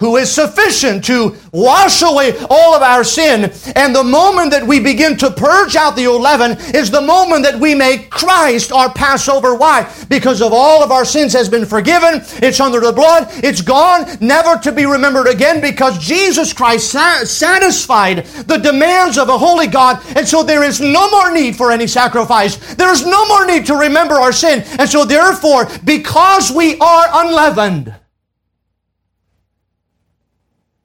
who 0.00 0.16
is 0.16 0.32
sufficient 0.32 1.04
to 1.04 1.36
wash 1.52 2.02
away 2.02 2.36
all 2.50 2.74
of 2.74 2.82
our 2.82 3.04
sin. 3.04 3.52
And 3.76 3.94
the 3.94 4.02
moment 4.02 4.50
that 4.50 4.66
we 4.66 4.80
begin 4.80 5.16
to 5.18 5.30
purge 5.30 5.76
out 5.76 5.94
the 5.94 6.08
leaven 6.08 6.56
is 6.74 6.90
the 6.90 7.00
moment 7.00 7.44
that 7.44 7.60
we 7.60 7.74
make 7.74 8.10
Christ 8.10 8.72
our 8.72 8.92
Passover. 8.92 9.54
Why? 9.54 9.90
Because 10.08 10.42
of 10.42 10.52
all 10.52 10.82
of 10.82 10.90
our 10.90 11.04
sins 11.04 11.32
has 11.34 11.48
been 11.48 11.66
forgiven. 11.66 12.22
It's 12.42 12.60
under 12.60 12.80
the 12.80 12.92
blood. 12.92 13.28
It's 13.44 13.60
gone, 13.60 14.06
never 14.20 14.56
to 14.62 14.72
be 14.72 14.86
remembered 14.86 15.28
again 15.28 15.60
because 15.60 15.98
Jesus 15.98 16.52
Christ 16.52 16.90
satisfied 16.90 18.24
the 18.24 18.56
demands 18.56 19.18
of 19.18 19.28
a 19.28 19.38
holy 19.38 19.66
God. 19.66 20.02
And 20.16 20.26
so 20.26 20.42
there 20.42 20.64
is 20.64 20.80
no 20.80 21.10
more 21.10 21.30
need 21.30 21.56
for 21.56 21.70
any 21.70 21.86
sacrifice. 21.86 22.56
There's 22.74 23.04
no 23.04 23.26
more 23.28 23.46
need 23.46 23.66
to 23.66 23.76
remember 23.76 24.14
our 24.14 24.32
sin. 24.32 24.64
And 24.78 24.88
so 24.88 25.04
therefore, 25.04 25.68
because 25.84 26.50
we 26.50 26.78
are 26.78 27.06
unleavened, 27.26 27.94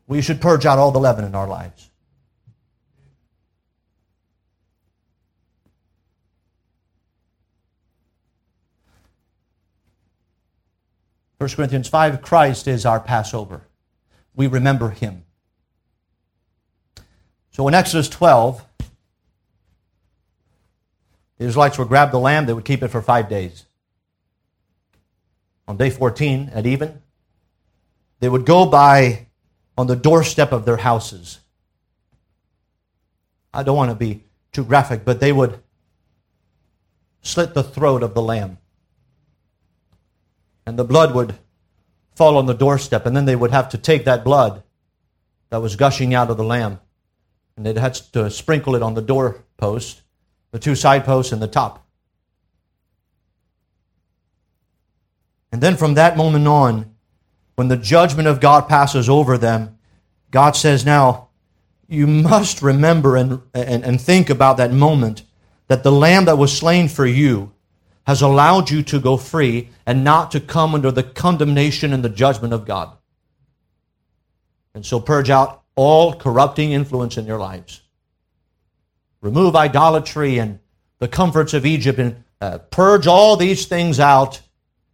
we 0.08 0.22
should 0.22 0.42
purge 0.42 0.66
out 0.66 0.78
all 0.78 0.92
the 0.92 1.00
leaven 1.00 1.26
in 1.26 1.36
our 1.36 1.48
lives. 1.48 1.90
First 11.40 11.58
Corinthians 11.58 11.88
5 11.88 12.22
Christ 12.22 12.68
is 12.68 12.86
our 12.86 13.00
Passover. 13.00 13.62
We 14.36 14.48
remember 14.48 14.90
him. 14.90 15.26
So 17.52 17.68
in 17.68 17.74
Exodus 17.74 18.10
12, 18.10 18.66
the 21.38 21.46
Israelites 21.46 21.78
would 21.78 21.88
grab 21.88 22.12
the 22.12 22.20
lamb, 22.20 22.46
they 22.46 22.54
would 22.54 22.66
keep 22.66 22.84
it 22.84 22.88
for 22.90 23.02
five 23.02 23.30
days. 23.30 23.66
On 25.68 25.78
day 25.78 25.90
14, 25.90 26.52
at 26.54 26.66
even, 26.66 27.02
they 28.20 28.30
would 28.30 28.46
go 28.46 28.66
by 28.66 29.25
on 29.78 29.88
the 29.88 29.96
doorstep 29.96 30.52
of 30.52 30.66
their 30.66 30.78
houses. 30.78 31.40
I 33.54 33.64
don't 33.64 33.78
want 33.78 33.92
to 33.92 33.96
be 33.96 34.24
too 34.52 34.64
graphic, 34.64 35.06
but 35.06 35.20
they 35.20 35.32
would 35.32 35.60
slit 37.22 37.54
the 37.54 37.64
throat 37.64 38.04
of 38.04 38.14
the 38.14 38.22
lamb 38.22 38.58
And 40.66 40.80
the 40.80 40.84
blood 40.84 41.14
would 41.14 41.36
fall 42.16 42.38
on 42.38 42.46
the 42.46 42.54
doorstep, 42.54 43.06
and 43.06 43.16
then 43.16 43.26
they 43.26 43.36
would 43.36 43.52
have 43.52 43.70
to 43.70 43.78
take 43.78 44.06
that 44.06 44.24
blood 44.24 44.64
that 45.50 45.62
was 45.62 45.76
gushing 45.76 46.14
out 46.14 46.30
of 46.30 46.38
the 46.38 46.44
lamb, 46.44 46.80
and 47.56 47.66
they'd 47.66 47.78
have 47.78 48.12
to 48.14 48.30
sprinkle 48.30 48.76
it 48.76 48.82
on 48.82 48.94
the 48.94 49.02
doorpost, 49.02 50.02
the 50.52 50.60
two 50.60 50.76
side 50.76 51.06
posts, 51.06 51.32
and 51.32 51.42
the 51.42 51.48
top. 51.48 51.86
And 55.52 55.62
then 55.62 55.78
from 55.78 55.94
that 55.94 56.18
moment 56.18 56.48
on, 56.48 56.95
when 57.56 57.68
the 57.68 57.78
judgment 57.78 58.28
of 58.28 58.40
God 58.40 58.68
passes 58.68 59.10
over 59.10 59.38
them, 59.38 59.78
God 60.32 60.56
says, 60.56 60.86
Now, 60.86 61.30
you 61.88 62.08
must 62.08 62.62
remember 62.62 63.16
and, 63.16 63.42
and, 63.54 63.84
and 63.84 64.02
think 64.02 64.30
about 64.30 64.58
that 64.58 64.72
moment 64.72 65.24
that 65.68 65.84
the 65.84 65.92
lamb 65.92 66.26
that 66.26 66.38
was 66.38 66.56
slain 66.56 66.88
for 66.88 67.06
you 67.06 67.52
has 68.06 68.22
allowed 68.22 68.70
you 68.70 68.84
to 68.84 69.00
go 69.00 69.18
free 69.18 69.70
and 69.86 70.04
not 70.04 70.32
to 70.32 70.40
come 70.40 70.76
under 70.76 70.92
the 70.92 71.04
condemnation 71.04 71.92
and 71.92 72.04
the 72.04 72.10
judgment 72.10 72.54
of 72.54 72.66
God. 72.66 72.96
And 74.74 74.86
so 74.86 75.00
purge 75.00 75.30
out 75.30 75.64
all 75.76 76.14
corrupting 76.14 76.72
influence 76.72 77.18
in 77.18 77.26
your 77.26 77.40
lives. 77.40 77.82
Remove 79.22 79.56
idolatry 79.56 80.38
and 80.38 80.60
the 81.00 81.08
comforts 81.08 81.54
of 81.54 81.66
Egypt 81.66 81.98
and 81.98 82.24
uh, 82.42 82.60
purge 82.60 83.08
all 83.08 83.38
these 83.38 83.66
things 83.66 84.00
out. 84.00 84.42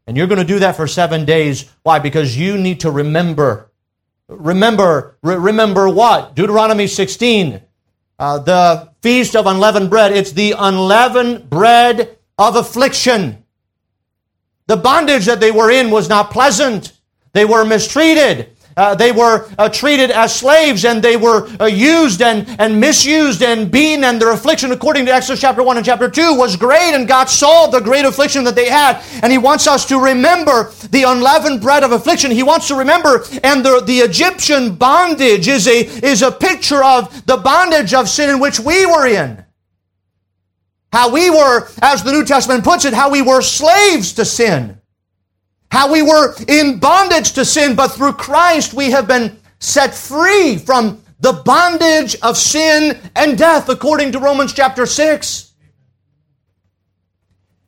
And 0.08 0.18
you're 0.18 0.28
going 0.28 0.40
to 0.40 0.46
do 0.46 0.60
that 0.60 0.76
for 0.76 0.88
seven 0.88 1.26
days. 1.26 1.70
Why? 1.84 2.00
Because 2.00 2.38
you 2.38 2.58
need 2.58 2.82
to 2.82 2.92
remember. 2.92 3.72
Remember, 4.28 5.18
re- 5.22 5.36
remember 5.36 5.90
what? 5.90 6.36
Deuteronomy 6.36 6.88
16. 6.88 7.62
Uh, 8.18 8.40
the 8.40 8.92
feast 9.02 9.36
of 9.36 9.46
unleavened 9.46 9.90
bread. 9.90 10.12
It's 10.12 10.32
the 10.32 10.56
unleavened 10.58 11.50
bread 11.50 12.18
of 12.38 12.56
affliction. 12.56 13.44
The 14.68 14.78
bondage 14.78 15.26
that 15.26 15.40
they 15.40 15.52
were 15.52 15.72
in 15.72 15.92
was 15.92 16.08
not 16.08 16.32
pleasant. 16.32 16.94
They 17.34 17.46
were 17.46 17.66
mistreated. 17.66 18.52
Uh, 18.78 18.96
they 18.96 19.12
were 19.12 19.50
uh, 19.58 19.68
treated 19.70 20.12
as 20.12 20.34
slaves 20.34 20.86
and 20.86 21.04
they 21.04 21.18
were 21.18 21.48
uh, 21.60 21.66
used 21.66 22.22
and, 22.22 22.48
and 22.60 22.80
misused 22.80 23.44
and 23.44 23.70
beaten, 23.70 24.04
and 24.04 24.22
their 24.22 24.32
affliction, 24.32 24.72
according 24.72 25.06
to 25.06 25.14
Exodus 25.14 25.42
chapter 25.42 25.62
1 25.64 25.78
and 25.78 25.86
chapter 25.86 26.10
2, 26.10 26.36
was 26.36 26.56
great, 26.56 26.94
and 26.94 27.08
God 27.08 27.30
saw 27.30 27.68
the 27.68 27.80
great 27.80 28.06
affliction 28.06 28.44
that 28.46 28.56
they 28.56 28.70
had. 28.70 29.04
And 29.22 29.32
He 29.32 29.38
wants 29.38 29.68
us 29.68 29.86
to 29.88 30.00
remember 30.00 30.72
the 30.90 31.04
unleavened 31.04 31.62
bread 31.62 31.84
of 31.84 31.92
affliction. 31.92 32.32
He 32.32 32.44
wants 32.44 32.68
to 32.70 32.76
remember, 32.76 33.26
and 33.44 33.66
the, 33.66 33.82
the 33.86 34.00
Egyptian 34.00 34.76
bondage 34.76 35.48
is 35.48 35.68
a, 35.68 35.82
is 36.06 36.22
a 36.22 36.32
picture 36.32 36.84
of 36.84 37.26
the 37.26 37.38
bondage 37.38 37.94
of 37.94 38.10
sin 38.10 38.30
in 38.30 38.40
which 38.40 38.60
we 38.60 38.86
were 38.86 39.08
in. 39.08 39.44
How 40.92 41.12
we 41.12 41.30
were, 41.30 41.70
as 41.82 42.04
the 42.04 42.12
New 42.12 42.26
Testament 42.26 42.64
puts 42.64 42.84
it, 42.86 42.94
how 42.94 43.10
we 43.10 43.22
were 43.22 43.42
slaves 43.42 44.14
to 44.14 44.26
sin. 44.26 44.81
How 45.72 45.90
we 45.90 46.02
were 46.02 46.36
in 46.50 46.80
bondage 46.80 47.32
to 47.34 47.46
sin, 47.46 47.76
but 47.76 47.94
through 47.94 48.14
Christ 48.14 48.74
we 48.74 48.92
have 48.92 49.08
been 49.08 49.40
set 49.60 49.96
free 49.96 50.58
from 50.58 51.02
the 51.22 51.32
bondage 51.32 52.18
of 52.22 52.36
sin 52.36 53.00
and 53.16 53.38
death, 53.38 53.70
according 53.70 54.12
to 54.12 54.20
Romans 54.20 54.52
chapter 54.52 54.86
6. 54.86 55.54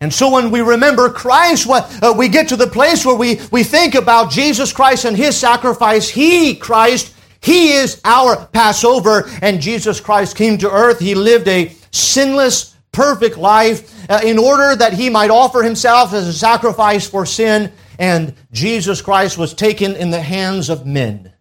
And 0.01 0.13
so 0.13 0.29
when 0.29 0.51
we 0.51 0.59
remember 0.59 1.09
Christ, 1.09 1.65
uh, 1.69 2.13
we 2.17 2.27
get 2.27 2.49
to 2.49 2.57
the 2.57 2.67
place 2.67 3.05
where 3.05 3.15
we, 3.15 3.39
we 3.53 3.63
think 3.63 3.95
about 3.95 4.29
Jesus 4.29 4.73
Christ 4.73 5.05
and 5.05 5.15
His 5.15 5.37
sacrifice. 5.37 6.09
He, 6.09 6.55
Christ, 6.55 7.15
He 7.39 7.71
is 7.71 8.01
our 8.03 8.47
Passover, 8.47 9.29
and 9.41 9.61
Jesus 9.61 10.01
Christ 10.01 10.35
came 10.35 10.57
to 10.57 10.69
earth. 10.69 10.99
He 10.99 11.15
lived 11.15 11.47
a 11.47 11.73
sinless, 11.91 12.75
perfect 12.91 13.37
life 13.37 14.09
uh, 14.09 14.19
in 14.25 14.37
order 14.37 14.75
that 14.75 14.91
He 14.91 15.09
might 15.09 15.29
offer 15.29 15.63
Himself 15.63 16.11
as 16.11 16.27
a 16.27 16.33
sacrifice 16.33 17.07
for 17.07 17.25
sin 17.25 17.71
and 17.99 18.33
Jesus 18.51 19.01
Christ 19.01 19.37
was 19.37 19.53
taken 19.53 19.95
in 19.95 20.11
the 20.11 20.21
hands 20.21 20.69
of 20.69 20.85
men. 20.85 21.33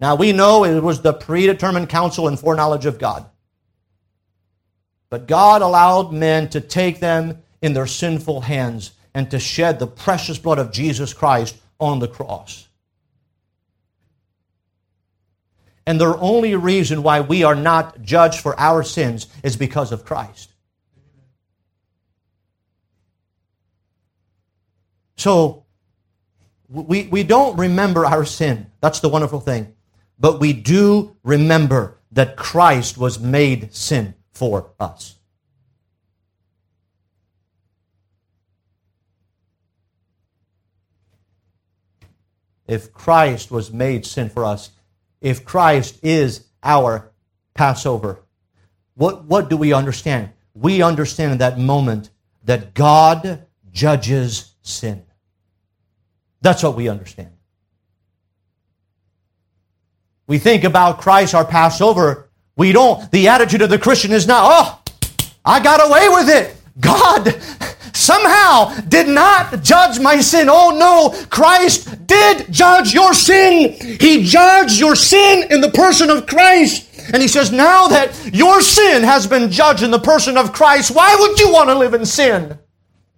Now 0.00 0.14
we 0.14 0.32
know 0.32 0.64
it 0.64 0.82
was 0.82 1.02
the 1.02 1.12
predetermined 1.12 1.88
counsel 1.88 2.28
and 2.28 2.38
foreknowledge 2.38 2.86
of 2.86 2.98
God. 2.98 3.26
But 5.10 5.26
God 5.26 5.60
allowed 5.60 6.12
men 6.12 6.48
to 6.50 6.60
take 6.60 7.00
them 7.00 7.42
in 7.60 7.74
their 7.74 7.86
sinful 7.86 8.42
hands 8.42 8.92
and 9.12 9.30
to 9.30 9.38
shed 9.38 9.78
the 9.78 9.86
precious 9.86 10.38
blood 10.38 10.58
of 10.58 10.72
Jesus 10.72 11.12
Christ 11.12 11.56
on 11.78 11.98
the 11.98 12.08
cross. 12.08 12.68
And 15.86 16.00
the 16.00 16.16
only 16.18 16.54
reason 16.54 17.02
why 17.02 17.20
we 17.20 17.42
are 17.42 17.56
not 17.56 18.02
judged 18.02 18.40
for 18.40 18.58
our 18.58 18.84
sins 18.84 19.26
is 19.42 19.56
because 19.56 19.90
of 19.90 20.04
Christ. 20.04 20.49
So 25.20 25.66
we, 26.70 27.08
we 27.08 27.24
don't 27.24 27.58
remember 27.58 28.06
our 28.06 28.24
sin. 28.24 28.70
That's 28.80 29.00
the 29.00 29.10
wonderful 29.10 29.40
thing. 29.40 29.74
But 30.18 30.40
we 30.40 30.54
do 30.54 31.14
remember 31.22 31.98
that 32.12 32.38
Christ 32.38 32.96
was 32.96 33.20
made 33.20 33.74
sin 33.74 34.14
for 34.32 34.70
us. 34.80 35.16
If 42.66 42.90
Christ 42.94 43.50
was 43.50 43.70
made 43.70 44.06
sin 44.06 44.30
for 44.30 44.46
us, 44.46 44.70
if 45.20 45.44
Christ 45.44 45.98
is 46.02 46.46
our 46.62 47.10
Passover, 47.52 48.20
what, 48.94 49.26
what 49.26 49.50
do 49.50 49.58
we 49.58 49.74
understand? 49.74 50.30
We 50.54 50.80
understand 50.80 51.32
in 51.32 51.38
that 51.38 51.58
moment 51.58 52.08
that 52.44 52.72
God 52.72 53.46
judges 53.70 54.54
sin. 54.62 55.04
That's 56.42 56.62
what 56.62 56.74
we 56.74 56.88
understand. 56.88 57.30
We 60.26 60.38
think 60.38 60.64
about 60.64 61.00
Christ, 61.00 61.34
our 61.34 61.44
Passover. 61.44 62.30
We 62.56 62.72
don't, 62.72 63.10
the 63.10 63.28
attitude 63.28 63.62
of 63.62 63.70
the 63.70 63.78
Christian 63.78 64.12
is 64.12 64.26
not, 64.26 64.42
oh, 64.44 64.80
I 65.44 65.60
got 65.60 65.86
away 65.86 66.08
with 66.08 66.28
it. 66.28 66.56
God 66.78 67.34
somehow 67.92 68.74
did 68.82 69.08
not 69.08 69.62
judge 69.62 69.98
my 69.98 70.20
sin. 70.20 70.48
Oh 70.50 70.70
no, 70.78 71.26
Christ 71.28 72.06
did 72.06 72.50
judge 72.52 72.94
your 72.94 73.12
sin. 73.12 73.72
He 74.00 74.24
judged 74.24 74.78
your 74.78 74.94
sin 74.94 75.48
in 75.50 75.60
the 75.60 75.70
person 75.70 76.10
of 76.10 76.26
Christ. 76.26 76.88
And 77.12 77.20
he 77.20 77.28
says, 77.28 77.50
now 77.50 77.88
that 77.88 78.32
your 78.32 78.60
sin 78.60 79.02
has 79.02 79.26
been 79.26 79.50
judged 79.50 79.82
in 79.82 79.90
the 79.90 79.98
person 79.98 80.36
of 80.36 80.52
Christ, 80.52 80.94
why 80.94 81.16
would 81.18 81.40
you 81.40 81.52
want 81.52 81.68
to 81.70 81.74
live 81.74 81.94
in 81.94 82.06
sin? 82.06 82.58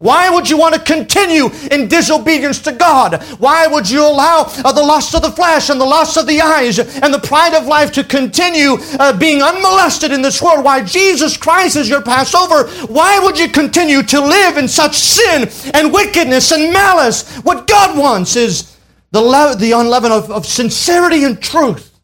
Why 0.03 0.29
would 0.31 0.51
you 0.51 0.59
want 0.59 0.75
to 0.75 0.81
continue 0.81 1.49
in 1.71 1.87
disobedience 1.87 2.61
to 2.63 2.73
God? 2.73 3.23
Why 3.39 3.69
would 3.69 3.89
you 3.89 4.05
allow 4.05 4.47
uh, 4.65 4.73
the 4.73 4.83
lust 4.83 5.15
of 5.15 5.23
the 5.23 5.31
flesh 5.31 5.71
and 5.71 5.81
the 5.81 5.85
lust 5.85 6.17
of 6.17 6.27
the 6.27 6.41
eyes 6.41 6.81
and 6.81 7.15
the 7.15 7.21
pride 7.21 7.55
of 7.55 7.69
life 7.69 7.93
to 7.93 8.03
continue 8.03 8.79
uh, 8.99 9.17
being 9.17 9.43
unmolested 9.43 10.11
in 10.11 10.21
this 10.21 10.43
world? 10.43 10.65
Why 10.65 10.83
Jesus 10.83 11.37
Christ 11.37 11.77
is 11.77 11.89
your 11.89 12.03
Passover? 12.03 12.69
Why 12.93 13.21
would 13.21 13.39
you 13.39 13.49
continue 13.49 14.03
to 14.03 14.21
live 14.21 14.57
in 14.57 14.67
such 14.67 14.97
sin 14.97 15.49
and 15.73 15.93
wickedness 15.93 16.51
and 16.51 16.73
malice? 16.73 17.37
What 17.37 17.69
God 17.69 17.97
wants 17.97 18.35
is 18.35 18.77
the, 19.13 19.21
le- 19.21 19.55
the 19.55 19.71
unleavened 19.71 20.15
of, 20.15 20.33
of 20.33 20.47
sincerity 20.47 21.23
and 21.23 21.41
truth. 21.41 21.97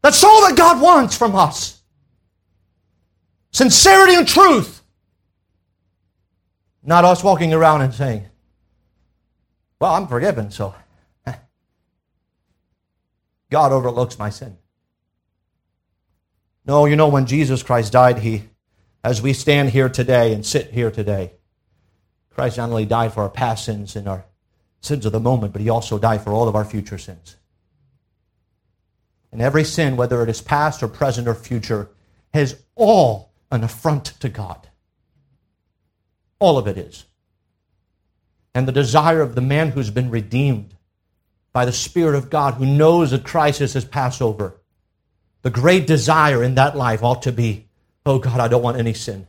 That's 0.00 0.24
all 0.24 0.48
that 0.48 0.56
God 0.56 0.80
wants 0.80 1.14
from 1.14 1.36
us. 1.36 1.82
Sincerity 3.52 4.14
and 4.14 4.26
truth. 4.26 4.75
Not 6.88 7.04
us 7.04 7.24
walking 7.24 7.52
around 7.52 7.82
and 7.82 7.92
saying, 7.92 8.26
Well, 9.80 9.92
I'm 9.92 10.06
forgiven, 10.06 10.52
so 10.52 10.72
God 13.50 13.72
overlooks 13.72 14.20
my 14.20 14.30
sin. 14.30 14.56
No, 16.64 16.86
you 16.86 16.94
know, 16.94 17.08
when 17.08 17.26
Jesus 17.26 17.64
Christ 17.64 17.92
died, 17.92 18.20
He, 18.20 18.44
as 19.02 19.20
we 19.20 19.32
stand 19.32 19.70
here 19.70 19.88
today 19.88 20.32
and 20.32 20.46
sit 20.46 20.70
here 20.70 20.92
today, 20.92 21.32
Christ 22.30 22.56
not 22.56 22.70
only 22.70 22.86
died 22.86 23.12
for 23.12 23.22
our 23.22 23.30
past 23.30 23.64
sins 23.64 23.96
and 23.96 24.06
our 24.06 24.24
sins 24.80 25.04
of 25.04 25.12
the 25.12 25.18
moment, 25.18 25.52
but 25.52 25.62
He 25.62 25.68
also 25.68 25.98
died 25.98 26.22
for 26.22 26.30
all 26.30 26.46
of 26.46 26.54
our 26.54 26.64
future 26.64 26.98
sins. 26.98 27.34
And 29.32 29.42
every 29.42 29.64
sin, 29.64 29.96
whether 29.96 30.22
it 30.22 30.28
is 30.28 30.40
past 30.40 30.84
or 30.84 30.88
present 30.88 31.26
or 31.26 31.34
future, 31.34 31.90
has 32.32 32.62
all 32.76 33.32
an 33.50 33.64
affront 33.64 34.04
to 34.20 34.28
God. 34.28 34.68
All 36.38 36.58
of 36.58 36.66
it 36.66 36.76
is. 36.76 37.04
And 38.54 38.66
the 38.66 38.72
desire 38.72 39.20
of 39.20 39.34
the 39.34 39.40
man 39.40 39.70
who's 39.70 39.90
been 39.90 40.10
redeemed 40.10 40.74
by 41.52 41.64
the 41.64 41.72
Spirit 41.72 42.16
of 42.16 42.30
God, 42.30 42.54
who 42.54 42.66
knows 42.66 43.10
that 43.10 43.24
Christ 43.24 43.60
has 43.60 43.72
his 43.72 43.84
Passover, 43.84 44.60
the 45.42 45.50
great 45.50 45.86
desire 45.86 46.42
in 46.42 46.56
that 46.56 46.76
life 46.76 47.02
ought 47.02 47.22
to 47.22 47.32
be, 47.32 47.66
oh 48.04 48.18
God, 48.18 48.40
I 48.40 48.48
don't 48.48 48.62
want 48.62 48.78
any 48.78 48.92
sin. 48.92 49.26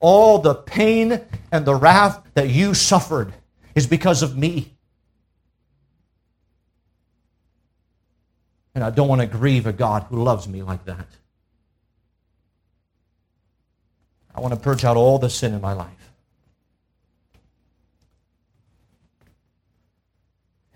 All 0.00 0.38
the 0.38 0.54
pain 0.54 1.20
and 1.50 1.64
the 1.64 1.74
wrath 1.74 2.22
that 2.34 2.48
you 2.48 2.74
suffered 2.74 3.34
is 3.74 3.86
because 3.86 4.22
of 4.22 4.36
me. 4.36 4.72
And 8.74 8.84
I 8.84 8.90
don't 8.90 9.08
want 9.08 9.22
to 9.22 9.26
grieve 9.26 9.66
a 9.66 9.72
God 9.72 10.04
who 10.10 10.22
loves 10.22 10.46
me 10.46 10.62
like 10.62 10.84
that. 10.84 11.06
I 14.36 14.40
want 14.40 14.52
to 14.52 14.60
purge 14.60 14.84
out 14.84 14.98
all 14.98 15.18
the 15.18 15.30
sin 15.30 15.54
in 15.54 15.60
my 15.60 15.72
life. 15.72 16.12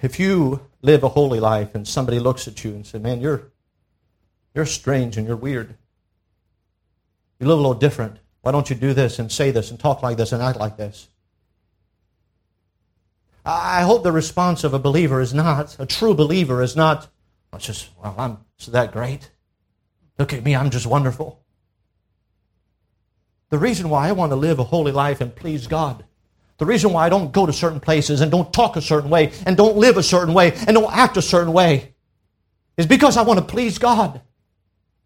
If 0.01 0.19
you 0.19 0.63
live 0.81 1.03
a 1.03 1.11
holy 1.11 1.41
life 1.41 1.75
and 1.75 1.87
somebody 1.87 2.19
looks 2.19 2.49
at 2.49 2.65
you 2.65 2.71
and 2.71 2.87
says, 2.87 3.03
Man, 3.03 3.21
you're, 3.21 3.51
you're 4.55 4.65
strange 4.65 5.19
and 5.19 5.27
you're 5.27 5.37
weird. 5.37 5.75
You 7.39 7.47
live 7.47 7.59
a 7.59 7.61
little 7.61 7.75
different. 7.75 8.17
Why 8.41 8.53
don't 8.53 8.71
you 8.71 8.77
do 8.77 8.95
this 8.95 9.19
and 9.19 9.31
say 9.31 9.51
this 9.51 9.71
and 9.71 9.79
talk 9.79 10.03
like 10.03 10.17
this 10.17 10.33
and 10.33 10.43
act 10.43 10.59
like 10.59 10.79
this? 10.79 11.09
I 13.45 13.83
hope 13.83 14.03
the 14.03 14.13
response 14.13 14.65
of 14.65 14.73
a 14.73 14.79
believer 14.79 15.21
is 15.21 15.35
not, 15.35 15.77
a 15.79 15.87
true 15.87 16.15
believer 16.15 16.63
is 16.63 16.77
not, 16.77 17.09
it's 17.53 17.67
just, 17.67 17.89
well, 18.03 18.15
I'm 18.17 18.39
that 18.69 18.93
great. 18.93 19.31
Look 20.19 20.33
at 20.33 20.45
me, 20.45 20.55
I'm 20.55 20.71
just 20.71 20.87
wonderful. 20.87 21.43
The 23.51 23.59
reason 23.59 23.90
why 23.90 24.09
I 24.09 24.12
want 24.12 24.30
to 24.30 24.36
live 24.36 24.59
a 24.59 24.64
holy 24.64 24.92
life 24.92 25.20
and 25.20 25.34
please 25.34 25.66
God, 25.66 26.05
the 26.59 26.66
reason 26.66 26.92
why 26.92 27.07
I 27.07 27.09
don't 27.09 27.32
go 27.32 27.46
to 27.46 27.53
certain 27.53 27.80
places 27.80 28.20
and 28.20 28.30
don't 28.30 28.53
talk 28.53 28.76
a 28.76 28.82
certain 28.82 29.11
way 29.11 29.32
and 29.46 29.57
don't 29.57 29.76
live 29.76 29.96
a 29.96 30.03
certain 30.03 30.34
way 30.34 30.53
and 30.53 30.74
don't 30.74 30.92
act 30.92 31.16
a 31.16 31.22
certain 31.22 31.53
way 31.53 31.94
is 32.76 32.86
because 32.86 33.16
I 33.16 33.22
want 33.22 33.38
to 33.38 33.44
please 33.44 33.78
God. 33.78 34.20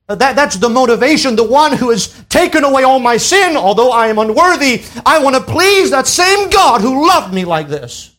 That, 0.06 0.36
that's 0.36 0.56
the 0.56 0.68
motivation. 0.68 1.36
The 1.36 1.44
one 1.44 1.72
who 1.72 1.90
has 1.90 2.22
taken 2.28 2.62
away 2.64 2.82
all 2.82 2.98
my 2.98 3.16
sin, 3.16 3.56
although 3.56 3.90
I 3.90 4.08
am 4.08 4.18
unworthy, 4.18 4.82
I 5.06 5.18
want 5.20 5.36
to 5.36 5.42
please 5.42 5.90
that 5.90 6.06
same 6.06 6.50
God 6.50 6.82
who 6.82 7.08
loved 7.08 7.32
me 7.32 7.44
like 7.44 7.68
this. 7.68 8.14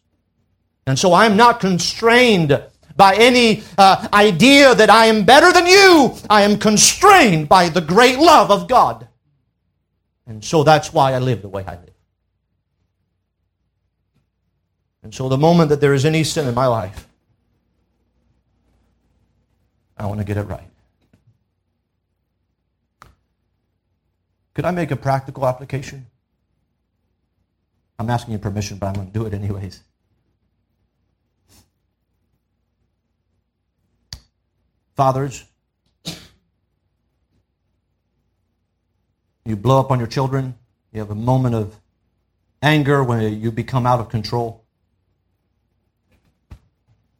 And 0.87 0.97
so 0.97 1.13
I'm 1.13 1.37
not 1.37 1.59
constrained 1.59 2.59
by 2.95 3.15
any 3.15 3.63
uh, 3.77 4.07
idea 4.13 4.73
that 4.73 4.89
I 4.89 5.05
am 5.05 5.25
better 5.25 5.51
than 5.51 5.67
you. 5.67 6.15
I 6.29 6.41
am 6.41 6.57
constrained 6.57 7.49
by 7.49 7.69
the 7.69 7.81
great 7.81 8.17
love 8.17 8.49
of 8.49 8.67
God. 8.67 9.07
And 10.27 10.43
so 10.43 10.63
that's 10.63 10.91
why 10.91 11.13
I 11.13 11.19
live 11.19 11.41
the 11.41 11.49
way 11.49 11.63
I 11.65 11.75
live. 11.75 11.91
And 15.03 15.13
so 15.13 15.29
the 15.29 15.37
moment 15.37 15.69
that 15.69 15.81
there 15.81 15.93
is 15.93 16.03
any 16.03 16.23
sin 16.23 16.47
in 16.47 16.55
my 16.55 16.65
life, 16.65 17.07
I 19.97 20.07
want 20.07 20.19
to 20.19 20.25
get 20.25 20.37
it 20.37 20.43
right. 20.43 20.67
Could 24.55 24.65
I 24.65 24.71
make 24.71 24.89
a 24.91 24.95
practical 24.95 25.45
application? 25.45 26.07
I'm 27.99 28.09
asking 28.09 28.33
you 28.33 28.39
permission, 28.39 28.77
but 28.77 28.87
I'm 28.87 28.93
going 28.93 29.07
to 29.07 29.13
do 29.13 29.25
it 29.25 29.33
anyways. 29.33 29.81
Fathers, 34.95 35.43
you 39.45 39.55
blow 39.55 39.79
up 39.79 39.91
on 39.91 39.99
your 39.99 40.07
children. 40.07 40.55
You 40.91 40.99
have 40.99 41.11
a 41.11 41.15
moment 41.15 41.55
of 41.55 41.79
anger 42.61 43.03
when 43.03 43.41
you 43.41 43.51
become 43.51 43.85
out 43.85 43.99
of 43.99 44.09
control. 44.09 44.63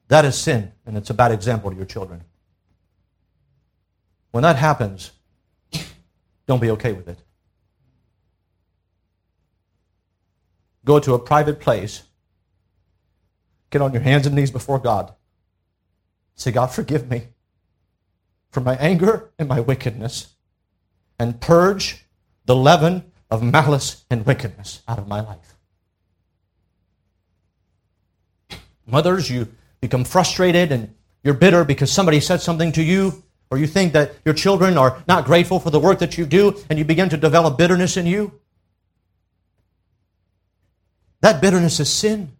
That 0.08 0.26
is 0.26 0.38
sin, 0.38 0.72
and 0.86 0.98
it's 0.98 1.10
a 1.10 1.14
bad 1.14 1.32
example 1.32 1.72
to 1.72 1.78
your 1.78 1.86
children. 1.86 2.24
When 4.32 4.44
that 4.44 4.56
happens, 4.56 5.12
don't 6.48 6.62
be 6.62 6.72
okay 6.72 6.94
with 6.94 7.08
it. 7.08 7.20
Go 10.84 11.00
to 11.00 11.14
a 11.14 11.20
private 11.20 11.60
place. 11.60 12.04
Get 13.72 13.82
on 13.82 13.94
your 13.94 14.04
hands 14.04 14.28
and 14.28 14.36
knees 14.36 14.52
before 14.52 14.80
God. 14.80 15.14
Say, 16.36 16.52
God, 16.52 16.68
forgive 16.68 17.10
me 17.10 17.28
for 18.52 18.62
my 18.62 18.76
anger 18.76 19.32
and 19.40 19.50
my 19.50 19.60
wickedness. 19.60 20.36
And 21.18 21.42
purge 21.42 22.05
the 22.46 22.56
leaven 22.56 23.12
of 23.30 23.44
malice 23.44 24.06
and 24.10 24.26
wickedness 24.26 24.82
out 24.88 25.00
of 25.00 25.08
my 25.08 25.22
life. 25.22 25.56
Mothers, 28.86 29.30
you 29.30 29.48
become 29.82 30.04
frustrated 30.04 30.72
and 30.72 30.94
you're 31.24 31.34
bitter 31.34 31.64
because 31.64 31.92
somebody 31.92 32.20
said 32.20 32.40
something 32.42 32.72
to 32.74 32.84
you, 32.84 33.24
or 33.50 33.58
you 33.58 33.66
think 33.66 33.94
that 33.94 34.14
your 34.26 34.34
children 34.34 34.78
are 34.78 35.04
not 35.08 35.26
grateful 35.26 35.60
for 35.60 35.72
the 35.72 35.80
work 35.80 36.00
that 36.00 36.18
you 36.18 36.26
do, 36.26 36.56
and 36.70 36.78
you 36.78 36.86
begin 36.86 37.10
to 37.10 37.18
develop 37.18 37.58
bitterness 37.58 37.98
in 37.98 38.06
you. 38.06 38.40
That 41.22 41.42
bitterness 41.42 41.80
is 41.80 41.92
sin. 41.92 42.32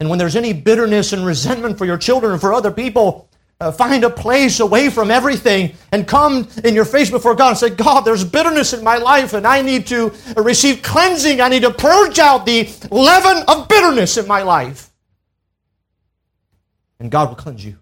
And 0.00 0.08
when 0.08 0.18
there's 0.18 0.34
any 0.34 0.52
bitterness 0.52 1.12
and 1.12 1.24
resentment 1.24 1.78
for 1.78 1.84
your 1.84 1.98
children 1.98 2.32
and 2.32 2.40
for 2.40 2.52
other 2.52 2.72
people, 2.72 3.29
uh, 3.60 3.70
find 3.70 4.04
a 4.04 4.10
place 4.10 4.60
away 4.60 4.88
from 4.88 5.10
everything 5.10 5.74
and 5.92 6.08
come 6.08 6.48
in 6.64 6.74
your 6.74 6.86
face 6.86 7.10
before 7.10 7.34
God 7.34 7.50
and 7.50 7.58
say, 7.58 7.70
God, 7.70 8.02
there's 8.02 8.24
bitterness 8.24 8.72
in 8.72 8.82
my 8.82 8.96
life 8.96 9.34
and 9.34 9.46
I 9.46 9.60
need 9.60 9.86
to 9.88 10.12
receive 10.36 10.82
cleansing. 10.82 11.40
I 11.40 11.48
need 11.48 11.62
to 11.62 11.70
purge 11.70 12.18
out 12.18 12.46
the 12.46 12.68
leaven 12.90 13.44
of 13.48 13.68
bitterness 13.68 14.16
in 14.16 14.26
my 14.26 14.42
life. 14.42 14.90
And 16.98 17.10
God 17.10 17.28
will 17.28 17.36
cleanse 17.36 17.64
you. 17.64 17.78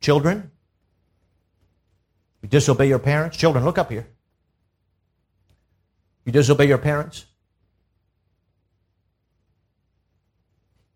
Children, 0.00 0.50
you 2.42 2.48
disobey 2.48 2.88
your 2.88 2.98
parents. 2.98 3.36
Children, 3.36 3.64
look 3.64 3.78
up 3.78 3.90
here. 3.90 4.06
You 6.24 6.32
disobey 6.32 6.66
your 6.66 6.78
parents? 6.78 7.26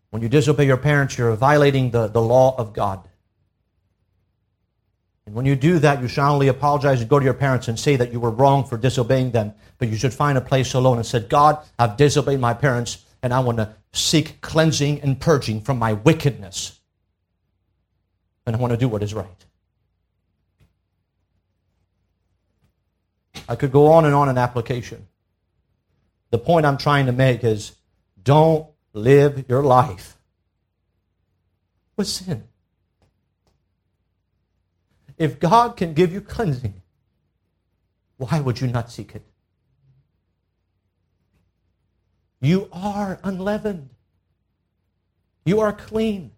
When 0.09 0.21
you 0.21 0.29
disobey 0.29 0.65
your 0.65 0.77
parents, 0.77 1.17
you're 1.17 1.35
violating 1.35 1.91
the, 1.91 2.07
the 2.07 2.21
law 2.21 2.55
of 2.57 2.73
God. 2.73 3.07
And 5.25 5.35
when 5.35 5.45
you 5.45 5.55
do 5.55 5.77
that, 5.79 6.01
you 6.01 6.07
should 6.07 6.21
not 6.21 6.31
only 6.31 6.47
apologize 6.47 7.01
and 7.01 7.09
go 7.09 7.19
to 7.19 7.23
your 7.23 7.35
parents 7.35 7.67
and 7.67 7.79
say 7.79 7.95
that 7.95 8.11
you 8.11 8.19
were 8.19 8.31
wrong 8.31 8.63
for 8.65 8.77
disobeying 8.77 9.29
them, 9.29 9.53
but 9.77 9.87
you 9.87 9.95
should 9.95 10.13
find 10.13 10.37
a 10.37 10.41
place 10.41 10.73
alone 10.73 10.97
and 10.97 11.05
say, 11.05 11.19
God, 11.19 11.59
I've 11.77 11.97
disobeyed 11.97 12.39
my 12.39 12.55
parents, 12.55 13.05
and 13.21 13.31
I 13.31 13.39
want 13.41 13.59
to 13.59 13.75
seek 13.91 14.41
cleansing 14.41 15.01
and 15.01 15.19
purging 15.19 15.61
from 15.61 15.77
my 15.77 15.93
wickedness. 15.93 16.79
And 18.47 18.55
I 18.55 18.59
want 18.59 18.71
to 18.71 18.77
do 18.77 18.87
what 18.87 19.03
is 19.03 19.13
right. 19.13 19.27
I 23.47 23.55
could 23.55 23.71
go 23.71 23.91
on 23.91 24.05
and 24.05 24.15
on 24.15 24.29
in 24.29 24.37
application. 24.39 25.07
The 26.31 26.39
point 26.39 26.65
I'm 26.65 26.77
trying 26.77 27.05
to 27.05 27.11
make 27.11 27.43
is 27.43 27.73
don't 28.23 28.68
live 28.93 29.45
your 29.47 29.63
life 29.63 30.17
with 31.95 32.07
sin. 32.07 32.43
If 35.17 35.39
God 35.39 35.75
can 35.75 35.93
give 35.93 36.13
you 36.13 36.21
cleansing, 36.21 36.81
why 38.17 38.39
would 38.39 38.61
you 38.61 38.67
not 38.67 38.91
seek 38.91 39.15
it? 39.15 39.23
You 42.41 42.69
are 42.71 43.19
unleavened. 43.23 43.89
You 45.45 45.59
are 45.59 45.73
clean. 45.73 46.31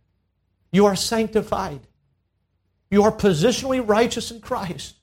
You 0.71 0.85
are 0.85 0.95
sanctified. 0.95 1.81
You 2.89 3.03
are 3.03 3.11
positionally 3.11 3.87
righteous 3.87 4.31
in 4.31 4.41
Christ. 4.41 4.95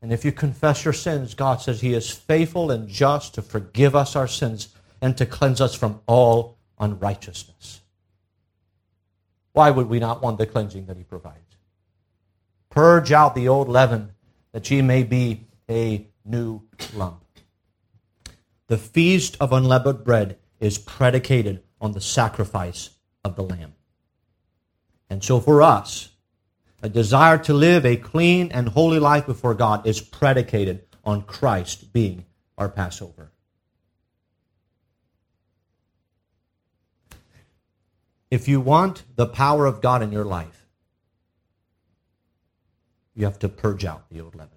And 0.00 0.12
if 0.12 0.24
you 0.24 0.32
confess 0.32 0.84
your 0.84 0.94
sins, 0.94 1.34
God 1.34 1.60
says 1.60 1.80
He 1.80 1.94
is 1.94 2.10
faithful 2.10 2.70
and 2.70 2.88
just 2.88 3.34
to 3.34 3.42
forgive 3.42 3.94
us 3.94 4.16
our 4.16 4.26
sins 4.26 4.68
and 5.02 5.18
to 5.18 5.26
cleanse 5.26 5.60
us 5.60 5.74
from 5.74 6.00
all 6.06 6.56
unrighteousness. 6.78 7.80
Why 9.52 9.70
would 9.70 9.88
we 9.88 9.98
not 9.98 10.22
want 10.22 10.38
the 10.38 10.46
cleansing 10.46 10.86
that 10.86 10.96
He 10.96 11.02
provides? 11.02 11.38
Purge 12.70 13.12
out 13.12 13.34
the 13.34 13.48
old 13.48 13.68
leaven 13.68 14.12
that 14.52 14.70
ye 14.70 14.80
may 14.80 15.02
be 15.02 15.48
a 15.68 16.06
new 16.24 16.62
lump. 16.94 17.24
The 18.68 18.78
feast 18.78 19.36
of 19.40 19.52
unleavened 19.52 20.04
bread 20.04 20.38
is 20.60 20.78
predicated 20.78 21.62
on 21.80 21.92
the 21.92 22.00
sacrifice 22.00 22.90
of 23.24 23.34
the 23.34 23.42
Lamb. 23.42 23.74
And 25.10 25.22
so 25.22 25.40
for 25.40 25.60
us, 25.60 26.10
a 26.80 26.88
desire 26.88 27.38
to 27.38 27.52
live 27.52 27.84
a 27.84 27.96
clean 27.96 28.50
and 28.52 28.68
holy 28.68 29.00
life 29.00 29.26
before 29.26 29.54
God 29.54 29.86
is 29.86 30.00
predicated 30.00 30.84
on 31.04 31.22
Christ 31.22 31.92
being 31.92 32.24
our 32.56 32.68
Passover. 32.68 33.31
If 38.32 38.48
you 38.48 38.62
want 38.62 39.04
the 39.16 39.26
power 39.26 39.66
of 39.66 39.82
God 39.82 40.02
in 40.02 40.10
your 40.10 40.24
life, 40.24 40.66
you 43.14 43.26
have 43.26 43.38
to 43.40 43.48
purge 43.50 43.84
out 43.84 44.08
the 44.08 44.22
old 44.22 44.34
leaven. 44.34 44.51